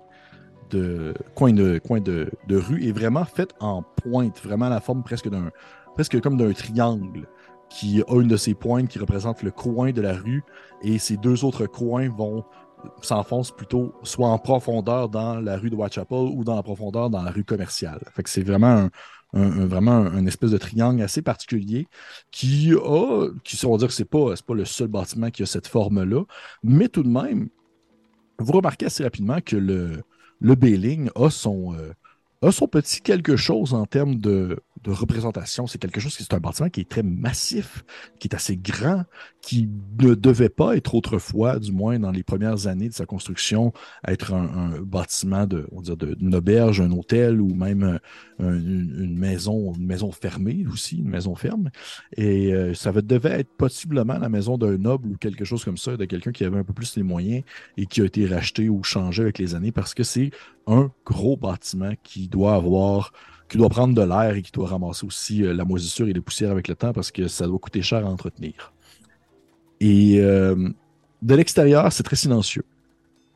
de 0.70 1.14
coin 1.36 1.52
de 1.52 1.78
coin 1.78 2.00
de, 2.00 2.28
rue 2.50 2.82
et 2.82 2.90
vraiment 2.90 3.24
fait 3.24 3.50
en 3.60 3.82
pointe, 3.82 4.40
vraiment 4.42 4.68
la 4.68 4.80
forme 4.80 5.04
presque 5.04 5.30
d'un 5.30 5.50
presque 5.94 6.20
comme 6.20 6.36
d'un 6.36 6.52
triangle 6.52 7.28
qui 7.68 8.02
a 8.02 8.14
une 8.14 8.28
de 8.28 8.36
ses 8.36 8.54
pointes 8.54 8.88
qui 8.88 8.98
représente 8.98 9.44
le 9.44 9.52
coin 9.52 9.92
de 9.92 10.00
la 10.00 10.14
rue 10.14 10.42
et 10.82 10.98
ces 10.98 11.16
deux 11.16 11.44
autres 11.44 11.66
coins 11.66 12.08
vont 12.08 12.44
s'enfoncent 13.02 13.52
plutôt 13.52 13.94
soit 14.02 14.28
en 14.28 14.38
profondeur 14.38 15.08
dans 15.08 15.40
la 15.40 15.56
rue 15.56 15.70
de 15.70 15.76
Whitechapel 15.76 16.18
ou 16.18 16.44
dans 16.44 16.56
la 16.56 16.62
profondeur 16.62 17.10
dans 17.10 17.22
la 17.22 17.30
rue 17.30 17.44
commerciale. 17.44 18.00
Fait 18.14 18.22
que 18.22 18.30
c'est 18.30 18.42
vraiment 18.42 18.66
un, 18.66 18.90
un, 19.32 19.66
vraiment 19.66 19.96
un, 19.96 20.26
espèce 20.26 20.50
de 20.50 20.58
triangle 20.58 21.02
assez 21.02 21.22
particulier 21.22 21.86
qui 22.30 22.72
a, 22.72 23.28
qui 23.44 23.64
on 23.66 23.72
va 23.72 23.78
dire 23.78 23.88
que 23.88 23.94
c'est 23.94 24.04
pas, 24.04 24.34
pas 24.46 24.54
le 24.54 24.64
seul 24.64 24.88
bâtiment 24.88 25.30
qui 25.30 25.42
a 25.42 25.46
cette 25.46 25.66
forme-là, 25.66 26.24
mais 26.62 26.88
tout 26.88 27.02
de 27.02 27.08
même, 27.08 27.48
vous 28.38 28.52
remarquez 28.52 28.86
assez 28.86 29.02
rapidement 29.04 29.40
que 29.40 29.56
le, 29.56 30.02
le 30.40 30.54
Bailing 30.54 31.10
a 31.14 31.28
euh, 31.46 31.92
a 32.42 32.52
son 32.52 32.68
petit 32.68 33.00
quelque 33.00 33.36
chose 33.36 33.74
en 33.74 33.86
termes 33.86 34.16
de, 34.16 34.58
de 34.82 34.90
représentation. 34.90 35.66
C'est 35.66 35.78
quelque 35.78 36.00
chose 36.00 36.16
qui 36.16 36.22
est 36.22 36.34
un 36.34 36.40
bâtiment 36.40 36.68
qui 36.68 36.80
est 36.80 36.88
très 36.88 37.02
massif, 37.02 37.84
qui 38.18 38.28
est 38.28 38.34
assez 38.34 38.56
grand, 38.56 39.04
qui 39.40 39.68
ne 40.00 40.14
devait 40.14 40.48
pas 40.48 40.76
être 40.76 40.94
autrefois, 40.94 41.58
du 41.58 41.72
moins 41.72 41.98
dans 41.98 42.10
les 42.10 42.22
premières 42.22 42.66
années 42.66 42.88
de 42.88 42.94
sa 42.94 43.06
construction, 43.06 43.72
être 44.06 44.32
un, 44.34 44.80
bâtiment 44.80 45.46
de, 45.46 45.66
on 45.72 45.80
dire, 45.80 45.96
d'une 45.96 46.34
auberge, 46.34 46.80
un 46.80 46.90
hôtel 46.90 47.40
ou 47.40 47.54
même 47.54 47.98
une, 48.38 49.16
maison, 49.16 49.72
une 49.74 49.86
maison 49.86 50.12
fermée 50.12 50.64
aussi, 50.70 50.98
une 50.98 51.08
maison 51.08 51.34
ferme. 51.34 51.70
Et 52.16 52.52
euh, 52.52 52.74
ça 52.74 52.92
devait 52.92 53.40
être 53.40 53.50
possiblement 53.56 54.18
la 54.18 54.28
maison 54.28 54.58
d'un 54.58 54.76
noble 54.76 55.08
ou 55.08 55.16
quelque 55.16 55.44
chose 55.44 55.64
comme 55.64 55.76
ça, 55.76 55.96
de 55.96 56.04
quelqu'un 56.04 56.32
qui 56.32 56.44
avait 56.44 56.58
un 56.58 56.64
peu 56.64 56.72
plus 56.72 56.96
les 56.96 57.02
moyens 57.02 57.42
et 57.76 57.86
qui 57.86 58.00
a 58.00 58.04
été 58.04 58.26
racheté 58.26 58.68
ou 58.68 58.82
changé 58.82 59.22
avec 59.22 59.38
les 59.38 59.54
années 59.54 59.72
parce 59.72 59.94
que 59.94 60.02
c'est 60.02 60.30
un 60.66 60.90
gros 61.04 61.36
bâtiment 61.36 61.92
qui 62.02 62.28
doit 62.28 62.54
avoir 62.54 63.12
qui 63.48 63.58
doit 63.58 63.68
prendre 63.68 63.94
de 63.94 64.02
l'air 64.02 64.34
et 64.34 64.42
qui 64.42 64.52
doit 64.52 64.68
ramasser 64.68 65.06
aussi 65.06 65.44
euh, 65.44 65.54
la 65.54 65.64
moisissure 65.64 66.08
et 66.08 66.12
les 66.12 66.20
poussières 66.20 66.50
avec 66.50 66.68
le 66.68 66.74
temps 66.74 66.92
parce 66.92 67.10
que 67.10 67.28
ça 67.28 67.46
doit 67.46 67.58
coûter 67.58 67.82
cher 67.82 68.04
à 68.04 68.10
entretenir. 68.10 68.72
Et 69.80 70.20
euh, 70.20 70.68
de 71.22 71.34
l'extérieur, 71.34 71.92
c'est 71.92 72.02
très 72.02 72.16
silencieux. 72.16 72.64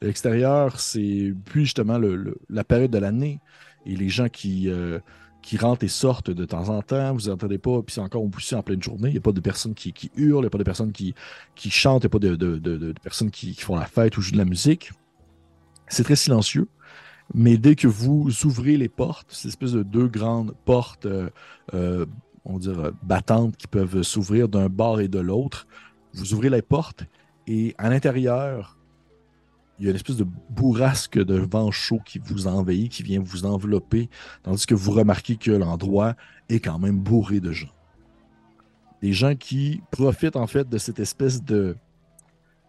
De 0.01 0.07
l'extérieur, 0.07 0.81
c'est 0.81 1.35
puis 1.45 1.65
justement 1.65 2.01
la 2.49 2.65
période 2.65 2.91
de 2.91 2.99
l'année 2.99 3.41
et 3.87 3.95
les 3.95 4.09
gens 4.09 4.29
qui, 4.29 4.69
euh, 4.69 4.99
qui 5.43 5.59
rentrent 5.59 5.85
et 5.85 5.89
sortent 5.89 6.31
de 6.31 6.45
temps 6.45 6.71
en 6.71 6.83
temps. 6.83 7.15
Vous 7.15 7.29
n'entendez 7.29 7.59
pas, 7.59 7.83
puis 7.83 7.95
c'est 7.95 8.01
encore 8.01 8.29
poussé 8.31 8.57
en 8.57 8.63
pleine 8.63 8.83
journée. 8.83 9.09
Il 9.11 9.13
n'y 9.13 9.19
a 9.19 9.23
pas 9.23 9.33
de 9.33 9.41
personnes 9.41 9.75
qui, 9.75 9.93
hurlent, 10.17 10.39
il 10.39 10.41
n'y 10.43 10.47
a 10.47 10.51
pas 10.51 10.59
de 10.59 10.65
personnes 10.65 10.93
qui, 10.93 11.15
qui 11.55 11.71
chantent, 11.71 12.03
il 12.03 12.07
n'y 12.07 12.11
a 12.11 12.19
pas 12.19 12.19
de, 12.19 12.95
personnes 13.03 13.31
qui, 13.31 13.55
qui, 13.55 13.63
font 13.63 13.77
la 13.77 13.87
fête 13.87 14.17
ou 14.17 14.23
jouent 14.23 14.33
de 14.33 14.39
la 14.39 14.45
musique. 14.45 14.91
C'est 15.89 16.05
très 16.05 16.17
silencieux. 16.17 16.69
Mais 17.35 17.57
dès 17.57 17.77
que 17.77 17.87
vous 17.87 18.29
ouvrez 18.45 18.77
les 18.77 18.89
portes, 18.89 19.33
ces 19.33 19.49
espèces 19.49 19.73
de 19.73 19.83
deux 19.83 20.09
grandes 20.09 20.55
portes, 20.65 21.07
euh, 21.07 21.31
euh, 21.75 22.07
on 22.45 22.59
dirait 22.59 22.91
battantes, 23.03 23.57
qui 23.57 23.67
peuvent 23.67 24.03
s'ouvrir 24.03 24.49
d'un 24.49 24.69
bord 24.69 25.01
et 25.01 25.09
de 25.09 25.21
l'autre, 25.21 25.67
vous 26.15 26.35
ouvrez 26.35 26.51
les 26.51 26.63
portes 26.63 27.05
et 27.47 27.75
à 27.79 27.89
l'intérieur, 27.89 28.77
il 29.79 29.85
y 29.85 29.89
a 29.89 29.91
une 29.91 29.97
espèce 29.97 30.17
de 30.17 30.27
bourrasque 30.51 31.19
de 31.19 31.37
vent 31.37 31.71
chaud 31.71 32.01
qui 32.05 32.19
vous 32.19 32.47
envahit, 32.47 32.93
qui 32.93 33.03
vient 33.03 33.21
vous 33.21 33.47
envelopper, 33.47 34.09
tandis 34.43 34.67
que 34.67 34.75
vous 34.75 34.93
remarquez 34.93 35.37
que 35.37 35.51
l'endroit 35.51 36.15
est 36.49 36.61
quand 36.61 36.79
même 36.79 36.99
bourré 36.99 37.41
de 37.41 37.53
gens. 37.53 37.73
Des 39.01 39.13
gens 39.13 39.35
qui 39.35 39.83
profitent 39.91 40.37
en 40.37 40.47
fait 40.47 40.69
de 40.69 40.79
cette 40.79 41.01
espèce 41.01 41.43
de 41.43 41.77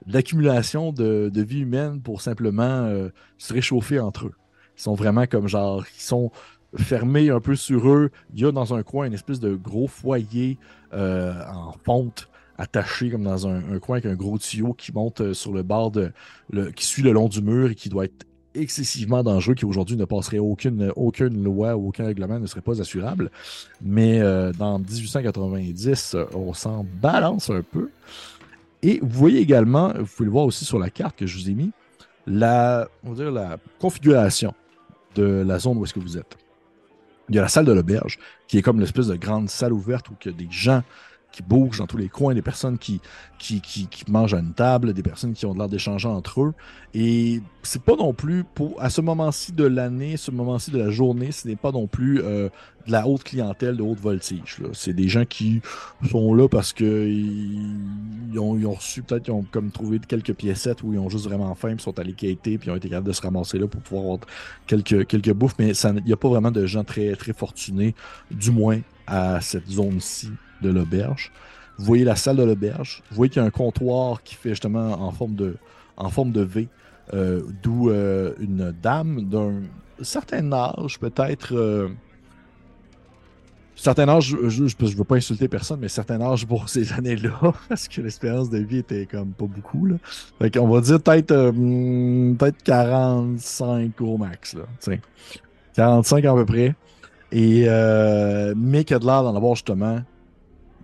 d'accumulation 0.08 0.92
de, 0.92 1.30
vie 1.36 1.60
humaine 1.60 2.02
pour 2.02 2.22
simplement 2.22 2.64
euh, 2.64 3.10
se 3.38 3.54
réchauffer 3.54 4.00
entre 4.00 4.28
eux. 4.28 4.34
Ils 4.82 4.86
sont 4.86 4.96
vraiment 4.96 5.28
comme 5.28 5.48
genre, 5.48 5.86
ils 5.96 6.02
sont 6.02 6.32
fermés 6.76 7.30
un 7.30 7.40
peu 7.40 7.56
sur 7.56 7.88
eux. 7.88 8.10
Il 8.34 8.42
y 8.42 8.46
a 8.46 8.52
dans 8.52 8.74
un 8.74 8.82
coin 8.82 9.06
une 9.06 9.14
espèce 9.14 9.40
de 9.40 9.54
gros 9.54 9.88
foyer 9.88 10.58
euh, 10.94 11.40
en 11.54 11.74
fonte 11.86 12.28
attaché 12.58 13.12
comme 13.12 13.24
dans 13.24 13.48
un, 13.48 13.78
coin 13.78 13.98
avec 13.98 14.12
un 14.12 14.16
gros 14.16 14.40
tuyau 14.40 14.74
qui 14.74 14.92
monte 14.92 15.22
euh, 15.22 15.34
sur 15.36 15.54
le 15.54 15.62
bord 15.62 15.92
de 15.92 16.12
le, 16.50 16.72
qui 16.72 16.84
suit 16.84 17.04
le 17.04 17.12
long 17.12 17.28
du 17.28 17.44
mur 17.44 17.70
et 17.70 17.76
qui 17.76 17.90
doit 17.90 18.06
être 18.06 18.26
excessivement 18.56 19.22
dangereux, 19.22 19.54
qui 19.54 19.66
aujourd'hui 19.66 19.98
ne 19.98 20.06
passerait 20.06 20.40
aucune, 20.40 20.92
aucune 20.96 21.44
loi 21.44 21.76
ou 21.76 21.90
aucun 21.90 22.06
règlement 22.06 22.40
ne 22.40 22.48
serait 22.48 22.62
pas 22.62 22.82
assurable. 22.82 23.30
Mais 23.84 24.20
euh, 24.20 24.52
dans 24.52 24.80
1890, 24.80 26.18
on 26.34 26.54
s'en 26.54 26.88
balance 27.02 27.52
un 27.52 27.62
peu. 27.62 27.92
Et 28.82 28.98
vous 29.04 29.20
voyez 29.20 29.42
également, 29.42 29.94
vous 29.94 30.08
pouvez 30.08 30.26
le 30.26 30.32
voir 30.32 30.46
aussi 30.46 30.66
sur 30.66 30.80
la 30.80 30.90
carte 30.90 31.16
que 31.18 31.28
je 31.28 31.38
vous 31.38 31.52
ai 31.52 31.54
mis, 31.54 31.72
la, 32.26 32.90
on 33.04 33.12
va 33.12 33.16
dire 33.16 33.32
la 33.32 33.58
configuration 33.80 34.56
de 35.16 35.44
la 35.46 35.60
zone 35.60 35.78
où 35.78 35.84
est-ce 35.84 35.94
que 35.94 36.00
vous 36.00 36.18
êtes. 36.18 36.38
Il 37.30 37.36
y 37.36 37.40
a 37.40 37.42
la 37.42 37.48
salle 37.48 37.66
de 37.66 37.72
l'auberge, 37.72 38.20
qui 38.48 38.58
est 38.58 38.62
comme 38.62 38.80
l'espèce 38.80 39.08
de 39.08 39.16
grande 39.16 39.50
salle 39.50 39.74
ouverte 39.74 40.10
où 40.10 40.14
il 40.26 40.32
y 40.32 40.34
a 40.34 40.38
des 40.38 40.48
gens 40.50 40.84
qui 41.32 41.42
bougent 41.42 41.80
dans 41.80 41.88
tous 41.88 41.98
les 41.98 42.10
coins, 42.10 42.34
des 42.34 42.42
personnes 42.42 42.78
qui, 42.78 43.00
qui, 43.40 43.62
qui, 43.62 43.88
mangent 44.10 44.34
à 44.34 44.40
une 44.40 44.54
table, 44.54 44.94
des 44.94 45.04
personnes 45.04 45.34
qui 45.34 45.46
ont 45.46 45.54
l'air 45.54 45.70
d'échanger 45.70 46.08
entre 46.08 46.42
eux. 46.42 46.54
Et 46.94 47.42
c'est 47.64 47.82
pas 47.82 47.96
non 47.96 48.14
plus, 48.14 48.44
pour, 48.44 48.82
à 48.82 48.90
ce 48.90 49.00
moment-ci 49.00 49.54
de 49.54 49.64
l'année, 49.64 50.18
ce 50.18 50.30
moment-ci 50.30 50.72
de 50.72 50.78
la 50.78 50.90
journée, 50.90 51.32
ce 51.32 51.48
n'est 51.48 51.56
pas 51.56 51.72
non 51.72 51.88
plus 51.88 52.22
euh, 52.22 52.50
de 52.86 52.92
la 52.92 53.08
haute 53.08 53.24
clientèle, 53.24 53.78
de 53.78 53.82
haute 53.82 54.00
voltige. 54.00 54.58
C'est 54.74 54.94
des 54.94 55.08
gens 55.08 55.24
qui 55.24 55.62
sont 56.10 56.34
là 56.34 56.50
parce 56.50 56.74
que 56.74 57.08
ils, 57.08 58.38
ont, 58.38 58.58
ils 58.58 58.68
ont, 58.68 58.74
reçu, 58.74 59.02
peut-être, 59.02 59.28
ils 59.30 59.32
ont 59.32 59.46
comme 59.50 59.72
trouvé 59.72 60.00
quelques 60.00 60.34
piécettes 60.34 60.84
où 60.84 60.92
ils 60.92 61.00
ont 61.00 61.10
juste 61.10 61.26
vraiment 61.26 61.56
faim, 61.56 61.76
puis 61.76 61.84
sont 61.84 61.98
allés 61.98 62.14
quêter, 62.14 62.58
puis 62.58 62.68
ils 62.68 62.72
ont 62.72 62.76
été 62.76 62.90
capables 62.90 63.08
de 63.08 63.14
se 63.14 63.22
ramasser 63.22 63.58
là 63.58 63.68
pour 63.68 63.82
pouvoir 63.82 64.04
avoir 64.04 64.20
quelques, 64.68 65.08
quelques 65.08 65.34
bouffes. 65.34 65.56
Mais 65.60 65.70
il 65.72 66.04
n'y 66.04 66.14
a 66.14 66.18
pas 66.18 66.30
vraiment 66.30 66.52
de 66.52 66.66
gens 66.66 66.84
très, 66.84 67.16
très 67.16 67.34
fortunés, 67.34 67.96
du 68.30 68.52
moins 68.52 68.82
à 69.08 69.40
cette 69.40 69.70
zone-ci 69.70 70.30
de 70.62 70.70
l'auberge. 70.70 71.32
Vous 71.78 71.86
voyez 71.86 72.04
la 72.04 72.16
salle 72.16 72.38
de 72.38 72.44
l'auberge. 72.44 73.02
Vous 73.10 73.16
voyez 73.16 73.30
qu'il 73.30 73.42
y 73.42 73.44
a 73.44 73.48
un 73.48 73.52
comptoir 73.52 74.24
qui 74.24 74.36
fait 74.36 74.50
justement 74.50 74.92
en 75.02 75.12
forme 75.12 75.36
de, 75.36 75.56
en 75.98 76.10
forme 76.10 76.32
de 76.32 76.42
V, 76.42 76.68
euh, 77.14 77.42
d'où 77.62 77.90
euh, 77.90 78.34
une 78.40 78.74
dame 78.82 79.22
d'un 79.30 79.62
certain 80.02 80.52
âge, 80.52 81.00
peut-être. 81.00 81.56
Euh, 81.56 81.90
certain 83.76 84.08
âge, 84.10 84.36
je 84.48 84.64
ne 84.64 84.96
veux 84.96 85.04
pas 85.04 85.16
insulter 85.16 85.48
personne, 85.48 85.80
mais 85.80 85.88
certain 85.88 86.22
âge 86.22 86.46
pour 86.46 86.70
ces 86.70 86.94
années-là, 86.98 87.54
parce 87.68 87.88
que 87.88 88.02
l'espérance 88.02 88.50
de 88.50 88.60
vie 88.60 88.78
était 88.78 89.06
comme 89.06 89.32
pas 89.32 89.46
beaucoup. 89.46 89.86
Là. 89.86 89.96
Va 90.40 90.50
dire 90.82 91.02
peut-être 91.02 91.52
hmm, 91.54 92.36
peut-être 92.36 92.64
45 92.64 94.00
au 94.02 94.18
max. 94.18 94.56
Là, 94.56 94.98
45 95.74 96.26
à 96.26 96.34
peu 96.34 96.46
près. 96.46 96.76
Et, 97.32 97.66
mais 98.56 98.84
qui 98.84 98.94
a 98.94 99.00
de 99.00 99.06
l'air 99.06 99.24
d'en 99.24 99.36
avoir 99.36 99.56
justement 99.56 100.02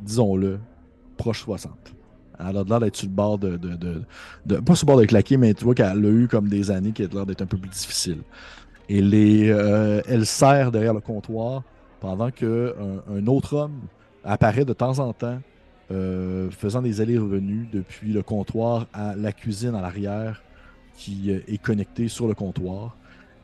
disons-le, 0.02 0.60
proche 1.18 1.42
60. 1.42 1.72
Elle 2.40 2.58
a 2.58 2.64
l'air 2.64 2.80
d'être 2.80 2.96
sur 2.96 3.08
le 3.08 3.14
bord 3.14 3.38
de, 3.40 3.58
Pas 4.60 4.76
sur 4.76 4.86
le 4.86 4.92
bord 4.92 5.00
de 5.00 5.06
claquer, 5.06 5.38
mais 5.38 5.54
tu 5.54 5.64
vois 5.64 5.74
qu'elle 5.74 6.06
a 6.06 6.10
eu 6.10 6.28
comme 6.28 6.48
des 6.50 6.70
années 6.72 6.92
qui 6.92 7.04
a 7.04 7.08
l'air 7.08 7.26
d'être 7.26 7.42
un 7.42 7.48
peu 7.48 7.58
plus 7.58 7.70
difficile. 7.70 8.20
Et 8.90 9.02
les, 9.02 9.50
euh, 9.50 10.02
elle 10.08 10.26
sert 10.26 10.72
derrière 10.72 10.94
le 10.94 11.02
comptoir 11.02 11.64
pendant 12.00 12.32
qu'un 12.32 12.72
un 13.12 13.28
autre 13.28 13.56
homme 13.56 13.80
apparaît 14.24 14.66
de 14.66 14.74
temps 14.74 15.00
en 15.00 15.14
temps, 15.14 15.40
euh, 15.92 16.50
faisant 16.52 16.82
des 16.82 17.02
allers-revenus 17.02 17.68
depuis 17.72 18.14
le 18.14 18.22
comptoir 18.22 18.86
à 18.94 19.16
la 19.16 19.32
cuisine 19.32 19.74
à 19.74 19.82
l'arrière 19.82 20.44
qui 20.96 21.32
euh, 21.32 21.40
est 21.48 21.62
connectée 21.62 22.08
sur 22.08 22.28
le 22.28 22.34
comptoir. 22.34 22.96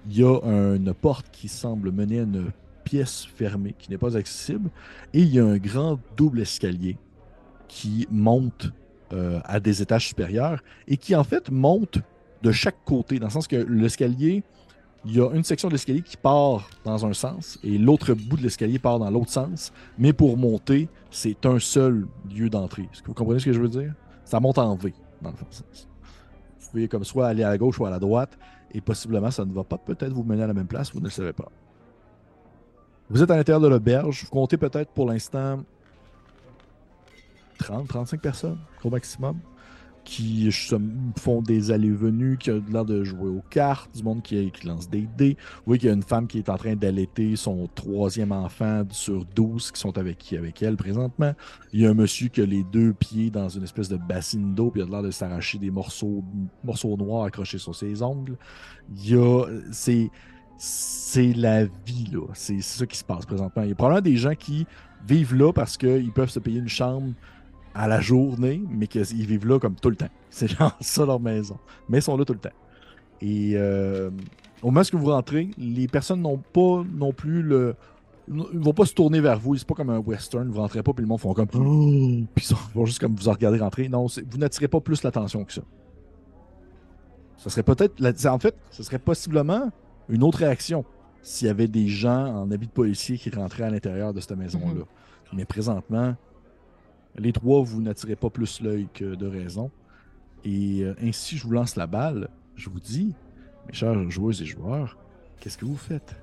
Il 0.07 0.19
y 0.19 0.23
a 0.23 0.39
une 0.75 0.93
porte 0.93 1.27
qui 1.31 1.47
semble 1.47 1.91
mener 1.91 2.19
à 2.19 2.23
une 2.23 2.51
pièce 2.83 3.25
fermée 3.25 3.75
qui 3.77 3.89
n'est 3.89 3.97
pas 3.97 4.17
accessible. 4.17 4.69
Et 5.13 5.21
il 5.21 5.33
y 5.33 5.39
a 5.39 5.45
un 5.45 5.57
grand 5.57 5.99
double 6.17 6.41
escalier 6.41 6.97
qui 7.67 8.07
monte 8.11 8.71
euh, 9.13 9.39
à 9.45 9.59
des 9.59 9.81
étages 9.81 10.07
supérieurs 10.07 10.61
et 10.87 10.97
qui 10.97 11.15
en 11.15 11.23
fait 11.23 11.49
monte 11.51 11.99
de 12.41 12.51
chaque 12.51 12.83
côté, 12.85 13.19
dans 13.19 13.27
le 13.27 13.31
sens 13.31 13.47
que 13.47 13.55
l'escalier, 13.55 14.43
il 15.05 15.15
y 15.15 15.21
a 15.21 15.29
une 15.33 15.43
section 15.43 15.67
de 15.67 15.73
l'escalier 15.73 16.01
qui 16.01 16.17
part 16.17 16.69
dans 16.83 17.05
un 17.05 17.13
sens 17.13 17.59
et 17.63 17.77
l'autre 17.77 18.13
bout 18.13 18.37
de 18.37 18.43
l'escalier 18.43 18.79
part 18.79 18.99
dans 18.99 19.09
l'autre 19.09 19.31
sens. 19.31 19.71
Mais 19.97 20.13
pour 20.13 20.37
monter, 20.37 20.89
c'est 21.09 21.45
un 21.45 21.59
seul 21.59 22.07
lieu 22.33 22.49
d'entrée. 22.49 22.87
Est-ce 22.91 23.01
que 23.01 23.07
vous 23.07 23.13
comprenez 23.13 23.39
ce 23.39 23.45
que 23.45 23.53
je 23.53 23.61
veux 23.61 23.69
dire? 23.69 23.93
Ça 24.25 24.39
monte 24.39 24.57
en 24.57 24.75
V, 24.75 24.93
dans 25.21 25.31
le 25.31 25.37
sens. 25.37 25.87
Vous 26.59 26.69
pouvez 26.71 26.87
comme 26.87 27.03
soit 27.03 27.27
aller 27.27 27.43
à 27.43 27.49
la 27.49 27.57
gauche 27.57 27.79
ou 27.79 27.85
à 27.85 27.89
la 27.89 27.99
droite, 27.99 28.37
et 28.73 28.81
possiblement 28.81 29.29
ça 29.31 29.45
ne 29.45 29.53
va 29.53 29.63
pas 29.63 29.77
peut-être 29.77 30.13
vous 30.13 30.23
mener 30.23 30.43
à 30.43 30.47
la 30.47 30.53
même 30.53 30.67
place, 30.67 30.91
vous 30.91 30.99
ne 30.99 31.05
le 31.05 31.11
savez 31.11 31.33
pas. 31.33 31.51
Vous 33.13 33.21
êtes 33.21 33.29
à 33.29 33.37
l'intérieur 33.37 33.61
de 33.61 33.67
l'auberge. 33.67 34.23
Vous 34.23 34.31
comptez 34.31 34.57
peut-être 34.57 34.89
pour 34.89 35.07
l'instant 35.07 35.63
30, 37.59 37.87
35 37.87 38.19
personnes 38.19 38.57
au 38.83 38.89
maximum 38.89 39.37
qui 40.03 40.49
font 41.17 41.43
des 41.43 41.69
allées-venues, 41.69 42.39
qui 42.39 42.49
ont 42.49 42.63
l'air 42.71 42.83
de 42.83 43.03
jouer 43.03 43.29
aux 43.29 43.43
cartes, 43.51 43.95
du 43.95 44.01
monde 44.01 44.23
qui, 44.23 44.51
lance 44.65 44.89
des 44.89 45.07
dés. 45.15 45.37
Vous 45.57 45.61
voyez 45.67 45.79
qu'il 45.79 45.89
y 45.89 45.91
a 45.91 45.95
une 45.95 46.01
femme 46.01 46.25
qui 46.25 46.39
est 46.39 46.49
en 46.49 46.57
train 46.57 46.75
d'allaiter 46.75 47.35
son 47.35 47.69
troisième 47.75 48.31
enfant 48.31 48.83
sur 48.89 49.23
12 49.25 49.71
qui 49.71 49.79
sont 49.79 49.95
avec, 49.99 50.33
avec 50.33 50.63
elle 50.63 50.75
présentement. 50.75 51.33
Il 51.71 51.81
y 51.81 51.85
a 51.85 51.91
un 51.91 51.93
monsieur 51.93 52.29
qui 52.29 52.41
a 52.41 52.47
les 52.47 52.63
deux 52.63 52.93
pieds 52.93 53.29
dans 53.29 53.47
une 53.47 53.63
espèce 53.63 53.89
de 53.89 53.97
bassine 53.97 54.55
d'eau, 54.55 54.71
puis 54.71 54.81
il 54.81 54.87
a 54.87 54.89
l'air 54.89 55.03
de 55.03 55.11
s'arracher 55.11 55.59
des 55.59 55.69
morceaux, 55.69 56.23
morceaux 56.63 56.97
noirs 56.97 57.25
accrochés 57.25 57.59
sur 57.59 57.75
ses 57.75 58.01
ongles. 58.01 58.37
Il 58.95 59.11
y 59.11 59.15
a. 59.15 59.45
C'est 59.71 60.09
c'est 60.57 61.33
la 61.33 61.65
vie, 61.65 62.09
là. 62.11 62.27
C'est 62.33 62.61
ça 62.61 62.85
qui 62.85 62.97
se 62.97 63.03
passe 63.03 63.25
présentement. 63.25 63.63
Il 63.63 63.69
y 63.69 63.71
a 63.71 63.75
probablement 63.75 64.01
des 64.01 64.17
gens 64.17 64.35
qui 64.35 64.65
vivent 65.07 65.35
là 65.35 65.51
parce 65.51 65.77
qu'ils 65.77 66.11
peuvent 66.11 66.29
se 66.29 66.39
payer 66.39 66.59
une 66.59 66.69
chambre 66.69 67.13
à 67.75 67.87
la 67.87 68.01
journée, 68.01 68.63
mais 68.69 68.87
qu'ils 68.87 69.25
vivent 69.25 69.47
là 69.47 69.59
comme 69.59 69.75
tout 69.75 69.89
le 69.89 69.95
temps. 69.95 70.09
C'est 70.29 70.47
genre 70.57 70.75
ça 70.79 71.05
leur 71.05 71.19
maison. 71.19 71.57
Mais 71.89 71.99
ils 71.99 72.03
sont 72.03 72.17
là 72.17 72.25
tout 72.25 72.33
le 72.33 72.39
temps. 72.39 72.49
Et 73.21 73.53
euh, 73.55 74.09
au 74.61 74.71
moment 74.71 74.81
où 74.93 74.97
vous 74.97 75.11
rentrez, 75.11 75.49
les 75.57 75.87
personnes 75.87 76.21
n'ont 76.21 76.37
pas 76.37 76.83
non 76.93 77.13
plus 77.13 77.41
le. 77.41 77.75
Ils 78.29 78.59
vont 78.59 78.73
pas 78.73 78.85
se 78.85 78.93
tourner 78.93 79.19
vers 79.19 79.37
vous. 79.37 79.57
C'est 79.57 79.67
pas 79.67 79.75
comme 79.75 79.89
un 79.89 79.99
western. 79.99 80.49
Vous 80.49 80.61
rentrez 80.61 80.81
pas, 80.81 80.93
puis 80.93 81.03
le 81.03 81.07
monde 81.07 81.19
font 81.19 81.33
comme. 81.33 81.47
puis 82.35 82.47
ils 82.49 82.55
vont 82.73 82.85
juste 82.85 82.99
comme 82.99 83.15
vous 83.15 83.29
regarder 83.29 83.59
rentrer. 83.59 83.89
Non, 83.89 84.05
vous 84.05 84.37
n'attirez 84.37 84.67
pas 84.67 84.79
plus 84.79 85.03
l'attention 85.03 85.43
que 85.43 85.53
ça. 85.53 85.61
Ça 87.37 87.49
serait 87.49 87.63
peut-être. 87.63 88.01
En 88.27 88.39
fait, 88.39 88.55
ce 88.71 88.83
serait 88.83 88.99
possiblement 88.99 89.69
une 90.09 90.23
autre 90.23 90.39
réaction 90.39 90.85
s'il 91.21 91.47
y 91.47 91.51
avait 91.51 91.67
des 91.67 91.87
gens 91.87 92.41
en 92.43 92.51
habit 92.51 92.67
de 92.67 92.71
policier 92.71 93.17
qui 93.17 93.29
rentraient 93.29 93.63
à 93.63 93.69
l'intérieur 93.69 94.13
de 94.13 94.19
cette 94.19 94.35
maison-là. 94.35 94.73
Mhm. 94.73 94.85
Mais 95.33 95.45
présentement, 95.45 96.15
les 97.17 97.31
trois, 97.31 97.63
vous 97.63 97.81
n'attirez 97.81 98.15
pas 98.15 98.29
plus 98.29 98.61
l'œil 98.61 98.87
que 98.93 99.15
de 99.15 99.27
raison. 99.27 99.71
Et 100.43 100.81
euh, 100.81 100.95
ainsi, 101.01 101.37
je 101.37 101.43
vous 101.43 101.53
lance 101.53 101.75
la 101.75 101.87
balle. 101.87 102.29
Je 102.55 102.69
vous 102.69 102.79
dis, 102.79 103.15
mes 103.67 103.73
chers 103.73 104.09
joueuses 104.09 104.41
et 104.41 104.45
joueurs, 104.45 104.97
qu'est-ce 105.39 105.57
que 105.57 105.65
vous 105.65 105.77
faites? 105.77 106.15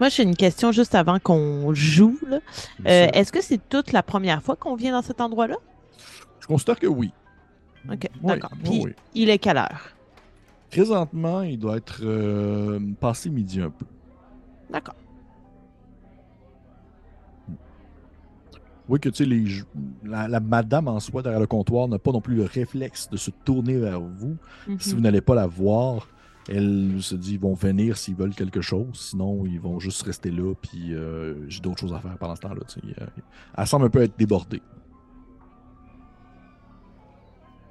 Moi, 0.00 0.08
j'ai 0.08 0.22
une 0.22 0.36
question 0.36 0.72
juste 0.72 0.94
avant 0.94 1.18
qu'on 1.18 1.72
joue. 1.74 2.18
Euh, 2.30 2.38
est-ce 2.84 3.32
que 3.32 3.40
c'est 3.40 3.60
toute 3.68 3.92
la 3.92 4.02
première 4.02 4.42
fois 4.42 4.56
qu'on 4.56 4.74
vient 4.74 4.92
dans 4.92 5.02
cet 5.02 5.20
endroit-là? 5.20 5.56
Je 6.40 6.46
constate 6.46 6.80
que 6.80 6.86
oui. 6.86 7.12
OK, 7.90 8.08
d'accord. 8.22 8.50
Puis, 8.62 8.84
il 9.14 9.30
est 9.30 9.38
quelle 9.38 9.56
heure? 9.56 9.95
Présentement, 10.76 11.40
il 11.40 11.58
doit 11.58 11.78
être 11.78 12.00
euh, 12.02 12.78
passé 13.00 13.30
midi 13.30 13.62
un 13.62 13.70
peu. 13.70 13.86
D'accord. 14.70 14.94
Oui, 18.86 19.00
que 19.00 19.08
tu 19.08 19.16
sais, 19.16 19.24
les, 19.24 19.46
la, 20.04 20.38
madame 20.38 20.88
en 20.88 21.00
soi 21.00 21.22
derrière 21.22 21.40
le 21.40 21.46
comptoir 21.46 21.88
n'a 21.88 21.98
pas 21.98 22.12
non 22.12 22.20
plus 22.20 22.34
le 22.34 22.44
réflexe 22.44 23.08
de 23.08 23.16
se 23.16 23.30
tourner 23.30 23.78
vers 23.78 24.02
vous. 24.02 24.36
Si 24.78 24.94
vous 24.94 25.00
n'allez 25.00 25.22
pas 25.22 25.34
la 25.34 25.46
voir, 25.46 26.08
elle 26.46 26.98
se 27.00 27.14
dit 27.14 27.32
ils 27.32 27.40
vont 27.40 27.54
venir 27.54 27.96
s'ils 27.96 28.14
veulent 28.14 28.34
quelque 28.34 28.60
chose. 28.60 28.90
Sinon, 28.92 29.46
ils 29.46 29.58
vont 29.58 29.80
juste 29.80 30.02
rester 30.02 30.30
là. 30.30 30.52
Puis 30.60 30.94
euh, 30.94 31.48
j'ai 31.48 31.62
d'autres 31.62 31.80
choses 31.80 31.94
à 31.94 32.00
faire 32.00 32.18
pendant 32.18 32.36
ce 32.36 32.42
temps-là. 32.42 32.60
Euh, 33.00 33.06
elle 33.56 33.66
semble 33.66 33.86
un 33.86 33.90
peu 33.90 34.02
être 34.02 34.18
débordée. 34.18 34.60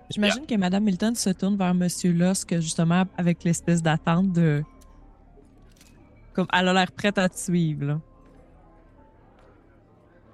J'imagine 0.10 0.46
que 0.46 0.56
Madame 0.56 0.84
Milton 0.84 1.16
se 1.16 1.30
tourne 1.32 1.58
vers 1.58 1.74
Monsieur 1.74 2.12
Lusk, 2.12 2.56
justement, 2.60 3.06
avec 3.18 3.44
l'espèce 3.44 3.82
d'attente 3.82 4.32
de. 4.32 4.64
Comme 6.34 6.48
elle 6.54 6.68
a 6.68 6.74
l'air 6.74 6.92
prête 6.92 7.18
à 7.18 7.30
te 7.30 7.38
suivre. 7.38 7.86
Là. 7.86 8.00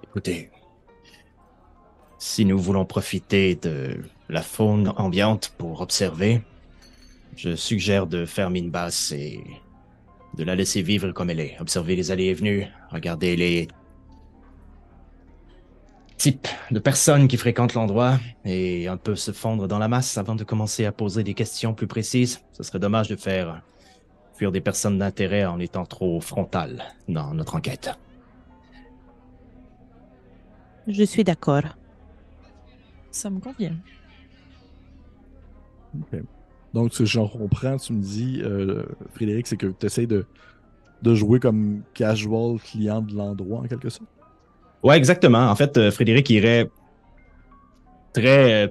Écoutez, 0.04 0.50
si 2.18 2.44
nous 2.44 2.58
voulons 2.58 2.84
profiter 2.84 3.54
de 3.54 4.02
la 4.28 4.42
faune 4.42 4.92
ambiante 4.96 5.54
pour 5.56 5.80
observer, 5.80 6.42
je 7.36 7.56
suggère 7.56 8.06
de 8.06 8.26
faire 8.26 8.50
mine 8.50 8.70
basse 8.70 9.12
et 9.12 9.42
de 10.36 10.44
la 10.44 10.54
laisser 10.54 10.82
vivre 10.82 11.12
comme 11.12 11.30
elle 11.30 11.40
est. 11.40 11.56
Observer 11.60 11.96
les 11.96 12.10
allées 12.10 12.26
et 12.26 12.34
venues, 12.34 12.66
regarder 12.90 13.36
les 13.36 13.68
types 16.22 16.46
de 16.70 16.78
personnes 16.78 17.26
qui 17.26 17.36
fréquentent 17.36 17.74
l'endroit 17.74 18.20
et 18.44 18.86
un 18.86 18.96
peu 18.96 19.16
se 19.16 19.32
fondre 19.32 19.66
dans 19.66 19.80
la 19.80 19.88
masse 19.88 20.16
avant 20.18 20.36
de 20.36 20.44
commencer 20.44 20.84
à 20.84 20.92
poser 20.92 21.24
des 21.24 21.34
questions 21.34 21.74
plus 21.74 21.88
précises. 21.88 22.40
Ce 22.52 22.62
serait 22.62 22.78
dommage 22.78 23.08
de 23.08 23.16
faire 23.16 23.60
fuir 24.32 24.52
des 24.52 24.60
personnes 24.60 25.00
d'intérêt 25.00 25.44
en 25.44 25.58
étant 25.58 25.84
trop 25.84 26.20
frontal 26.20 26.84
dans 27.08 27.34
notre 27.34 27.56
enquête. 27.56 27.90
Je 30.86 31.02
suis 31.02 31.24
d'accord. 31.24 31.64
Ça 33.10 33.28
me 33.28 33.40
convient. 33.40 33.74
Donc, 36.72 36.94
ce 36.94 36.98
que 37.00 37.04
j'en 37.04 37.26
comprends, 37.26 37.78
tu 37.78 37.94
me 37.94 38.00
dis, 38.00 38.40
euh, 38.44 38.84
Frédéric, 39.12 39.48
c'est 39.48 39.56
que 39.56 39.66
tu 39.66 39.86
essaies 39.86 40.06
de, 40.06 40.24
de 41.02 41.14
jouer 41.16 41.40
comme 41.40 41.82
casual 41.94 42.60
client 42.60 43.02
de 43.02 43.12
l'endroit, 43.12 43.62
en 43.62 43.64
quelque 43.64 43.88
sorte? 43.88 44.08
Ouais, 44.82 44.96
exactement. 44.96 45.48
En 45.50 45.54
fait, 45.54 45.76
euh, 45.76 45.90
Frédéric 45.90 46.28
irait 46.30 46.68
très 48.12 48.64
euh, 48.64 48.68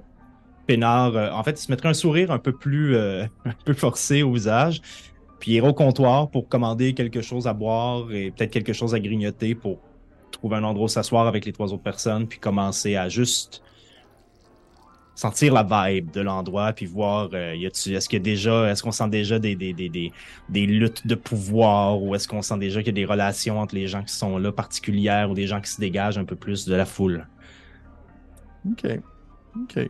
peinard. 0.68 1.16
Euh, 1.16 1.32
en 1.32 1.44
fait, 1.44 1.52
il 1.52 1.64
se 1.64 1.72
mettrait 1.72 1.90
un 1.90 1.94
sourire 1.94 2.32
un 2.32 2.40
peu 2.40 2.52
plus 2.52 2.98
un 2.98 3.28
peu 3.66 3.74
forcé 3.74 4.24
au 4.24 4.34
visage, 4.34 4.82
puis 5.40 5.52
il 5.52 5.56
irait 5.56 5.70
au 5.70 5.74
comptoir 5.74 6.30
pour 6.30 6.50
commander 6.50 6.94
quelque 6.94 7.22
chose 7.22 7.48
à 7.48 7.54
boire 7.54 8.12
et 8.12 8.32
peut-être 8.32 8.52
quelque 8.52 8.74
chose 8.74 8.94
à 8.94 9.00
grignoter 9.00 9.56
pour 9.56 9.80
trouver 10.32 10.58
un 10.58 10.64
endroit 10.64 10.86
où 10.86 10.90
s'asseoir 10.90 11.28
avec 11.28 11.46
les 11.46 11.54
trois 11.54 11.72
autres 11.74 11.84
personnes, 11.84 12.28
puis 12.28 12.40
commencer 12.40 12.96
à 12.96 13.08
juste 13.10 13.62
sentir 15.14 15.54
la 15.54 15.64
vibe 15.64 16.10
de 16.12 16.22
l'endroit, 16.22 16.74
puis 16.74 16.86
voir 16.86 17.30
euh, 17.34 17.54
est-ce 17.54 18.10
qu'il 18.10 18.18
y 18.18 18.22
a 18.22 18.24
déjà, 18.24 18.72
est-ce 18.72 18.82
qu'on 18.82 18.92
sent 18.92 19.10
déjà 19.10 19.40
des, 19.40 19.56
des, 19.56 19.74
des, 19.74 19.90
des, 19.90 20.12
des 20.50 20.66
luttes 20.66 21.06
de 21.06 21.16
pouvoir, 21.16 22.02
ou 22.02 22.16
est-ce 22.16 22.28
qu'on 22.28 22.42
sent 22.42 22.58
déjà 22.58 22.80
qu'il 22.80 22.88
y 22.88 23.02
a 23.02 23.06
des 23.06 23.06
relations 23.06 23.60
entre 23.60 23.76
les 23.76 23.88
gens 23.88 24.04
qui 24.04 24.14
sont 24.14 24.38
là 24.38 24.52
particulières, 24.52 25.30
ou 25.30 25.34
des 25.34 25.48
gens 25.48 25.62
qui 25.62 25.70
se 25.70 25.80
dégagent 25.80 26.18
un 26.18 26.26
peu 26.26 26.36
plus 26.36 26.66
de 26.66 26.74
la 26.74 26.86
foule? 26.86 27.28
Ok, 28.70 29.00
ok, 29.56 29.90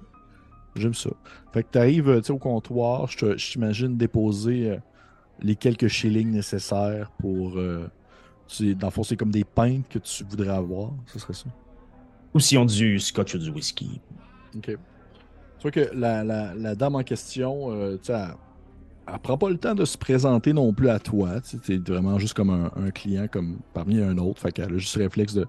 j'aime 0.75 0.93
ça. 0.93 1.11
Fait 1.53 1.63
que 1.63 1.69
t'arrives 1.69 2.09
euh, 2.09 2.21
au 2.29 2.37
comptoir, 2.37 3.07
je 3.07 3.35
t'imagine 3.35 3.97
déposer 3.97 4.71
euh, 4.71 4.77
les 5.41 5.55
quelques 5.55 5.87
shillings 5.87 6.31
nécessaires 6.31 7.11
pour, 7.19 7.57
euh, 7.57 7.89
dans 8.59 8.87
le 8.87 8.91
fond, 8.91 9.03
c'est 9.03 9.17
comme 9.17 9.31
des 9.31 9.43
pintes 9.43 9.87
que 9.87 9.99
tu 9.99 10.23
voudrais 10.23 10.49
avoir, 10.49 10.91
ce 11.05 11.19
serait 11.19 11.33
ça? 11.33 11.49
Ou 12.33 12.39
si 12.39 12.57
on 12.57 12.65
du 12.65 12.99
scotch 12.99 13.35
ou 13.35 13.37
du 13.37 13.49
whisky. 13.49 14.01
Ok. 14.55 14.77
Vois 15.61 15.71
que 15.71 15.89
la, 15.93 16.75
dame 16.75 16.95
en 16.95 17.03
question, 17.03 17.71
euh, 17.71 17.97
tu 18.01 18.11
elle, 18.11 18.33
elle, 19.07 19.19
prend 19.19 19.37
pas 19.37 19.49
le 19.49 19.57
temps 19.57 19.75
de 19.75 19.85
se 19.85 19.97
présenter 19.97 20.53
non 20.53 20.73
plus 20.73 20.89
à 20.89 20.99
toi. 20.99 21.39
Tu 21.41 21.75
es 21.75 21.77
vraiment 21.77 22.17
juste 22.17 22.33
comme 22.33 22.49
un, 22.49 22.91
client 22.91 23.27
comme 23.31 23.59
parmi 23.73 24.01
un 24.01 24.17
autre. 24.17 24.41
Fait 24.41 24.51
qu'elle 24.51 24.73
a 24.73 24.77
juste 24.77 24.95
le 24.97 25.03
réflexe 25.03 25.33
de, 25.33 25.45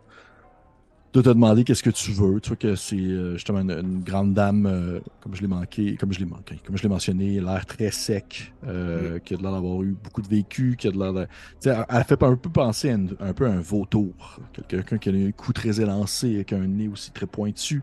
de 1.13 1.21
te 1.21 1.29
demander 1.29 1.65
qu'est-ce 1.65 1.83
que 1.83 1.91
tu 1.91 2.11
veux. 2.13 2.41
Tu 2.41 2.49
vois 2.49 2.57
que 2.57 2.75
c'est 2.75 2.97
euh, 2.97 3.35
justement 3.35 3.61
une, 3.61 4.03
grande 4.03 4.33
dame, 4.33 4.67
euh, 4.67 5.01
comme 5.21 5.35
je 5.35 5.43
l'ai 5.43 5.47
manqué, 5.47 5.97
comme 5.97 6.13
je 6.13 6.19
l'ai 6.19 6.25
manqué, 6.25 6.59
comme 6.65 6.77
je 6.77 6.83
l'ai 6.83 6.89
mentionné, 6.89 7.39
l'air 7.41 7.67
très 7.67 7.91
sec, 7.91 8.53
euh, 8.67 9.19
qui 9.19 9.35
a 9.35 9.37
l'air 9.37 9.53
d'avoir 9.53 9.83
eu 9.83 9.95
beaucoup 10.03 10.23
de 10.23 10.29
vécu, 10.29 10.77
qui 10.79 10.89
a 10.89 10.91
de 10.91 10.99
l'air 10.99 11.13
de. 11.13 11.25
Tu 11.61 11.69
sais, 11.69 11.77
elle 11.89 12.05
fait 12.05 12.23
un 12.23 12.37
peu 12.37 12.49
penser 12.49 12.91
à 12.91 12.97
un 13.27 13.33
peu 13.35 13.47
à 13.47 13.51
un 13.51 13.61
vautour. 13.61 14.41
Quelqu'un 14.69 14.97
qui 14.97 15.11
a 15.11 15.13
un 15.13 15.31
cou 15.33 15.53
très 15.53 15.81
élancé, 15.81 16.37
avec 16.37 16.53
un 16.55 16.67
nez 16.67 16.89
aussi 16.89 17.11
très 17.11 17.27
pointu. 17.27 17.83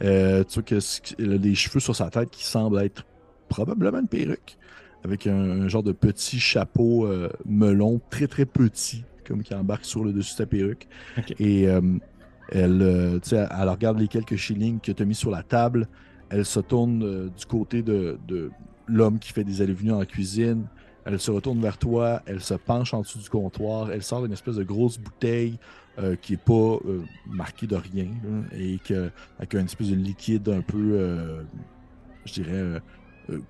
tu 0.00 0.06
vois 0.06 0.62
que 0.62 0.78
elle 1.18 1.32
a 1.32 1.38
des 1.38 1.54
cheveux 1.56 1.80
sur 1.80 1.96
sa 1.96 2.10
tête 2.10 2.30
qui 2.30 2.44
semblent 2.44 2.78
être 2.78 3.04
probablement 3.48 3.98
une 3.98 4.08
perruque, 4.08 4.56
avec 5.04 5.26
un, 5.26 5.66
genre 5.66 5.82
de 5.82 5.92
petit 5.92 6.38
chapeau 6.38 7.08
melon 7.44 8.00
très 8.08 8.28
très 8.28 8.46
petit, 8.46 9.04
comme 9.26 9.42
qui 9.42 9.52
embarque 9.52 9.84
sur 9.84 10.04
le 10.04 10.12
dessus 10.12 10.34
de 10.34 10.36
sa 10.36 10.46
perruque. 10.46 10.86
Et 11.40 11.66
elle, 12.50 12.82
euh, 12.82 13.18
elle 13.32 13.68
regarde 13.68 13.98
les 13.98 14.08
quelques 14.08 14.36
shillings 14.36 14.80
que 14.80 14.92
tu 14.92 15.02
as 15.02 15.06
mis 15.06 15.14
sur 15.14 15.30
la 15.30 15.42
table. 15.42 15.88
Elle 16.30 16.44
se 16.44 16.60
tourne 16.60 17.02
euh, 17.02 17.28
du 17.28 17.46
côté 17.46 17.82
de, 17.82 18.18
l'homme 18.86 19.18
qui 19.18 19.32
fait 19.32 19.44
des 19.44 19.60
allées 19.60 19.74
venues 19.74 19.92
en 19.92 20.04
cuisine. 20.04 20.64
Elle 21.04 21.20
se 21.20 21.30
retourne 21.30 21.60
vers 21.60 21.78
toi. 21.78 22.22
Elle 22.26 22.40
se 22.40 22.54
penche 22.54 22.94
en 22.94 23.00
dessous 23.00 23.18
du 23.18 23.28
comptoir. 23.28 23.90
Elle 23.92 24.02
sort 24.02 24.24
une 24.24 24.32
espèce 24.32 24.56
de 24.56 24.64
grosse 24.64 24.98
bouteille 24.98 25.58
euh, 25.98 26.16
qui 26.16 26.32
n'est 26.32 26.38
pas 26.38 26.78
marquée 27.26 27.66
de 27.66 27.76
rien 27.76 28.08
et 28.52 28.78
que, 28.78 29.10
avec 29.38 29.54
une 29.54 29.66
espèce 29.66 29.88
de 29.88 29.96
liquide 29.96 30.48
un 30.48 30.60
peu, 30.60 31.44
je 32.24 32.32
dirais, 32.32 32.80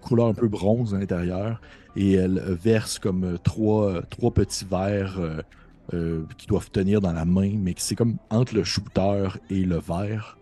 couleur 0.01 0.27
un 0.27 0.35
peu 0.35 0.49
bronze 0.49 0.95
à 0.95 0.99
l'intérieur. 0.99 1.61
Et 1.97 2.15
elle 2.15 2.41
verse 2.63 2.99
comme 2.99 3.39
trois, 3.43 4.03
trois 4.03 4.33
petits 4.33 4.65
verres 4.65 5.21
euh, 5.95 6.25
qui 6.37 6.47
doivent 6.47 6.71
tenir 6.71 7.01
dans 7.01 7.13
la 7.13 7.25
main, 7.25 7.53
mais 7.59 7.75
c'est 7.77 7.95
comme 7.95 8.19
entre 8.31 8.55
le 8.55 8.65
shooter 8.65 9.29
et 9.51 9.65
le 9.65 9.79
verre. 9.79 10.37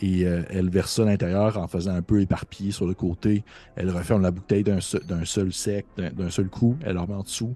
Et 0.00 0.26
euh, 0.26 0.42
elle 0.50 0.68
verse 0.68 0.92
ça 0.92 1.02
à 1.02 1.06
l'intérieur 1.06 1.56
en 1.58 1.68
faisant 1.68 1.94
un 1.94 2.02
peu 2.02 2.20
éparpillé 2.20 2.70
sur 2.70 2.86
le 2.86 2.94
côté. 2.94 3.44
Elle 3.76 3.90
referme 3.90 4.22
la 4.22 4.30
bouteille 4.30 4.62
d'un 4.62 4.80
seul, 4.80 5.52
sec, 5.52 5.86
d'un 5.96 6.30
seul 6.30 6.48
coup. 6.48 6.76
Elle 6.84 6.96
la 6.96 7.02
remet 7.02 7.14
en 7.14 7.22
dessous. 7.22 7.54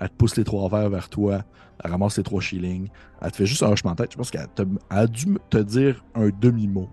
Elle 0.00 0.08
te 0.08 0.14
pousse 0.14 0.36
les 0.36 0.44
trois 0.44 0.68
verres 0.70 0.88
vers 0.88 1.08
toi. 1.08 1.44
Elle 1.84 1.90
ramasse 1.90 2.16
les 2.16 2.22
trois 2.22 2.40
shillings. 2.40 2.88
Elle 3.20 3.30
te 3.30 3.36
fait 3.36 3.46
juste 3.46 3.62
un 3.62 3.70
hochement 3.70 3.92
de 3.92 3.96
tête. 3.96 4.12
Je 4.12 4.16
pense 4.16 4.30
qu'elle 4.30 4.46
a 4.88 5.06
dû 5.06 5.36
te 5.50 5.58
dire 5.58 6.02
un 6.14 6.30
demi-mot. 6.40 6.88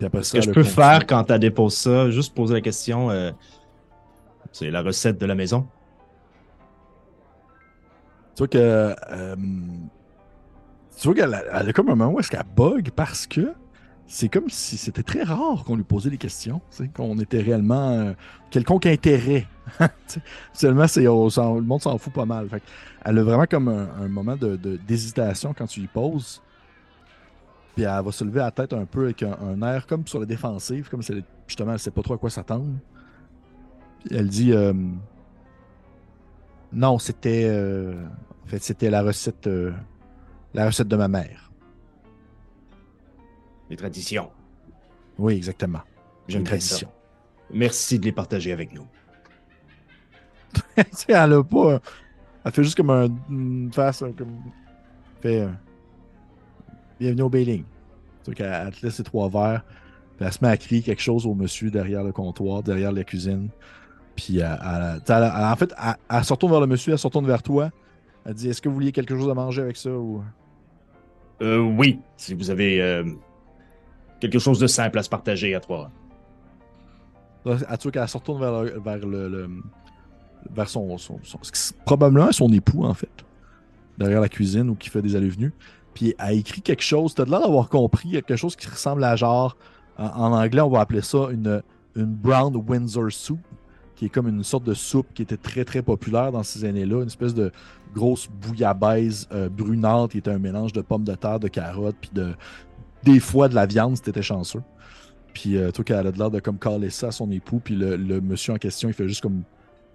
Ce 0.00 0.32
que 0.32 0.40
je 0.42 0.50
peux 0.50 0.64
faire 0.64 1.06
quand 1.06 1.30
elle 1.30 1.40
dépose 1.40 1.74
ça, 1.74 2.10
juste 2.10 2.34
poser 2.34 2.54
la 2.54 2.60
question 2.60 3.10
euh, 3.10 3.30
c'est 4.52 4.70
la 4.70 4.82
recette 4.82 5.20
de 5.20 5.26
la 5.26 5.34
maison 5.34 5.66
tu 8.34 8.38
vois 8.38 8.48
que. 8.48 8.94
Euh, 9.10 9.36
tu 10.96 11.08
vois 11.08 11.14
qu'elle 11.14 11.34
a, 11.34 11.72
comme 11.72 11.88
un 11.88 11.94
moment 11.94 12.12
où 12.12 12.20
est-ce 12.20 12.30
qu'elle 12.30 12.44
bug 12.56 12.90
parce 12.90 13.26
que 13.26 13.52
c'est 14.06 14.28
comme 14.28 14.48
si 14.48 14.76
c'était 14.76 15.02
très 15.02 15.22
rare 15.22 15.64
qu'on 15.64 15.76
lui 15.76 15.84
posait 15.84 16.10
des 16.10 16.18
questions, 16.18 16.60
qu'on 16.94 17.18
était 17.18 17.40
réellement 17.40 17.90
euh, 17.90 18.12
quelconque 18.50 18.86
intérêt. 18.86 19.46
Seulement, 20.52 20.86
c'est, 20.86 21.04
le 21.04 21.60
monde 21.60 21.80
s'en 21.80 21.96
fout 21.98 22.12
pas 22.12 22.26
mal. 22.26 22.48
elle 23.04 23.18
a 23.18 23.22
vraiment 23.22 23.46
comme 23.46 23.68
un, 23.68 24.08
moment 24.08 24.36
de, 24.36 24.56
d'hésitation 24.56 25.54
quand 25.56 25.66
tu 25.66 25.80
lui 25.80 25.88
poses. 25.88 26.42
Puis 27.74 27.84
elle 27.84 28.04
va 28.04 28.12
se 28.12 28.24
lever 28.24 28.40
la 28.40 28.50
tête 28.50 28.72
un 28.72 28.84
peu 28.84 29.04
avec 29.04 29.22
un, 29.22 29.62
air 29.62 29.86
comme 29.86 30.06
sur 30.06 30.20
la 30.20 30.26
défensive, 30.26 30.88
comme 30.88 31.02
si 31.02 31.24
justement 31.48 31.72
elle 31.72 31.78
sait 31.78 31.90
pas 31.90 32.02
trop 32.02 32.14
à 32.14 32.18
quoi 32.18 32.30
s'attendre. 32.30 32.66
Elle 34.10 34.28
dit 34.28 34.52
euh, 34.52 34.74
non, 36.74 36.98
c'était. 36.98 37.44
Euh, 37.46 37.94
en 38.44 38.48
fait, 38.48 38.62
c'était 38.62 38.90
la 38.90 39.02
recette. 39.02 39.46
Euh, 39.46 39.72
la 40.52 40.66
recette 40.66 40.88
de 40.88 40.96
ma 40.96 41.08
mère. 41.08 41.50
Les 43.70 43.76
traditions. 43.76 44.30
Oui, 45.18 45.34
exactement. 45.34 45.80
J'aime 46.28 46.44
tradition. 46.44 46.88
Merci 47.52 47.98
de 47.98 48.04
les 48.04 48.12
partager 48.12 48.52
avec 48.52 48.72
nous. 48.72 48.86
elle 51.08 51.32
a 51.32 51.42
pas. 51.42 51.80
Elle 52.44 52.52
fait 52.52 52.64
juste 52.64 52.76
comme 52.76 52.90
un, 52.90 53.08
une 53.30 53.72
face. 53.72 54.00
Comme, 54.16 54.38
fait. 55.20 55.40
Euh, 55.40 55.48
bienvenue 56.98 57.22
au 57.22 57.30
Bailing. 57.30 57.64
Elle 58.26 58.34
te 58.72 58.84
laisse 58.84 58.94
ses 58.94 59.04
trois 59.04 59.28
verres. 59.28 59.64
Puis 60.16 60.26
elle 60.26 60.32
se 60.32 60.38
met 60.42 60.50
à 60.50 60.56
crier 60.56 60.82
quelque 60.82 61.02
chose 61.02 61.26
au 61.26 61.34
monsieur 61.34 61.70
derrière 61.70 62.04
le 62.04 62.12
comptoir, 62.12 62.62
derrière 62.62 62.92
la 62.92 63.04
cuisine. 63.04 63.48
Puis, 64.16 64.40
en 64.42 65.56
fait, 65.56 65.74
elle, 66.10 66.24
se 66.24 66.32
retourne 66.32 66.52
vers 66.52 66.60
le 66.60 66.66
monsieur, 66.66 66.92
elle 66.92 66.98
se 66.98 67.06
retourne 67.06 67.26
vers 67.26 67.42
toi. 67.42 67.70
Elle 68.24 68.34
dit 68.34 68.48
Est-ce 68.48 68.62
que 68.62 68.68
vous 68.68 68.74
vouliez 68.74 68.92
quelque 68.92 69.16
chose 69.16 69.28
à 69.30 69.34
manger 69.34 69.62
avec 69.62 69.76
ça 69.76 69.90
ou... 69.90 70.22
Euh, 71.42 71.58
oui, 71.58 71.98
si 72.16 72.32
vous 72.32 72.50
avez 72.50 72.80
euh, 72.80 73.04
quelque 74.20 74.38
chose 74.38 74.58
de 74.58 74.66
simple 74.66 74.98
à 74.98 75.02
se 75.02 75.08
partager 75.08 75.54
à 75.54 75.60
trois. 75.60 75.90
À 77.68 77.76
tout 77.76 77.90
qu'elle 77.90 78.08
se 78.08 78.16
retourne 78.16 78.40
vers 78.40 78.62
le, 78.62 78.80
vers 78.80 78.98
le, 78.98 79.50
vers 80.50 80.68
son, 80.68 80.96
son, 80.96 81.18
probablement 81.84 82.32
son 82.32 82.50
époux 82.52 82.84
en 82.84 82.94
fait, 82.94 83.12
derrière 83.98 84.20
la 84.20 84.30
cuisine 84.30 84.70
ou 84.70 84.74
qui 84.74 84.88
fait 84.88 85.02
des 85.02 85.16
allées-venues. 85.16 85.52
Puis 85.92 86.14
elle 86.18 86.38
écrit 86.38 86.62
quelque 86.62 86.82
chose. 86.82 87.14
T'as 87.14 87.26
l'air 87.26 87.40
d'avoir 87.40 87.68
compris 87.68 88.10
quelque 88.12 88.36
chose 88.36 88.56
qui 88.56 88.66
ressemble 88.66 89.04
à 89.04 89.14
genre, 89.16 89.56
en, 89.98 90.06
en, 90.06 90.32
anglais 90.32 90.62
on 90.62 90.70
va 90.70 90.80
appeler 90.80 91.02
ça 91.02 91.28
une, 91.30 91.62
une 91.94 92.06
brown 92.06 92.56
Windsor 92.56 93.12
soup 93.12 93.40
qui 93.96 94.06
est 94.06 94.08
comme 94.08 94.28
une 94.28 94.42
sorte 94.42 94.64
de 94.64 94.74
soupe 94.74 95.06
qui 95.14 95.22
était 95.22 95.36
très 95.36 95.64
très 95.64 95.82
populaire 95.82 96.32
dans 96.32 96.42
ces 96.42 96.64
années-là, 96.64 97.02
une 97.02 97.06
espèce 97.06 97.34
de 97.34 97.52
grosse 97.94 98.28
bouillabaisse 98.28 99.28
euh, 99.32 99.48
brunante 99.48 100.12
qui 100.12 100.18
était 100.18 100.30
un 100.30 100.38
mélange 100.38 100.72
de 100.72 100.80
pommes 100.80 101.04
de 101.04 101.14
terre, 101.14 101.38
de 101.38 101.48
carottes, 101.48 101.96
puis 102.00 102.10
de 102.12 102.34
des 103.04 103.20
fois 103.20 103.48
de 103.48 103.54
la 103.54 103.66
viande 103.66 103.96
si 103.96 104.02
t'étais 104.02 104.22
chanceux. 104.22 104.62
Puis 105.34 105.56
euh, 105.56 105.70
toi, 105.70 105.84
elle 105.88 106.06
a 106.06 106.10
l'air 106.10 106.30
de 106.30 106.40
comme 106.40 106.58
caler 106.58 106.90
ça 106.90 107.08
à 107.08 107.10
son 107.10 107.30
époux. 107.30 107.60
Puis 107.62 107.74
le, 107.74 108.20
monsieur 108.20 108.54
en 108.54 108.56
question, 108.56 108.88
il 108.88 108.94
fait 108.94 109.08
juste 109.08 109.20
comme 109.20 109.42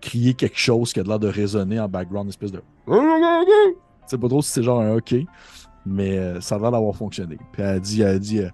crier 0.02 0.34
quelque 0.34 0.60
chose 0.60 0.94
qui 0.94 1.00
a 1.00 1.04
l'air 1.04 1.20
de 1.20 1.28
résonner 1.28 1.80
en 1.80 1.88
background, 1.88 2.26
une 2.26 2.30
espèce 2.30 2.52
de. 2.52 2.62
C'est 4.06 4.18
pas 4.18 4.28
trop 4.28 4.42
si 4.42 4.50
c'est 4.50 4.64
genre 4.64 4.82
un 4.82 4.96
OK, 4.96 5.14
mais 5.86 6.18
euh, 6.18 6.42
ça 6.42 6.56
a 6.56 6.58
l'air 6.60 6.72
d'avoir 6.72 6.96
fonctionné. 6.96 7.38
Puis 7.52 7.62
elle 7.62 7.80
dit, 7.80 8.02
elle 8.02 8.20
dit 8.20 8.40
euh, 8.40 8.50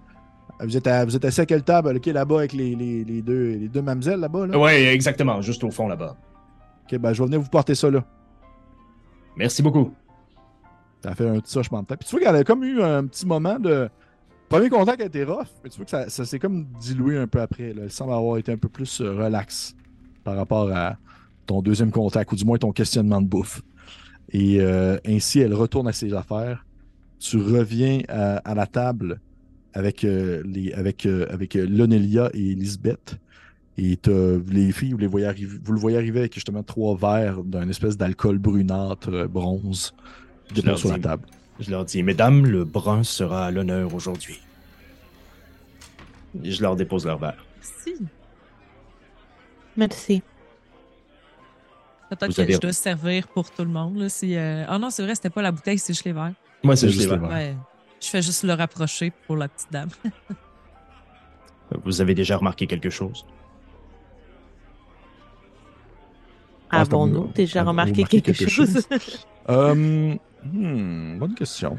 vous, 0.60 0.78
êtes 0.78 0.88
à- 0.88 1.06
vous 1.06 1.16
êtes 1.16 1.26
assis 1.26 1.42
à 1.42 1.46
quelle 1.46 1.64
table 1.64 1.96
OK, 1.98 2.06
là-bas 2.08 2.38
avec 2.40 2.54
les, 2.54 2.76
les, 2.76 3.04
les 3.04 3.22
deux, 3.22 3.52
les 3.52 3.68
deux 3.68 3.82
mamzelles 3.82 4.20
là-bas 4.20 4.48
là? 4.48 4.58
Oui, 4.60 4.72
exactement, 4.72 5.42
juste 5.42 5.64
au 5.64 5.72
fond 5.72 5.88
là-bas. 5.88 6.16
OK, 6.86 6.98
ben 7.00 7.14
je 7.14 7.22
vais 7.22 7.26
venir 7.28 7.42
vous 7.42 7.50
porter 7.50 7.76
ça 7.76 7.90
là. 7.90 8.04
Merci 9.38 9.62
beaucoup. 9.62 9.92
Ça 11.04 11.14
fait 11.14 11.28
un 11.28 11.40
petit 11.40 11.58
hochement 11.58 11.82
de 11.82 11.88
tête. 11.88 12.00
Puis 12.00 12.08
tu 12.10 12.16
vois 12.16 12.26
qu'elle 12.26 12.36
a 12.36 12.44
comme 12.44 12.64
eu 12.64 12.82
un 12.82 13.06
petit 13.06 13.26
moment 13.26 13.60
de. 13.60 13.90
Premier 14.50 14.70
contact 14.70 15.02
a 15.02 15.06
été 15.06 15.24
rough, 15.24 15.48
mais 15.64 15.70
tu 15.70 15.78
vois 15.78 15.86
que 15.86 15.92
ça, 15.92 16.08
ça 16.10 16.24
s'est 16.26 16.40
comme 16.40 16.66
dilué 16.80 17.18
un 17.18 17.28
peu 17.28 17.42
après. 17.42 17.74
là. 17.74 17.84
Elle 17.84 17.92
semble 17.92 18.14
avoir 18.14 18.38
été 18.38 18.52
un 18.52 18.58
peu 18.58 18.70
plus 18.70 19.02
euh, 19.02 19.12
relax 19.14 19.76
par 20.24 20.36
rapport 20.36 20.72
à 20.72 20.98
ton 21.46 21.62
deuxième 21.62 21.92
contact, 21.92 22.32
ou 22.32 22.36
du 22.36 22.46
moins 22.46 22.58
ton 22.58 22.72
questionnement 22.72 23.22
de 23.22 23.28
bouffe. 23.28 23.62
Et 24.32 24.60
euh, 24.62 24.98
ainsi, 25.06 25.40
elle 25.40 25.54
retourne 25.54 25.88
à 25.88 25.92
ses 25.94 26.14
affaires. 26.14 26.66
Tu 27.20 27.38
reviens 27.38 28.02
à, 28.08 28.38
à 28.38 28.56
la 28.56 28.66
table 28.68 29.20
avec, 29.76 30.04
euh, 30.04 30.42
les, 30.46 30.74
avec, 30.74 31.06
euh, 31.06 31.28
avec 31.30 31.56
euh, 31.56 31.68
Lonelia 31.70 32.30
et 32.34 32.52
Elisabeth. 32.52 33.18
Et 33.78 34.00
les 34.50 34.72
filles, 34.72 34.94
vous, 34.94 34.98
les 34.98 35.06
voyez 35.08 35.26
arriver, 35.28 35.58
vous 35.62 35.74
le 35.74 35.80
voyez 35.80 35.98
arriver 35.98 36.20
avec 36.20 36.34
justement 36.34 36.64
trois 36.64 36.96
verres 36.96 37.44
d'un 37.44 37.68
espèce 37.68 37.98
d'alcool 37.98 38.38
brunâtre, 38.38 39.28
bronze, 39.28 39.94
sur 40.78 40.90
la 40.92 40.98
table. 41.00 41.28
Je 41.60 41.72
leur 41.72 41.84
dis, 41.84 42.02
mesdames, 42.02 42.46
le 42.46 42.64
brun 42.64 43.04
sera 43.04 43.48
à 43.48 43.52
l'honneur 43.52 43.94
aujourd'hui. 43.94 44.40
Je 46.42 46.62
leur 46.62 46.78
dépose 46.78 47.06
leur 47.06 47.18
verre. 47.18 47.46
Si. 47.62 47.96
Merci. 49.76 50.22
Peut-être 52.10 52.28
Vous 52.30 52.34
que 52.36 52.42
avez- 52.42 52.54
je 52.54 52.60
dois 52.60 52.72
servir 52.74 53.28
pour 53.28 53.52
tout 53.52 53.64
le 53.64 53.72
monde. 53.72 53.98
Là, 53.98 54.08
si, 54.08 54.36
euh, 54.38 54.64
Ah 54.70 54.80
non, 54.80 54.90
c'est 54.90 55.04
vrai, 55.04 55.16
c'était 55.16 55.30
pas 55.30 55.42
la 55.42 55.52
bouteille, 55.52 55.80
c'est 55.80 55.94
juste 55.94 56.06
les 56.06 56.14
verres. 56.14 56.34
Moi, 56.64 56.76
c'est 56.78 56.88
juste 56.90 57.02
les 57.02 57.08
verres. 57.08 57.20
verres. 57.20 57.30
Ouais. 57.32 57.56
Je 58.06 58.12
fais 58.12 58.22
juste 58.22 58.44
le 58.44 58.54
rapprocher 58.54 59.12
pour 59.26 59.36
la 59.36 59.48
petite 59.48 59.72
dame. 59.72 59.90
Vous 61.84 62.02
avez 62.02 62.14
déjà 62.14 62.38
remarqué 62.38 62.68
quelque 62.68 62.92
chose? 62.92 63.26
Ah, 66.70 66.82
Avons-nous 66.82 67.22
comme- 67.24 67.32
déjà 67.32 67.62
avez-vous 67.62 67.70
remarqué 67.72 67.92
remarqué 67.94 68.22
quelque, 68.22 68.38
quelque 68.38 68.50
chose? 68.52 68.88
Euh, 69.48 70.16
hmm, 70.44 71.20
bonne 71.20 71.36
question. 71.36 71.78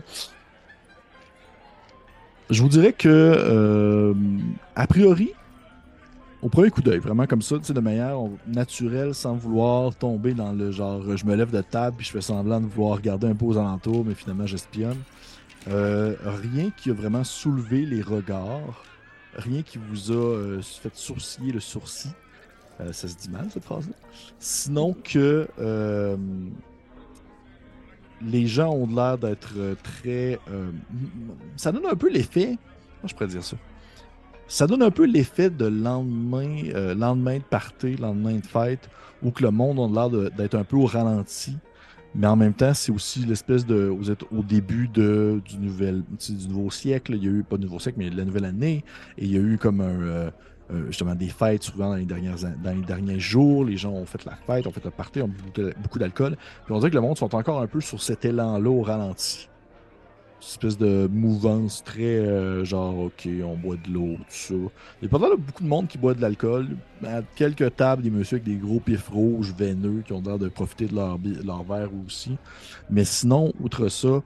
Je 2.49 2.63
vous 2.63 2.69
dirais 2.69 2.93
que, 2.93 3.09
euh, 3.09 4.15
a 4.77 4.87
priori, 4.87 5.33
au 6.43 6.49
premier 6.49 6.71
coup 6.71 6.81
d'œil, 6.81 7.01
vraiment 7.01 7.27
comme 7.27 7.43
ça, 7.43 7.59
tu 7.59 7.65
sais, 7.65 7.73
de 7.73 7.81
manière 7.81 8.17
naturelle, 8.47 9.17
sans 9.17 9.35
vouloir 9.35 9.97
tomber 9.97 10.33
dans 10.33 10.53
le 10.53 10.71
genre, 10.71 11.17
je 11.17 11.27
me 11.27 11.35
lève 11.35 11.51
de 11.51 11.61
table 11.61 11.97
puis 11.97 12.07
je 12.07 12.13
fais 12.13 12.21
semblant 12.21 12.61
de 12.61 12.67
vouloir 12.67 12.99
regarder 12.99 13.27
un 13.27 13.35
peu 13.35 13.47
aux 13.47 13.59
alentours, 13.59 14.05
mais 14.05 14.15
finalement 14.15 14.47
j'espionne. 14.47 14.99
Euh, 15.69 16.15
rien 16.25 16.71
qui 16.71 16.91
a 16.91 16.95
vraiment 16.95 17.25
soulevé 17.25 17.85
les 17.85 18.01
regards, 18.01 18.85
rien 19.35 19.63
qui 19.63 19.79
vous 19.79 20.13
a 20.13 20.15
euh, 20.15 20.63
fait 20.63 20.95
sourciller 20.95 21.53
le 21.53 21.61
sourcil. 21.61 22.13
Euh, 22.81 22.93
ça 22.93 23.09
se 23.09 23.17
dit 23.17 23.31
mal 23.31 23.49
cette 23.51 23.65
phrase-là. 23.65 23.95
Sinon 24.39 24.95
que 25.03 25.49
les 28.23 28.47
gens 28.47 28.73
ont 28.73 28.87
l'air 28.87 29.19
d'être 29.19 29.53
très. 29.83 30.39
ça 31.57 31.73
donne 31.73 31.87
un 31.87 31.97
peu 31.97 32.11
l'effet. 32.11 32.57
Comment 33.01 33.09
je 33.09 33.15
pourrais 33.15 33.27
dire 33.27 33.45
ça? 33.45 33.57
Ça 34.49 34.67
donne 34.67 34.83
un 34.83 34.93
peu 34.93 35.05
l'effet 35.05 35.51
de 35.51 35.67
lendemain, 35.67 36.95
lendemain 36.95 37.39
de 37.39 37.43
party, 37.43 37.97
lendemain 37.97 38.37
de 38.37 38.47
fête, 38.47 38.89
où 39.23 39.33
que 39.33 39.43
le 39.43 39.51
monde 39.51 39.81
a 39.81 40.09
l'air 40.09 40.31
d'être 40.31 40.55
un 40.55 40.65
peu 40.65 40.77
au 40.77 40.87
ralenti. 40.87 41.57
Mais 42.19 42.27
en 42.27 42.37
même 42.37 42.55
temps, 42.55 42.73
c'est 42.75 42.93
aussi 42.93 43.21
l'espèce 43.27 43.67
de. 43.67 43.77
Vous 43.85 44.11
êtes 44.11 44.23
au 44.33 44.43
début 44.43 44.89
de, 44.89 45.41
du, 45.45 45.57
du 45.57 46.49
nouveau 46.49 46.71
siècle. 46.71 47.15
Il 47.15 47.25
y 47.25 47.29
a 47.29 47.31
eu, 47.31 47.43
pas 47.43 47.57
de 47.59 47.63
nouveau 47.63 47.79
siècle, 47.79 47.99
mais 47.99 48.09
de 48.11 48.17
la 48.17 48.25
nouvelle 48.25 48.47
année. 48.47 48.85
Et 49.19 49.25
il 49.27 49.33
y 49.33 49.37
a 49.37 49.41
eu 49.41 49.59
comme 49.59 49.81
un. 49.81 50.01
euh, 50.03 50.31
euh, 50.73 50.87
justement 50.89 51.15
des 51.15 51.29
fêtes 51.29 51.63
souvent 51.63 51.91
dans 51.91 51.95
les, 51.95 52.05
dernières, 52.07 52.45
an- 52.45 52.55
dans 52.61 52.73
les 52.75 52.83
derniers 52.83 53.21
jours. 53.21 53.65
Les 53.65 53.77
gens 53.77 53.93
ont 53.93 54.05
fait 54.07 54.25
la 54.25 54.35
fête, 54.35 54.67
ont 54.67 54.73
fait 54.73 54.85
le 54.85 54.91
party, 54.91 55.23
ont 55.23 55.29
bu 55.29 55.37
beaucoup, 55.45 55.71
beaucoup 55.81 55.99
d'alcool. 56.01 56.37
Puis 56.65 56.75
on 56.75 56.79
dirait 56.79 56.91
que 56.91 56.97
le 56.97 57.03
monde 57.03 57.17
sont 57.17 57.33
encore 57.37 57.61
un 57.61 57.69
peu 57.69 57.81
sur 57.81 58.03
cet 58.03 58.25
élan-là 58.25 58.69
au 58.71 58.83
ralenti. 58.83 59.49
Espèce 60.41 60.77
de 60.79 61.09
mouvance 61.11 61.83
très 61.83 62.03
euh, 62.03 62.65
genre, 62.65 62.97
OK, 62.99 63.29
on 63.43 63.57
boit 63.57 63.77
de 63.77 63.93
l'eau, 63.93 64.17
tout 64.17 64.25
ça. 64.29 64.55
Il 64.55 65.05
y 65.05 65.07
a 65.07 65.09
pas 65.09 65.19
mal 65.19 65.33
beaucoup 65.37 65.63
de 65.63 65.69
monde 65.69 65.89
qui 65.89 65.99
boit 65.99 66.15
de 66.15 66.21
l'alcool. 66.21 66.77
À 67.05 67.23
quelques 67.35 67.75
tables, 67.75 68.03
des 68.03 68.11
messieurs 68.11 68.37
avec 68.37 68.45
des 68.45 68.57
gros 68.57 68.79
pifs 68.79 69.09
rouges, 69.09 69.55
veineux, 69.57 70.03
qui 70.07 70.13
ont 70.13 70.23
l'air 70.23 70.39
de 70.39 70.49
profiter 70.49 70.87
de 70.87 70.95
leur, 70.95 71.19
verre 71.65 71.89
aussi. 72.07 72.37
Mais 72.91 73.05
sinon, 73.05 73.53
outre 73.61 73.89
ça, 73.89 74.23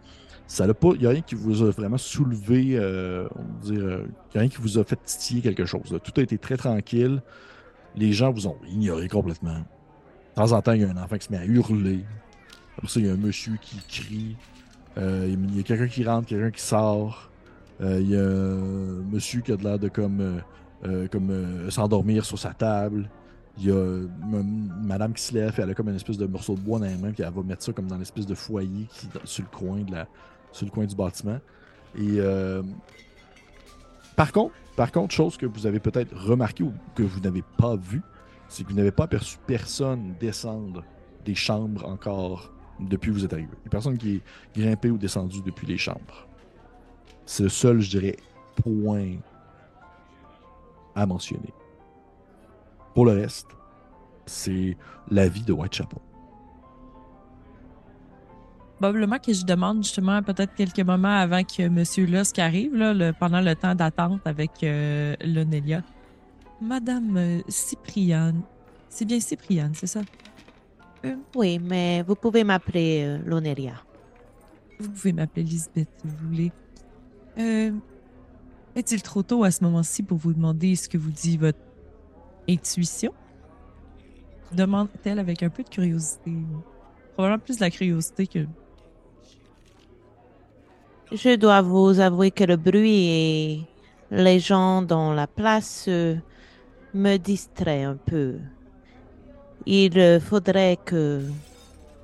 ça 0.47 0.67
n'a 0.67 0.75
pas. 0.75 0.91
Il 0.95 1.01
n'y 1.01 1.07
a 1.07 1.11
rien 1.11 1.23
qui 1.23 1.37
vous 1.37 1.63
a 1.63 1.71
vraiment 1.71 1.99
soulevé, 1.99 2.73
euh, 2.73 3.29
on 3.37 3.43
va 3.43 3.73
dire, 3.73 3.85
euh, 3.85 4.05
il 4.33 4.35
y 4.35 4.39
a 4.39 4.41
rien 4.41 4.51
qui 4.51 4.59
vous 4.59 4.79
a 4.79 4.85
fait 4.85 4.99
titiller 5.05 5.41
quelque 5.43 5.65
chose. 5.65 5.97
Tout 6.03 6.13
a 6.17 6.23
été 6.23 6.39
très 6.39 6.57
tranquille. 6.57 7.23
Les 7.97 8.13
gens 8.13 8.33
vous 8.33 8.47
ont 8.49 8.59
ignoré 8.69 9.09
complètement. 9.09 9.59
De 9.59 10.35
temps 10.35 10.53
en 10.53 10.61
temps, 10.61 10.73
il 10.73 10.83
y 10.83 10.85
a 10.85 10.89
un 10.89 10.97
enfant 10.97 11.17
qui 11.17 11.27
se 11.27 11.33
met 11.33 11.39
à 11.39 11.45
hurler. 11.45 12.01
Après 12.77 12.89
ça, 12.89 13.01
il 13.01 13.07
y 13.07 13.09
a 13.09 13.13
un 13.13 13.17
monsieur 13.17 13.57
qui 13.61 13.77
crie. 13.89 14.37
Euh, 14.99 15.27
il 15.29 15.57
y 15.57 15.61
a 15.61 15.63
quelqu'un 15.63 15.89
qui 15.89 16.05
rentre, 16.05 16.29
quelqu'un 16.29 16.51
qui 16.51 16.63
sort. 16.63 17.31
Euh, 17.81 18.01
il 18.01 18.11
y 18.11 18.17
a 18.17 18.21
un 18.21 19.03
monsieur 19.11 19.41
qui 19.41 19.53
a 19.53 19.57
l'air 19.57 19.79
de 19.79 19.89
comme, 19.89 20.41
euh, 20.85 21.09
comme 21.09 21.71
s'endormir 21.71 22.25
sur 22.25 22.39
sa 22.39 22.53
table. 22.53 23.09
Il 23.59 23.67
y 23.67 23.71
a 23.71 23.75
une 23.75 24.73
madame 24.83 25.13
qui 25.13 25.23
se 25.23 25.35
lève 25.35 25.53
elle 25.59 25.71
a 25.71 25.75
comme 25.75 25.89
une 25.89 25.97
espèce 25.97 26.17
de 26.17 26.27
morceau 26.27 26.55
de 26.55 26.61
bois 26.61 26.79
dans 26.79 26.87
les 26.87 26.97
mains 26.97 27.11
puis 27.11 27.23
elle 27.23 27.33
va 27.33 27.43
mettre 27.43 27.63
ça 27.63 27.73
comme 27.73 27.89
dans 27.89 27.99
l'espèce 27.99 28.25
de 28.25 28.35
foyer 28.35 28.87
qui 28.91 29.09
sur 29.25 29.43
le 29.43 29.57
coin 29.57 29.81
de 29.83 29.91
la 29.91 30.07
sur 30.53 30.67
le 30.67 30.71
coin 30.71 30.85
du 30.85 30.95
bâtiment. 30.95 31.39
Et 31.97 32.19
euh, 32.19 32.63
par 34.17 34.33
contre, 34.33 34.55
par 34.77 34.93
contre, 34.93 35.15
chose 35.15 35.37
que 35.37 35.47
vous 35.47 35.67
avez 35.67 35.81
peut-être 35.81 36.15
remarqué 36.17 36.63
ou 36.63 36.73
que 36.95 37.03
vous 37.03 37.21
n'avez 37.21 37.43
pas 37.59 37.77
vu, 37.77 38.03
c'est 38.49 38.65
que 38.65 38.71
vous 38.71 38.77
n'avez 38.77 38.93
pas 38.93 39.05
aperçu 39.05 39.39
personne 39.47 40.15
descendre 40.21 40.85
des 41.25 41.35
chambres 41.35 41.87
encore 41.87 42.53
depuis 42.89 43.11
que 43.11 43.15
vous 43.15 43.25
êtes 43.25 43.33
arrivé. 43.33 43.49
Il 43.53 43.65
n'y 43.65 43.71
personne 43.71 43.99
qui 43.99 44.17
est 44.17 44.23
grimpé 44.61 44.91
ou 44.91 44.99
descendu 44.99 45.43
depuis 45.43 45.67
les 45.67 45.79
chambres. 45.79 46.27
C'est 47.27 47.45
le 47.45 47.49
seul, 47.49 47.81
je 47.81 47.91
dirais, 47.91 48.17
point 48.63 49.17
à 50.95 51.07
mentionner. 51.07 51.53
Pour 52.95 53.05
le 53.05 53.13
reste, 53.13 53.47
c'est 54.27 54.77
la 55.11 55.29
vie 55.29 55.43
de 55.43 55.53
Whitechapel. 55.53 55.99
Probablement 58.79 59.19
que 59.19 59.33
je 59.33 59.45
demande 59.45 59.85
justement 59.85 60.23
peut-être 60.23 60.55
quelques 60.55 60.81
moments 60.81 61.19
avant 61.19 61.45
que 61.45 61.63
M. 61.63 61.85
Lusk 62.11 62.39
arrive, 62.39 62.75
là, 62.75 63.13
pendant 63.13 63.41
le 63.41 63.55
temps 63.55 63.75
d'attente 63.75 64.27
avec 64.27 64.63
euh, 64.63 65.15
Lonelia. 65.23 65.83
Madame 66.63 67.17
euh, 67.17 67.41
Cypriane. 67.49 68.41
C'est 68.89 69.05
bien 69.05 69.21
Cypriane, 69.21 69.73
c'est 69.75 69.87
ça? 69.87 70.01
Oui, 71.35 71.59
mais 71.59 72.03
vous 72.03 72.15
pouvez 72.15 72.45
m'appeler 72.45 73.05
euh, 73.05 73.19
Loneria. 73.25 73.75
Vous 74.79 74.91
pouvez 74.91 75.13
m'appeler 75.13 75.45
Lisbeth 75.45 75.89
si 75.97 76.07
vous 76.07 76.29
voulez. 76.29 76.53
Euh, 77.39 77.73
Est-il 78.77 79.03
trop 79.03 79.23
tôt 79.23 79.45
à 79.45 79.51
ce 79.51 79.65
moment-ci 79.65 80.03
pour 80.03 80.19
vous 80.19 80.33
demander 80.33 80.77
ce 80.77 80.89
que 80.89 80.99
vous 80.99 81.11
dit 81.11 81.37
votre 81.37 81.59
intuition? 82.49 83.13
Demande-t-elle 84.53 85.19
avec 85.19 85.43
un 85.43 85.49
peu 85.49 85.63
de 85.63 85.69
curiosité. 85.69 86.33
Probablement 87.15 87.39
plus 87.39 87.57
de 87.57 87.61
la 87.61 87.71
curiosité 87.71 88.27
que. 88.27 88.47
Je 91.13 91.37
dois 91.37 91.61
vous 91.61 91.99
avouer 91.99 92.31
que 92.31 92.45
le 92.45 92.57
bruit 92.57 93.07
et 93.07 93.63
les 94.11 94.39
gens 94.39 94.83
dans 94.83 95.13
la 95.13 95.27
place 95.27 95.87
euh, 95.89 96.17
me 96.95 97.17
distraient 97.17 97.85
un 97.85 97.97
peu. 97.97 98.39
Il 99.67 99.99
euh, 99.99 100.21
faudrait 100.21 100.79
que 100.83 101.23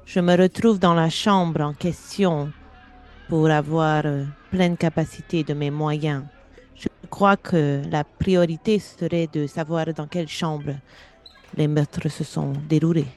je 0.04 0.20
me 0.20 0.36
retrouve 0.36 0.78
dans 0.78 0.92
la 0.92 1.08
chambre 1.08 1.62
en 1.62 1.72
question 1.72 2.52
pour 3.28 3.50
avoir 3.50 4.02
euh, 4.04 4.24
pleine 4.50 4.76
capacité 4.76 5.42
de 5.42 5.54
mes 5.54 5.70
moyens. 5.70 6.24
Je 6.74 6.88
crois 7.08 7.38
que 7.38 7.80
la 7.90 8.04
priorité 8.04 8.78
serait 8.78 9.26
de 9.32 9.46
savoir 9.46 9.86
dans 9.94 10.06
quelle 10.06 10.28
chambre 10.28 10.74
les 11.56 11.66
meurtres 11.66 12.10
se 12.10 12.24
sont 12.24 12.52
déroulés. 12.68 13.08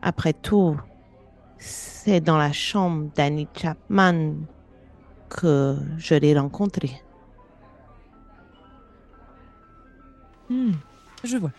Après 0.00 0.32
tout, 0.32 0.78
c'est 1.58 2.20
dans 2.20 2.38
la 2.38 2.52
chambre 2.52 3.10
d'Annie 3.14 3.48
Chapman 3.54 4.36
que 5.28 5.76
je 5.98 6.14
l'ai 6.14 6.38
rencontré. 6.38 7.03
Hmm, 10.54 10.70
je 11.24 11.36
vois. 11.36 11.50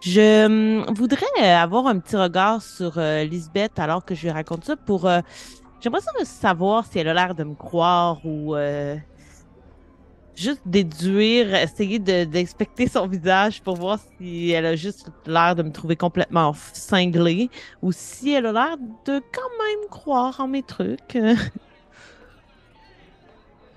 Je 0.00 0.46
hum, 0.46 0.94
voudrais 0.94 1.26
avoir 1.42 1.88
un 1.88 1.98
petit 1.98 2.16
regard 2.16 2.62
sur 2.62 2.96
euh, 2.98 3.24
Lisbeth 3.24 3.78
alors 3.80 4.04
que 4.04 4.14
je 4.14 4.22
lui 4.22 4.30
raconte 4.30 4.64
ça 4.64 4.76
pour 4.76 5.06
euh, 5.06 5.20
J'aimerais 5.80 6.00
savoir 6.24 6.86
si 6.86 6.98
elle 6.98 7.08
a 7.08 7.14
l'air 7.14 7.34
de 7.34 7.44
me 7.44 7.54
croire 7.54 8.24
ou 8.24 8.54
euh, 8.54 8.96
juste 10.36 10.62
déduire, 10.64 11.54
essayer 11.54 11.98
de- 11.98 12.24
d'inspecter 12.24 12.88
son 12.88 13.06
visage 13.06 13.62
pour 13.62 13.76
voir 13.76 13.98
si 14.18 14.50
elle 14.50 14.66
a 14.66 14.76
juste 14.76 15.10
l'air 15.26 15.54
de 15.54 15.62
me 15.62 15.70
trouver 15.72 15.96
complètement 15.96 16.54
cinglée 16.72 17.50
ou 17.82 17.92
si 17.92 18.32
elle 18.32 18.46
a 18.46 18.52
l'air 18.52 18.76
de 18.78 19.20
quand 19.32 19.50
même 19.64 19.88
croire 19.90 20.40
en 20.40 20.48
mes 20.48 20.62
trucs. 20.62 21.18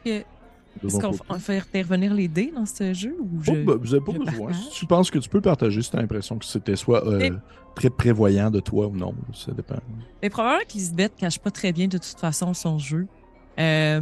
Est-ce 0.83 0.97
qu'on 0.99 1.39
fait 1.39 1.57
intervenir 1.57 2.13
les 2.13 2.27
dés 2.27 2.51
dans 2.55 2.65
ce 2.65 2.93
jeu 2.93 3.15
ou 3.19 3.43
je... 3.43 3.51
Oh, 3.51 3.55
ben, 3.65 3.75
vous 3.75 3.85
n'avez 3.87 4.01
pas 4.01 4.11
je 4.13 4.17
besoin. 4.31 4.53
Si 4.53 4.69
tu 4.71 4.85
penses 4.85 5.11
que 5.11 5.19
tu 5.19 5.29
peux 5.29 5.41
partager 5.41 5.81
si 5.81 5.91
tu 5.91 5.97
as 5.97 6.01
l'impression 6.01 6.37
que 6.37 6.45
c'était 6.45 6.75
soit 6.75 7.05
euh, 7.07 7.19
Et- 7.19 7.31
très 7.75 7.89
prévoyant 7.89 8.49
de 8.51 8.59
toi 8.59 8.87
ou 8.87 8.95
non, 8.95 9.13
ça 9.33 9.51
dépend. 9.51 9.75
Mais 10.21 10.29
probablement 10.29 10.63
que 10.67 10.73
Lisbeth 10.73 11.13
cache 11.15 11.39
pas 11.39 11.51
très 11.51 11.71
bien 11.71 11.87
de 11.87 11.97
toute 11.97 12.19
façon 12.19 12.53
son 12.53 12.77
jeu. 12.79 13.07
Euh, 13.59 14.01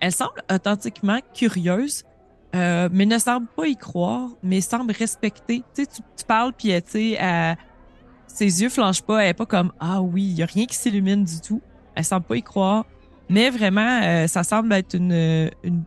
elle 0.00 0.12
semble 0.12 0.42
authentiquement 0.52 1.18
curieuse, 1.34 2.04
euh, 2.54 2.88
mais 2.92 3.06
ne 3.06 3.18
semble 3.18 3.46
pas 3.56 3.66
y 3.66 3.76
croire, 3.76 4.28
mais 4.42 4.60
semble 4.60 4.92
respecter. 4.92 5.62
Tu 5.74 5.82
sais, 5.84 5.86
tu, 5.86 6.02
tu 6.16 6.24
parles, 6.24 6.52
puis 6.56 6.70
elle- 6.70 7.56
ses 8.26 8.62
yeux 8.62 8.68
flanchent 8.68 9.02
pas. 9.02 9.22
Elle 9.22 9.30
est 9.30 9.34
pas 9.34 9.46
comme 9.46 9.72
ah 9.80 10.00
oui, 10.02 10.22
il 10.24 10.34
y 10.38 10.42
a 10.42 10.46
rien 10.46 10.66
qui 10.66 10.76
s'illumine 10.76 11.24
du 11.24 11.40
tout. 11.40 11.60
Elle 11.94 12.04
semble 12.04 12.24
pas 12.24 12.36
y 12.36 12.42
croire, 12.42 12.84
mais 13.28 13.50
vraiment, 13.50 14.00
euh, 14.02 14.26
ça 14.26 14.42
semble 14.42 14.72
être 14.72 14.94
une, 14.94 15.50
une 15.62 15.82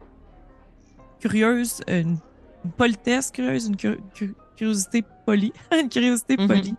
curieuse, 1.19 1.81
une, 1.87 2.17
une 2.65 2.71
politesse 2.77 3.31
curieuse, 3.31 3.67
une 3.67 3.75
cur- 3.75 3.97
cur- 4.13 4.33
curiosité 4.55 5.03
polie, 5.25 5.53
une 5.81 5.89
curiosité 5.89 6.35
Mhm. 6.37 6.47
polie. 6.47 6.75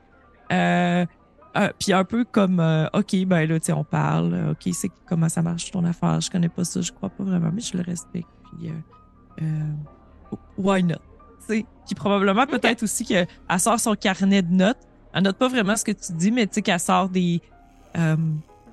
Euh, 0.53 1.07
euh, 1.57 1.69
puis 1.79 1.93
un 1.93 2.05
peu 2.05 2.25
comme, 2.25 2.61
euh, 2.61 2.87
OK, 2.93 3.15
ben 3.27 3.49
là, 3.49 3.59
tu 3.61 3.67
sais, 3.67 3.73
on 3.73 3.85
parle. 3.85 4.51
OK, 4.53 4.73
c'est 4.73 4.91
comment 5.07 5.29
ça 5.29 5.43
marche 5.43 5.71
ton 5.71 5.85
affaire. 5.85 6.21
Je 6.21 6.31
connais 6.31 6.49
pas 6.49 6.65
ça, 6.65 6.81
je 6.81 6.93
crois 6.93 7.09
pas 7.11 7.25
vraiment, 7.25 7.51
mais 7.53 7.61
je 7.61 7.77
le 7.77 7.83
respecte. 7.83 8.29
Puis, 8.59 8.71
why 10.57 10.83
not? 10.83 10.97
Puis 11.47 11.95
probablement 11.97 12.47
peut-être 12.47 12.83
aussi 12.83 13.05
qu'elle 13.07 13.27
sort 13.59 13.81
son 13.81 13.95
carnet 13.95 14.43
de 14.43 14.53
notes. 14.53 14.77
Elle 15.15 15.23
note 15.23 15.39
pas 15.39 15.49
vraiment 15.49 15.75
ce 15.77 15.85
que 15.85 15.93
tu 15.93 16.13
dis, 16.13 16.31
mais 16.31 16.47
tu 16.47 16.55
sais 16.55 16.63
qu'elle 16.63 16.79
sort 16.79 17.09
des... 17.09 17.41
euh, 17.97 18.17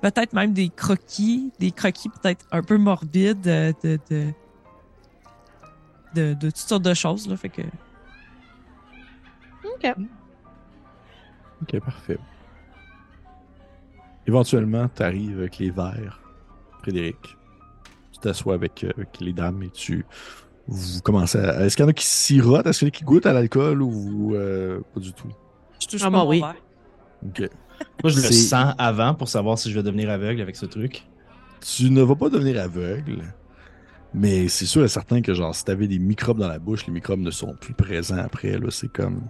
peut-être 0.02 0.34
même 0.34 0.52
des 0.52 0.68
croquis, 0.68 1.50
des 1.58 1.70
croquis 1.70 2.10
peut-être 2.10 2.44
un 2.52 2.62
peu 2.62 2.76
morbides 2.76 3.40
de, 3.40 3.72
de, 4.10 4.26
de, 6.16 6.34
de 6.34 6.46
toutes 6.48 6.56
sortes 6.56 6.82
de 6.82 6.94
choses. 6.94 7.28
Là, 7.28 7.36
fait 7.36 7.48
que... 7.50 7.62
OK. 9.64 9.94
Ok, 11.62 11.80
parfait. 11.80 12.18
Éventuellement, 14.26 14.88
tu 14.94 15.02
arrives 15.02 15.38
avec 15.38 15.58
les 15.58 15.70
verres, 15.70 16.20
Frédéric. 16.82 17.16
Tu 18.12 18.18
t'assois 18.20 18.54
avec, 18.54 18.82
euh, 18.84 18.90
avec 18.96 19.20
les 19.20 19.32
dames 19.32 19.62
et 19.62 19.70
tu. 19.70 20.04
Vous 20.66 21.00
commencez 21.02 21.38
à. 21.38 21.64
Est-ce 21.64 21.76
qu'il 21.76 21.84
y 21.84 21.86
en 21.86 21.90
a 21.90 21.92
qui 21.92 22.06
sirotent? 22.06 22.66
Est-ce 22.66 22.80
qu'il 22.80 22.88
y 22.88 22.90
en 22.90 22.94
a 22.94 22.98
qui 22.98 23.04
goûtent 23.04 23.26
à 23.26 23.32
l'alcool 23.32 23.82
ou 23.82 24.34
euh, 24.34 24.80
pas 24.94 25.00
du 25.00 25.12
tout? 25.12 25.28
Je 25.80 25.86
touche 25.86 26.00
Ah, 26.02 26.10
pas 26.10 26.24
mon 26.24 26.28
oui. 26.28 26.40
verre. 26.40 26.54
Ok. 27.24 27.50
Moi, 28.02 28.10
je 28.10 28.16
le 28.16 28.32
sens 28.32 28.74
avant 28.78 29.14
pour 29.14 29.28
savoir 29.28 29.58
si 29.58 29.70
je 29.70 29.76
vais 29.76 29.82
devenir 29.82 30.10
aveugle 30.10 30.40
avec 30.40 30.56
ce 30.56 30.66
truc. 30.66 31.06
Tu 31.60 31.90
ne 31.90 32.02
vas 32.02 32.16
pas 32.16 32.28
devenir 32.30 32.60
aveugle, 32.60 33.22
mais 34.14 34.48
c'est 34.48 34.66
sûr 34.66 34.84
et 34.84 34.88
certain 34.88 35.20
que, 35.20 35.34
genre, 35.34 35.54
si 35.54 35.64
t'avais 35.64 35.88
des 35.88 35.98
microbes 35.98 36.38
dans 36.38 36.48
la 36.48 36.58
bouche, 36.58 36.86
les 36.86 36.92
microbes 36.92 37.20
ne 37.20 37.30
sont 37.30 37.54
plus 37.54 37.74
présents 37.74 38.18
après. 38.18 38.58
Là, 38.58 38.70
c'est 38.70 38.90
comme. 38.90 39.22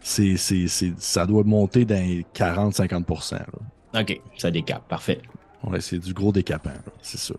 C'est, 0.00 0.36
c'est, 0.36 0.66
c'est, 0.66 0.92
ça 0.98 1.26
doit 1.26 1.44
monter 1.44 1.84
dans 1.84 1.94
les 1.94 2.26
40-50%. 2.34 3.34
là. 3.34 4.00
Ok, 4.00 4.20
ça 4.36 4.50
décape, 4.50 4.88
parfait. 4.88 5.20
Ouais, 5.64 5.80
c'est 5.80 5.98
du 5.98 6.12
gros 6.12 6.32
décapant, 6.32 6.70
là, 6.70 6.92
c'est 7.02 7.18
ça. 7.18 7.34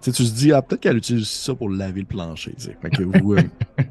Tu 0.00 0.10
sais, 0.10 0.12
tu 0.12 0.30
te 0.30 0.34
dis, 0.34 0.52
ah, 0.52 0.62
peut-être 0.62 0.80
qu'elle 0.80 0.96
utilise 0.96 1.28
ça 1.28 1.54
pour 1.54 1.68
laver 1.68 2.00
le 2.00 2.06
plancher. 2.06 2.54
Fait 2.58 2.90
que 2.90 3.02
vous, 3.02 3.34
euh, 3.34 3.42
fait 3.76 3.84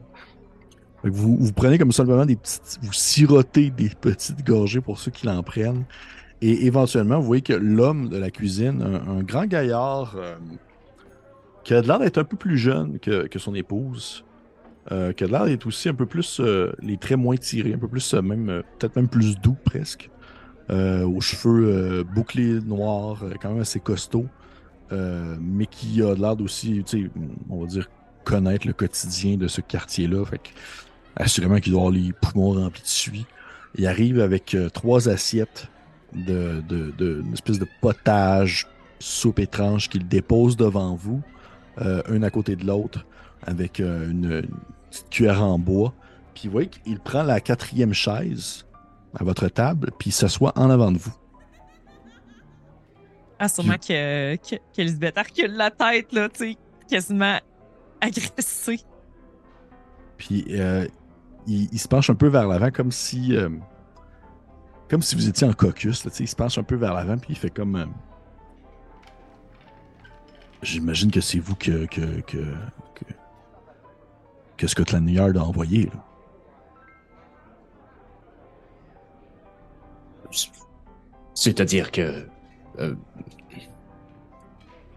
que 1.03 1.09
vous, 1.09 1.37
vous 1.37 1.53
prenez 1.53 1.77
comme 1.77 1.91
simplement 1.91 2.25
des 2.25 2.37
petites. 2.37 2.79
Vous 2.81 2.93
sirotez 2.93 3.69
des 3.69 3.89
petites 3.89 4.45
gorgées 4.45 4.81
pour 4.81 4.99
ceux 4.99 5.11
qui 5.11 5.25
l'en 5.25 5.43
prennent. 5.43 5.85
Et 6.41 6.65
éventuellement, 6.65 7.19
vous 7.19 7.25
voyez 7.25 7.41
que 7.41 7.53
l'homme 7.53 8.09
de 8.09 8.17
la 8.17 8.31
cuisine, 8.31 8.81
un, 8.81 9.17
un 9.17 9.23
grand 9.23 9.45
gaillard 9.45 10.15
euh, 10.17 10.37
qui 11.67 11.73
a 11.73 11.81
l'air 11.81 11.99
d'être 11.99 12.17
un 12.17 12.23
peu 12.23 12.37
plus 12.37 12.57
jeune 12.57 12.97
que, 12.97 13.27
que 13.27 13.39
son 13.39 13.53
épouse, 13.53 14.23
euh, 14.93 15.11
qui 15.11 15.25
a 15.25 15.27
l'air 15.27 15.43
d'être 15.45 15.67
aussi 15.67 15.89
un 15.89 15.93
peu 15.93 16.05
plus. 16.05 16.39
euh, 16.39 16.71
les 16.81 16.95
traits 16.97 17.17
moins 17.17 17.35
tirés, 17.35 17.73
un 17.73 17.77
peu 17.77 17.89
plus, 17.89 18.13
euh, 18.13 18.21
même 18.21 18.47
euh, 18.49 18.61
peut-être 18.79 18.95
même 18.95 19.09
plus 19.09 19.35
doux 19.37 19.57
presque. 19.65 20.09
aux 20.69 21.21
cheveux 21.21 22.03
bouclés 22.15 22.59
noirs, 22.61 23.21
quand 23.41 23.49
même 23.51 23.61
assez 23.61 23.81
costaud, 23.81 24.27
mais 24.91 25.65
qui 25.65 26.01
a 26.01 26.13
l'air 26.13 26.35
d'aussi, 26.37 26.83
on 27.49 27.61
va 27.61 27.67
dire, 27.67 27.87
connaître 28.23 28.65
le 28.67 28.73
quotidien 28.73 29.35
de 29.37 29.47
ce 29.47 29.61
quartier-là. 29.61 30.25
Fait 30.25 30.37
que, 30.39 30.49
assurément 31.17 31.59
qu'il 31.59 31.73
doit 31.73 31.81
avoir 31.81 31.93
les 31.93 32.13
poumons 32.13 32.51
remplis 32.53 32.81
de 32.83 32.87
suie. 32.87 33.25
Il 33.75 33.87
arrive 33.87 34.19
avec 34.21 34.55
trois 34.73 35.07
assiettes 35.09 35.67
de, 36.13 36.61
de, 36.67 36.93
de- 36.97 37.21
une 37.25 37.33
espèce 37.33 37.59
de 37.59 37.67
potage, 37.81 38.67
soupe 38.99 39.39
étrange 39.39 39.89
qu'il 39.89 40.07
dépose 40.07 40.57
devant 40.57 40.95
vous, 40.95 41.21
un 41.79 42.23
à 42.23 42.29
côté 42.29 42.55
de 42.55 42.65
l'autre, 42.65 43.05
avec 43.45 43.79
euh, 43.79 44.09
une, 44.09 44.31
une 44.31 44.59
petite 44.89 45.09
cuillère 45.09 45.43
en 45.43 45.59
bois. 45.59 45.93
Puis 46.33 46.47
vous 46.47 46.51
voyez 46.51 46.69
qu'il 46.69 46.99
prend 46.99 47.23
la 47.23 47.39
quatrième 47.39 47.93
chaise 47.93 48.65
à 49.19 49.23
votre 49.23 49.47
table, 49.47 49.91
puis 49.97 50.09
il 50.09 50.13
s'assoit 50.13 50.53
en 50.55 50.69
avant 50.69 50.91
de 50.91 50.97
vous. 50.97 51.13
Ah, 53.39 53.47
sûrement 53.47 53.75
que, 53.77 54.35
que, 54.37 54.55
qu'Elisabeth 54.73 55.17
recule 55.17 55.53
la 55.55 55.69
tête, 55.71 56.11
là, 56.11 56.27
tu 56.29 56.51
sais, 56.51 56.57
quasiment 56.89 57.37
agressée. 58.01 58.79
Puis 60.17 60.45
euh, 60.49 60.87
il, 61.45 61.69
il 61.71 61.79
se 61.79 61.87
penche 61.87 62.09
un 62.09 62.15
peu 62.15 62.27
vers 62.27 62.47
l'avant, 62.47 62.71
comme 62.71 62.91
si. 62.91 63.35
euh, 63.35 63.49
comme 64.89 65.01
si 65.01 65.15
vous 65.15 65.27
étiez 65.27 65.45
en 65.47 65.53
caucus. 65.53 66.03
là, 66.05 66.11
tu 66.11 66.17
sais, 66.17 66.23
il 66.23 66.27
se 66.27 66.35
penche 66.35 66.57
un 66.57 66.63
peu 66.63 66.75
vers 66.75 66.93
l'avant, 66.93 67.17
puis 67.17 67.29
il 67.31 67.37
fait 67.37 67.49
comme. 67.51 67.75
euh, 67.75 67.85
J'imagine 70.61 71.11
que 71.11 71.21
c'est 71.21 71.39
vous 71.39 71.55
que. 71.55 71.85
que, 71.85 72.21
que, 72.21 72.37
que, 72.95 73.05
que 74.57 74.67
Scotland 74.67 75.09
Yard 75.09 75.37
a 75.37 75.43
envoyé. 75.43 75.85
là. 75.85 76.03
C'est-à-dire 81.33 81.91
que. 81.91 82.27
euh, 82.79 82.95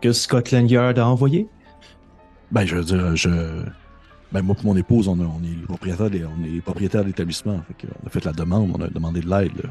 que 0.01 0.13
Scotland 0.13 0.71
Yard 0.71 0.99
a 0.99 1.07
envoyé? 1.07 1.47
Ben, 2.51 2.65
je 2.65 2.77
veux 2.77 2.85
dire, 2.85 3.17
je. 3.17 3.29
Ben, 4.33 4.43
moi 4.43 4.57
et 4.61 4.65
mon 4.67 4.77
épouse, 4.77 5.09
on, 5.09 5.21
a- 5.21 5.25
on 5.25 5.43
est 5.43 5.63
propriétaire 5.67 6.09
des- 6.09 6.25
on 6.25 6.43
est 6.45 6.61
propriétaire 6.61 7.03
de 7.03 7.09
l'établissement. 7.09 7.61
Fait 7.69 7.75
que 7.75 7.87
on 8.03 8.07
a 8.07 8.11
fait 8.11 8.25
la 8.25 8.33
demande, 8.33 8.71
on 8.75 8.81
a 8.81 8.89
demandé 8.89 9.21
de 9.21 9.29
l'aide. 9.29 9.57
là. 9.63 9.71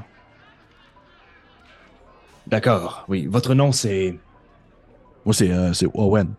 D'accord, 2.48 3.06
oui. 3.08 3.26
Votre 3.26 3.54
nom, 3.56 3.72
c'est. 3.72 4.20
Moi, 5.26 5.34
c'est 5.34 5.52
euh, 5.52 5.72
Owen. 5.94 6.34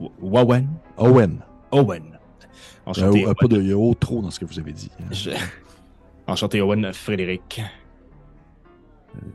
W- 0.00 0.12
Owen? 0.22 0.68
Owen. 0.96 1.40
Euh, 1.72 2.90
Enchanté. 2.90 3.26
euh, 3.26 3.34
pas 3.34 3.46
de, 3.48 3.60
il 3.60 3.68
y 3.68 3.72
a 3.72 3.76
autre 3.78 4.00
trop 4.00 4.20
dans 4.22 4.30
ce 4.30 4.38
que 4.38 4.44
vous 4.44 4.58
avez 4.58 4.72
dit. 4.72 4.90
Je- 5.10 5.30
Enchanté, 6.26 6.60
Owen 6.60 6.92
Frédéric. 6.92 7.62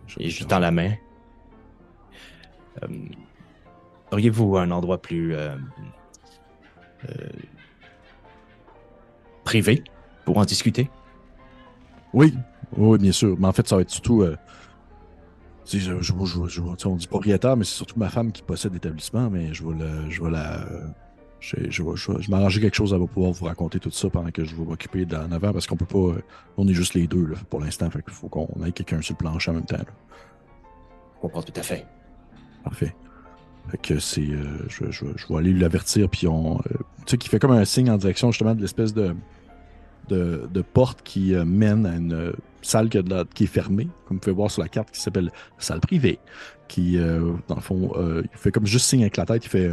Je- 0.08 0.20
Et 0.20 0.30
je 0.30 0.44
tends 0.44 0.60
la 0.60 0.72
main. 0.72 0.92
Euh, 2.84 2.88
Auriez-vous 4.12 4.58
un 4.58 4.72
endroit 4.72 5.00
plus 5.02 5.36
euh, 5.36 5.56
euh, 7.10 7.30
privé 9.44 9.84
pour 10.26 10.38
en 10.38 10.46
discuter? 10.46 10.90
Oui, 12.14 12.34
oui, 12.76 12.98
bien 12.98 13.12
sûr. 13.12 13.36
Mais 13.40 13.48
en 13.48 13.52
fait, 13.54 13.68
ça 13.68 13.76
va 13.76 13.82
être 13.84 13.90
surtout. 13.92 14.24
euh, 14.24 14.36
je, 15.78 16.02
je, 16.02 16.02
je- 16.02 16.48
je- 16.48 16.62
tu 16.62 16.68
sais, 16.78 16.88
on 16.88 16.96
dit 16.96 17.08
propriétaire, 17.08 17.56
mais 17.56 17.64
c'est 17.64 17.76
surtout 17.76 18.00
ma 18.00 18.10
femme 18.10 18.32
qui 18.32 18.42
possède 18.42 18.74
l'établissement, 18.74 19.30
mais 19.30 19.54
je 19.54 19.64
vais, 19.64 19.76
le, 19.78 20.10
je 20.10 20.24
vais 20.24 20.32
la. 20.32 20.66
Je, 21.40 21.56
je, 21.70 21.84
vais- 21.84 22.28
m'arranger 22.28 22.60
quelque 22.60 22.76
chose, 22.76 22.92
elle 22.94 23.00
va 23.00 23.08
pouvoir 23.08 23.32
vous 23.32 23.46
raconter 23.46 23.80
tout 23.80 23.92
ça 23.92 24.10
pendant 24.10 24.30
que 24.32 24.44
je 24.44 24.56
vais 24.56 24.64
m'occuper 24.66 25.06
d'en 25.06 25.32
avant 25.32 25.54
parce 25.54 25.68
qu'on 25.68 25.78
peut 25.78 25.86
pas. 25.86 26.20
On 26.58 26.68
est 26.68 26.74
juste 26.74 26.96
les 26.96 27.08
deux 27.08 27.26
là, 27.26 27.36
pour 27.50 27.62
l'instant, 27.62 27.90
fait 27.90 28.02
qu'il 28.04 28.12
faut 28.14 28.28
qu'on 28.28 28.48
ait 28.66 28.72
quelqu'un 28.72 29.02
sur 29.02 29.14
le 29.14 29.20
plancher 29.20 29.52
en 29.52 29.54
même 29.54 29.66
temps. 29.66 29.78
là. 29.78 29.86
Je 31.16 31.22
comprends 31.22 31.42
tout 31.44 31.54
à 31.56 31.62
fait. 31.64 31.86
Parfait. 32.64 32.94
Fait 33.70 33.78
que 33.78 34.00
c'est. 34.00 34.28
euh, 34.28 34.68
je 34.70 34.84
vais 35.30 35.36
aller 35.38 35.54
l'avertir, 35.54 36.10
puis 36.10 36.28
on. 36.28 36.58
euh, 36.58 36.62
tu 37.06 37.12
sais, 37.12 37.18
qui 37.18 37.30
fait 37.30 37.40
comme 37.40 37.52
un 37.52 37.64
signe 37.66 37.90
en 37.90 37.98
direction 37.98 38.32
justement 38.32 38.56
de 38.56 38.62
l'espèce 38.62 38.94
de, 38.94 39.16
de, 40.10 40.50
de 40.52 40.62
porte 40.62 41.02
qui 41.04 41.34
euh, 41.34 41.46
mène 41.46 41.86
à 41.86 41.96
une 41.96 42.14
euh, 42.14 42.32
salle 42.62 42.90
qui, 42.90 42.98
est 43.44 43.48
fermée, 43.48 43.88
comme 44.06 44.18
vous 44.18 44.22
pouvez 44.22 44.36
voir 44.36 44.52
sur 44.52 44.62
la 44.62 44.68
carte, 44.68 44.92
qui 44.92 45.00
s'appelle 45.00 45.32
salle 45.58 45.80
privée. 45.80 46.20
Qui, 46.68 46.98
euh, 46.98 47.34
dans 47.48 47.56
le 47.56 47.62
fond, 47.62 47.92
euh, 47.96 48.22
il 48.24 48.38
fait 48.38 48.52
comme 48.52 48.66
juste 48.66 48.86
signe 48.86 49.02
avec 49.02 49.18
la 49.18 49.26
tête, 49.26 49.46
il 49.46 49.50
fait. 49.50 49.70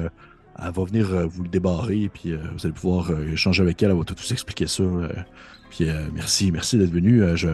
elle 0.58 0.72
va 0.72 0.84
venir 0.84 1.28
vous 1.28 1.42
le 1.42 1.48
débarrer, 1.48 2.10
puis 2.12 2.34
vous 2.34 2.64
allez 2.64 2.72
pouvoir 2.72 3.10
échanger 3.32 3.62
avec 3.62 3.82
elle, 3.82 3.90
elle 3.90 3.96
va 3.96 4.04
tout 4.04 4.14
vous 4.16 4.32
expliquer 4.32 4.66
ça. 4.66 4.84
puis 5.70 5.86
merci, 6.14 6.52
merci 6.52 6.78
d'être 6.78 6.92
venu. 6.92 7.22
je... 7.36 7.48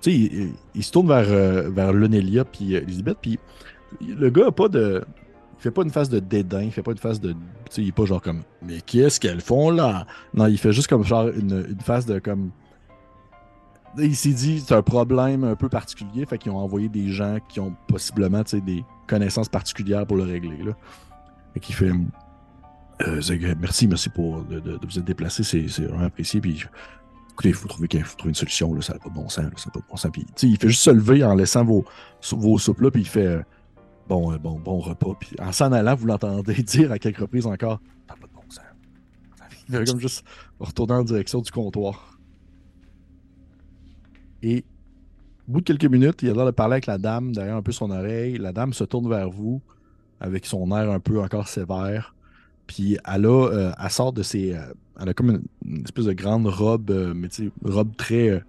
Tu 0.00 0.12
sais, 0.12 0.52
il, 0.74 0.84
se 0.84 0.92
tourne 0.92 1.08
vers, 1.08 1.70
vers 1.70 1.92
Lonelia 1.92 2.44
puis 2.44 2.74
Elisabeth, 2.74 3.18
puis 3.20 3.38
le 4.00 4.30
gars 4.30 4.46
a 4.46 4.52
pas 4.52 4.68
de. 4.68 5.04
Il 5.58 5.62
fait 5.62 5.70
pas 5.72 5.82
une 5.82 5.90
phase 5.90 6.08
de 6.08 6.20
dédain, 6.20 6.62
il 6.62 6.70
fait 6.70 6.82
pas 6.82 6.92
une 6.92 6.98
phase 6.98 7.20
de. 7.20 7.32
Tu 7.32 7.36
sais, 7.70 7.82
il 7.82 7.88
est 7.88 7.92
pas 7.92 8.04
genre 8.04 8.22
comme. 8.22 8.42
Mais 8.62 8.80
qu'est-ce 8.80 9.18
qu'elles 9.18 9.40
font 9.40 9.70
là? 9.70 10.06
Non, 10.32 10.46
il 10.46 10.56
fait 10.56 10.72
juste 10.72 10.86
comme 10.86 11.04
genre 11.04 11.28
une, 11.28 11.66
une 11.68 11.80
phase 11.80 12.06
de 12.06 12.20
comme. 12.20 12.50
Il 13.96 14.14
s'est 14.14 14.30
dit, 14.30 14.60
c'est 14.60 14.74
un 14.74 14.82
problème 14.82 15.42
un 15.42 15.56
peu 15.56 15.68
particulier, 15.68 16.24
fait 16.26 16.38
qu'ils 16.38 16.52
ont 16.52 16.58
envoyé 16.58 16.88
des 16.88 17.08
gens 17.08 17.38
qui 17.48 17.58
ont 17.58 17.74
possiblement, 17.88 18.42
des 18.42 18.84
connaissances 19.08 19.48
particulières 19.48 20.06
pour 20.06 20.16
le 20.16 20.24
régler, 20.24 20.62
là. 20.62 20.72
Fait 21.54 21.60
qu'il 21.60 21.74
fait. 21.74 21.90
Euh, 23.06 23.20
merci, 23.60 23.88
merci 23.88 24.08
pour 24.10 24.44
de, 24.44 24.78
vous 24.82 24.98
être 24.98 25.04
déplacé, 25.04 25.42
c'est 25.42 25.82
vraiment 25.82 26.04
apprécié. 26.04 26.40
Puis, 26.40 26.64
écoutez, 27.32 27.48
il 27.48 27.54
faut 27.54 27.66
trouver, 27.66 27.88
une 28.24 28.34
solution, 28.34 28.72
là, 28.74 28.82
ça 28.82 28.92
n'a 28.92 28.98
pas 29.00 29.08
de 29.08 29.14
bon 29.14 29.28
sens, 29.28 29.46
ça 29.56 29.70
pas 29.70 29.80
bon. 29.80 30.10
Puis, 30.12 30.26
il 30.42 30.56
fait 30.56 30.68
juste 30.68 30.82
se 30.82 30.90
lever 30.90 31.24
en 31.24 31.34
laissant 31.34 31.64
vos, 31.64 31.84
vos 32.32 32.58
soupes 32.58 32.80
là, 32.80 32.90
puis 32.92 33.02
il 33.02 33.08
fait 33.08 33.26
euh, 33.26 33.42
bon, 34.08 34.32
euh, 34.32 34.38
bon, 34.38 34.58
bon 34.58 34.78
repas. 34.78 35.14
Puis 35.18 35.36
en 35.38 35.52
s'en 35.52 35.72
allant, 35.72 35.94
vous 35.94 36.06
l'entendez 36.06 36.54
dire 36.62 36.92
à 36.92 36.98
quelques 36.98 37.18
reprises 37.18 37.46
encore 37.46 37.80
n'a 38.08 38.16
pas 38.16 38.26
de 38.26 38.32
bon 38.32 38.42
sens. 38.48 38.64
Il 39.68 39.76
fait 39.76 39.84
comme 39.84 40.00
juste 40.00 40.24
retourner 40.58 40.94
en 40.94 41.04
direction 41.04 41.40
du 41.40 41.50
comptoir. 41.50 42.18
Et 44.42 44.64
au 45.48 45.52
bout 45.52 45.60
de 45.60 45.64
quelques 45.64 45.90
minutes, 45.90 46.22
il 46.22 46.30
a 46.30 46.34
l'air 46.34 46.46
de 46.46 46.50
parler 46.50 46.74
avec 46.74 46.86
la 46.86 46.98
dame 46.98 47.32
derrière 47.32 47.56
un 47.56 47.62
peu 47.62 47.72
son 47.72 47.90
oreille. 47.90 48.38
La 48.38 48.52
dame 48.52 48.72
se 48.72 48.84
tourne 48.84 49.08
vers 49.08 49.30
vous 49.30 49.60
avec 50.20 50.46
son 50.46 50.70
air 50.76 50.90
un 50.90 51.00
peu 51.00 51.20
encore 51.20 51.48
sévère. 51.48 52.14
Puis 52.66 52.98
elle 53.06 53.26
a, 53.26 53.46
euh, 53.46 53.72
elle 53.82 53.90
sort 53.90 54.12
de 54.12 54.22
ses, 54.22 54.54
euh, 54.54 54.60
elle 55.00 55.08
a 55.08 55.14
comme 55.14 55.40
une, 55.64 55.82
espèce 55.84 56.04
de 56.04 56.12
grande 56.12 56.46
robe, 56.46 56.90
euh, 56.90 57.14
mais 57.14 57.28
tu 57.28 57.46
sais, 57.46 57.50
robe 57.64 57.96
très, 57.96 58.42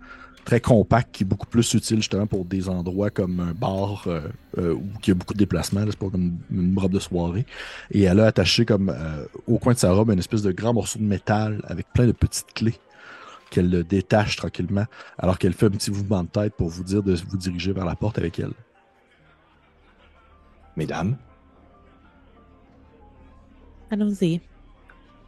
très 0.49 0.61
compacte 0.61 1.11
qui 1.11 1.23
est 1.23 1.27
beaucoup 1.27 1.45
plus 1.45 1.75
utile 1.75 1.97
justement 1.97 2.25
pour 2.25 2.43
des 2.43 2.69
endroits 2.69 3.11
comme 3.11 3.39
un 3.39 3.53
bar 3.53 4.05
euh, 4.07 4.21
euh, 4.57 4.73
où 4.73 4.83
il 5.03 5.07
y 5.07 5.11
a 5.11 5.13
beaucoup 5.13 5.35
de 5.35 5.37
déplacements. 5.37 5.81
là, 5.81 5.87
C'est 5.91 5.99
pas 5.99 6.09
comme 6.09 6.39
une 6.49 6.75
robe 6.75 6.91
de 6.91 6.97
soirée. 6.97 7.45
Et 7.91 8.01
elle 8.01 8.19
a 8.19 8.25
attaché 8.25 8.65
comme 8.65 8.89
euh, 8.89 9.25
au 9.45 9.59
coin 9.59 9.73
de 9.73 9.77
sa 9.77 9.91
robe 9.91 10.09
une 10.09 10.17
espèce 10.17 10.41
de 10.41 10.51
grand 10.51 10.73
morceau 10.73 10.97
de 10.97 11.03
métal 11.03 11.61
avec 11.67 11.85
plein 11.93 12.07
de 12.07 12.13
petites 12.13 12.51
clés 12.55 12.79
qu'elle 13.51 13.69
le 13.69 13.83
détache 13.83 14.37
tranquillement 14.37 14.85
alors 15.19 15.37
qu'elle 15.37 15.53
fait 15.53 15.67
un 15.67 15.69
petit 15.69 15.91
mouvement 15.91 16.23
de 16.23 16.29
tête 16.29 16.55
pour 16.55 16.69
vous 16.69 16.83
dire 16.83 17.03
de 17.03 17.13
vous 17.13 17.37
diriger 17.37 17.71
vers 17.71 17.85
la 17.85 17.95
porte 17.95 18.17
avec 18.17 18.39
elle. 18.39 18.53
Mesdames, 20.75 21.15
Allons-y. 23.91 24.41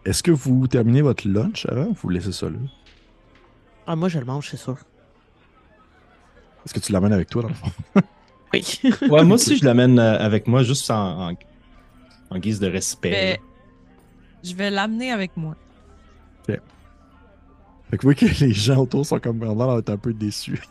Est-ce 0.03 0.23
que 0.23 0.31
vous 0.31 0.67
terminez 0.67 1.03
votre 1.03 1.27
lunch 1.27 1.67
avant 1.67 1.85
ou 1.85 1.93
vous 1.93 2.09
laissez 2.09 2.31
ça 2.31 2.49
là? 2.49 2.57
Ah, 3.85 3.95
moi, 3.95 4.07
je 4.09 4.17
le 4.17 4.25
mange, 4.25 4.49
c'est 4.49 4.57
sûr. 4.57 4.77
Est-ce 6.65 6.73
que 6.73 6.79
tu 6.79 6.91
l'amènes 6.91 7.13
avec 7.13 7.29
toi 7.29 7.43
dans 7.43 7.47
le 7.49 7.53
fond? 7.53 7.71
Oui. 8.53 8.79
Ouais, 9.09 9.23
moi 9.23 9.35
aussi, 9.35 9.57
je 9.57 9.65
l'amène 9.65 9.97
euh, 9.97 10.19
avec 10.19 10.47
moi 10.47 10.61
juste 10.63 10.89
en, 10.91 11.29
en, 11.29 11.33
en 12.29 12.37
guise 12.39 12.59
de 12.59 12.67
respect. 12.67 13.09
Mais 13.11 13.39
je 14.43 14.53
vais 14.55 14.69
l'amener 14.69 15.11
avec 15.11 15.35
moi. 15.37 15.55
Fait 16.47 17.97
que 17.97 18.03
vous 18.03 18.13
voyez 18.13 18.33
que 18.33 18.43
les 18.45 18.53
gens 18.53 18.77
autour 18.83 19.05
sont 19.05 19.19
comme 19.19 19.39
vraiment 19.39 19.77
être 19.77 19.89
un 19.89 19.97
peu 19.97 20.13
déçus. 20.13 20.61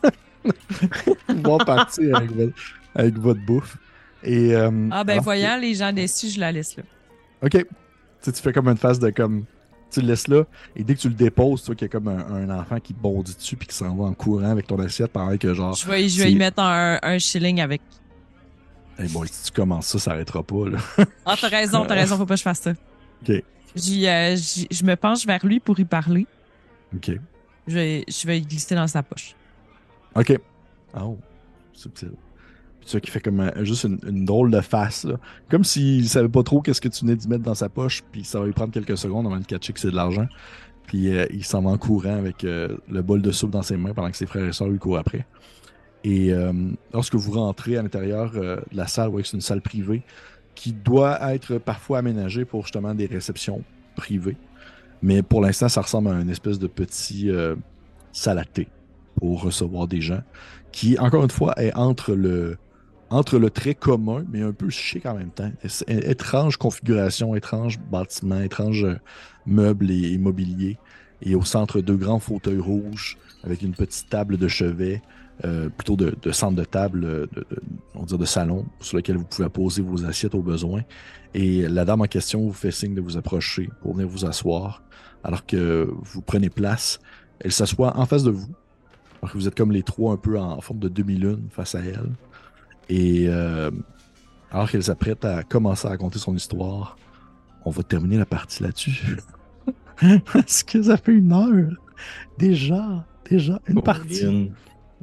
Voir 1.29 1.63
partir 1.65 2.15
avec 2.17 2.31
votre, 2.31 2.53
avec 2.95 3.15
votre 3.19 3.45
bouffe. 3.45 3.77
Et, 4.23 4.55
euh, 4.55 4.89
Ah 4.91 5.03
ben 5.03 5.19
que- 5.19 5.23
voyant 5.23 5.55
les 5.57 5.75
gens 5.75 5.93
déçus, 5.93 6.29
je 6.29 6.39
la 6.39 6.51
laisse 6.51 6.77
là. 6.77 6.83
Ok. 7.43 7.51
Tu 7.51 7.65
sais, 8.21 8.31
tu 8.31 8.41
fais 8.41 8.51
comme 8.51 8.67
une 8.69 8.77
phase 8.77 8.97
de 8.99 9.11
comme. 9.11 9.45
Tu 9.91 10.01
le 10.01 10.07
laisses 10.07 10.27
là, 10.27 10.43
et 10.75 10.83
dès 10.83 10.95
que 10.95 10.99
tu 11.01 11.09
le 11.09 11.15
déposes, 11.15 11.61
tu 11.61 11.65
vois 11.67 11.75
qu'il 11.75 11.85
y 11.85 11.89
a 11.89 11.91
comme 11.91 12.07
un, 12.07 12.19
un 12.19 12.59
enfant 12.59 12.79
qui 12.79 12.93
bondit 12.93 13.35
dessus 13.35 13.55
puis 13.57 13.67
qui 13.67 13.75
s'en 13.75 13.93
va 13.95 14.05
en 14.05 14.13
courant 14.13 14.51
avec 14.51 14.67
ton 14.67 14.79
assiette 14.79 15.11
pendant 15.11 15.35
que 15.37 15.53
genre. 15.53 15.75
Je 15.75 15.87
vais, 15.87 16.07
je 16.07 16.23
vais 16.23 16.31
y 16.31 16.35
mettre 16.35 16.61
un, 16.61 16.97
un 17.01 17.17
shilling 17.19 17.59
avec. 17.61 17.81
Hey 18.97 19.09
boy, 19.09 19.27
si 19.29 19.45
tu 19.45 19.51
commences 19.51 19.87
ça, 19.87 19.99
ça 19.99 20.11
arrêtera 20.11 20.43
pas 20.43 20.69
là. 20.69 20.77
Ah, 21.25 21.35
t'as 21.39 21.47
raison, 21.49 21.85
t'as 21.85 21.95
raison, 21.95 22.17
faut 22.17 22.25
pas 22.25 22.35
que 22.35 22.39
je 22.39 22.43
fasse 22.43 22.61
ça. 22.61 22.73
Ok. 23.23 23.29
Euh, 23.29 24.35
je 24.35 24.83
me 24.83 24.95
penche 24.95 25.25
vers 25.25 25.45
lui 25.45 25.59
pour 25.59 25.79
y 25.79 25.85
parler. 25.85 26.27
Ok. 26.95 27.11
Je 27.67 27.73
vais, 27.73 28.05
je 28.07 28.27
vais 28.27 28.39
y 28.39 28.41
glisser 28.41 28.75
dans 28.75 28.87
sa 28.87 29.03
poche. 29.03 29.35
Ok. 30.15 30.37
Oh, 30.99 31.17
subtil. 31.73 32.11
Puis 32.81 32.89
tu 32.89 32.99
qu'il 32.99 33.11
fait 33.11 33.19
comme 33.19 33.51
juste 33.61 33.83
une, 33.83 34.25
drôle 34.25 34.49
de 34.49 34.59
face, 34.59 35.03
là. 35.03 35.17
Comme 35.49 35.63
s'il 35.63 36.09
savait 36.09 36.27
pas 36.27 36.41
trop 36.41 36.61
qu'est-ce 36.61 36.81
que 36.81 36.89
tu 36.89 37.05
venais 37.05 37.15
d'y 37.15 37.27
mettre 37.27 37.43
dans 37.43 37.53
sa 37.53 37.69
poche, 37.69 38.01
puis 38.11 38.23
ça 38.23 38.39
va 38.39 38.47
lui 38.47 38.53
prendre 38.53 38.73
quelques 38.73 38.97
secondes 38.97 39.27
avant 39.27 39.37
de 39.37 39.45
catcher 39.45 39.71
que 39.71 39.79
c'est 39.79 39.91
de 39.91 39.95
l'argent. 39.95 40.27
Puis 40.87 41.15
euh, 41.15 41.27
il 41.31 41.45
s'en 41.45 41.61
va 41.61 41.69
en 41.69 41.77
courant 41.77 42.17
avec 42.17 42.43
euh, 42.43 42.75
le 42.89 43.03
bol 43.03 43.21
de 43.21 43.31
soupe 43.31 43.51
dans 43.51 43.61
ses 43.61 43.77
mains 43.77 43.93
pendant 43.93 44.09
que 44.09 44.17
ses 44.17 44.25
frères 44.25 44.45
et 44.45 44.51
sœurs 44.51 44.67
lui 44.67 44.79
courent 44.79 44.97
après. 44.97 45.27
Et 46.03 46.33
euh, 46.33 46.51
lorsque 46.91 47.13
vous 47.13 47.31
rentrez 47.33 47.77
à 47.77 47.83
l'intérieur 47.83 48.31
de 48.31 48.59
la 48.73 48.87
salle, 48.87 49.05
vous 49.05 49.11
voyez 49.11 49.23
que 49.23 49.29
c'est 49.29 49.37
une 49.37 49.41
salle 49.41 49.61
privée 49.61 50.01
qui 50.55 50.73
doit 50.73 51.31
être 51.33 51.59
parfois 51.59 51.99
aménagée 51.99 52.45
pour 52.45 52.63
justement 52.63 52.95
des 52.95 53.05
réceptions 53.05 53.61
privées. 53.95 54.37
Mais 55.03 55.21
pour 55.21 55.41
l'instant, 55.41 55.69
ça 55.69 55.81
ressemble 55.81 56.09
à 56.09 56.13
une 56.19 56.31
espèce 56.31 56.57
de 56.57 56.65
petit 56.65 57.29
thé 58.53 58.67
pour 59.15 59.43
recevoir 59.43 59.87
des 59.87 60.01
gens 60.01 60.21
qui, 60.71 60.97
encore 60.97 61.23
une 61.23 61.29
fois, 61.29 61.53
est 61.57 61.73
entre 61.75 62.15
le, 62.15 62.57
entre 63.11 63.37
le 63.37 63.49
très 63.49 63.75
commun, 63.75 64.23
mais 64.31 64.41
un 64.41 64.53
peu 64.53 64.69
chic 64.69 65.05
en 65.05 65.15
même 65.15 65.29
temps. 65.29 65.51
Étrange 65.87 66.57
configuration, 66.57 67.35
étrange 67.35 67.77
bâtiment, 67.79 68.41
étrange 68.41 68.85
euh, 68.85 68.95
meubles 69.45 69.91
et, 69.91 70.13
et 70.13 70.17
mobilier. 70.17 70.77
Et 71.21 71.35
au 71.35 71.43
centre, 71.43 71.81
deux 71.81 71.97
grands 71.97 72.19
fauteuils 72.19 72.59
rouges 72.59 73.17
avec 73.43 73.61
une 73.61 73.73
petite 73.73 74.09
table 74.09 74.37
de 74.37 74.47
chevet, 74.47 75.01
euh, 75.45 75.69
plutôt 75.69 75.95
de, 75.95 76.31
centre 76.31 76.55
de 76.55 76.63
table, 76.63 77.03
euh, 77.03 77.27
de, 77.33 77.41
de- 77.41 77.61
on 77.95 78.03
dire 78.03 78.17
de 78.17 78.25
salon, 78.25 78.65
sur 78.79 78.97
lequel 78.97 79.17
vous 79.17 79.25
pouvez 79.25 79.49
poser 79.49 79.81
vos 79.81 80.05
assiettes 80.05 80.33
au 80.35 80.41
besoin. 80.41 80.81
Et 81.33 81.67
la 81.67 81.85
dame 81.85 82.01
en 82.01 82.05
question 82.05 82.41
vous 82.41 82.53
fait 82.53 82.71
signe 82.71 82.95
de 82.95 83.01
vous 83.01 83.17
approcher 83.17 83.69
pour 83.81 83.93
venir 83.93 84.07
vous 84.07 84.25
asseoir. 84.25 84.81
Alors 85.23 85.45
que 85.45 85.87
vous 86.01 86.21
prenez 86.21 86.49
place, 86.49 86.99
elle 87.39 87.51
s'assoit 87.51 87.97
en 87.97 88.05
face 88.05 88.23
de 88.23 88.31
vous. 88.31 88.49
Alors 89.21 89.33
que 89.33 89.37
vous 89.37 89.47
êtes 89.47 89.55
comme 89.55 89.71
les 89.71 89.83
trois 89.83 90.13
un 90.13 90.17
peu 90.17 90.39
en 90.39 90.61
forme 90.61 90.79
de 90.79 90.89
demi-lune 90.89 91.47
face 91.51 91.75
à 91.75 91.79
elle. 91.81 92.09
Et 92.91 93.27
euh, 93.29 93.71
alors 94.51 94.69
qu'elle 94.69 94.83
s'apprête 94.83 95.23
à 95.23 95.43
commencer 95.43 95.87
à 95.87 95.91
raconter 95.91 96.19
son 96.19 96.35
histoire, 96.35 96.97
on 97.63 97.69
va 97.69 97.83
terminer 97.83 98.17
la 98.17 98.25
partie 98.25 98.61
là-dessus. 98.61 99.17
Parce 100.33 100.61
que 100.63 100.83
ça 100.83 100.97
fait 100.97 101.13
une 101.13 101.31
heure? 101.31 101.71
Déjà, 102.37 103.05
déjà, 103.29 103.61
une 103.67 103.81
partie. 103.81 104.51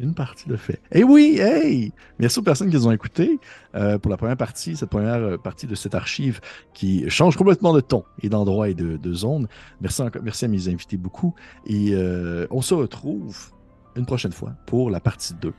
Une 0.00 0.14
partie 0.14 0.48
de 0.48 0.54
fait. 0.54 0.80
Eh 0.92 1.02
oui, 1.02 1.38
hey! 1.40 1.92
Merci 2.20 2.38
aux 2.38 2.42
personnes 2.42 2.68
qui 2.68 2.76
nous 2.76 2.86
ont 2.86 2.92
écoutés 2.92 3.40
euh, 3.74 3.98
pour 3.98 4.12
la 4.12 4.16
première 4.16 4.36
partie, 4.36 4.76
cette 4.76 4.90
première 4.90 5.14
euh, 5.14 5.38
partie 5.38 5.66
de 5.66 5.74
cette 5.74 5.96
archive 5.96 6.40
qui 6.72 7.10
change 7.10 7.36
complètement 7.36 7.72
de 7.72 7.80
ton 7.80 8.04
et 8.22 8.28
d'endroit 8.28 8.68
et 8.68 8.74
de, 8.74 8.96
de 8.96 9.12
zone. 9.12 9.48
Merci, 9.80 10.02
encore, 10.02 10.22
merci 10.22 10.44
à 10.44 10.48
mes 10.48 10.68
invités 10.68 10.96
beaucoup. 10.96 11.34
Et 11.66 11.94
euh, 11.94 12.46
on 12.50 12.60
se 12.62 12.74
retrouve 12.74 13.50
une 13.96 14.06
prochaine 14.06 14.30
fois 14.30 14.52
pour 14.66 14.88
la 14.88 15.00
partie 15.00 15.34
2. 15.34 15.52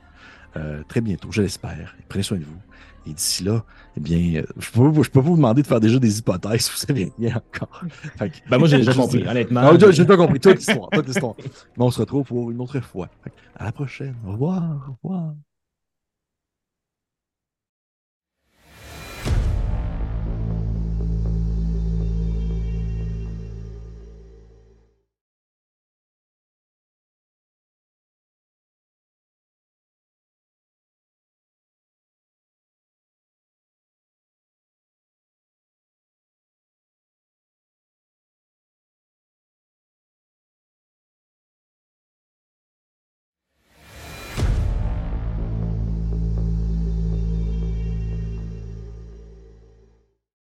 Euh, 0.56 0.82
très 0.88 1.00
bientôt, 1.00 1.28
je 1.30 1.42
l'espère. 1.42 1.94
Prenez 2.08 2.22
soin 2.22 2.38
de 2.38 2.44
vous. 2.44 2.58
Et 3.06 3.14
d'ici 3.14 3.44
là, 3.44 3.64
eh 3.96 4.00
bien, 4.00 4.40
euh, 4.40 4.46
je 4.58 4.70
peux, 4.70 5.02
je 5.02 5.10
peux 5.10 5.20
vous 5.20 5.34
demander 5.36 5.62
de 5.62 5.66
faire 5.66 5.80
déjà 5.80 5.98
des 5.98 6.18
hypothèses, 6.18 6.68
vous 6.70 6.76
savez 6.76 7.10
rien 7.18 7.36
encore. 7.36 7.82
Fait 8.18 8.28
que- 8.30 8.36
Ben, 8.50 8.58
moi, 8.58 8.68
j'ai 8.68 8.76
déjà 8.82 8.92
compris, 8.92 9.26
honnêtement. 9.26 9.60
ah, 9.64 9.90
j'ai 9.90 10.04
pas 10.04 10.16
compris 10.18 10.38
toute 10.38 10.56
l'histoire, 10.56 10.88
toute 10.92 11.06
l'histoire. 11.06 11.34
Mais 11.78 11.84
on 11.84 11.90
se 11.90 12.00
retrouve 12.00 12.24
pour 12.26 12.50
une 12.50 12.60
autre 12.60 12.78
fois. 12.80 13.08
Fait 13.24 13.30
que 13.30 13.34
À 13.56 13.64
la 13.64 13.72
prochaine. 13.72 14.14
Au 14.26 14.32
revoir. 14.32 14.90
Au 15.02 15.08
revoir. 15.08 15.34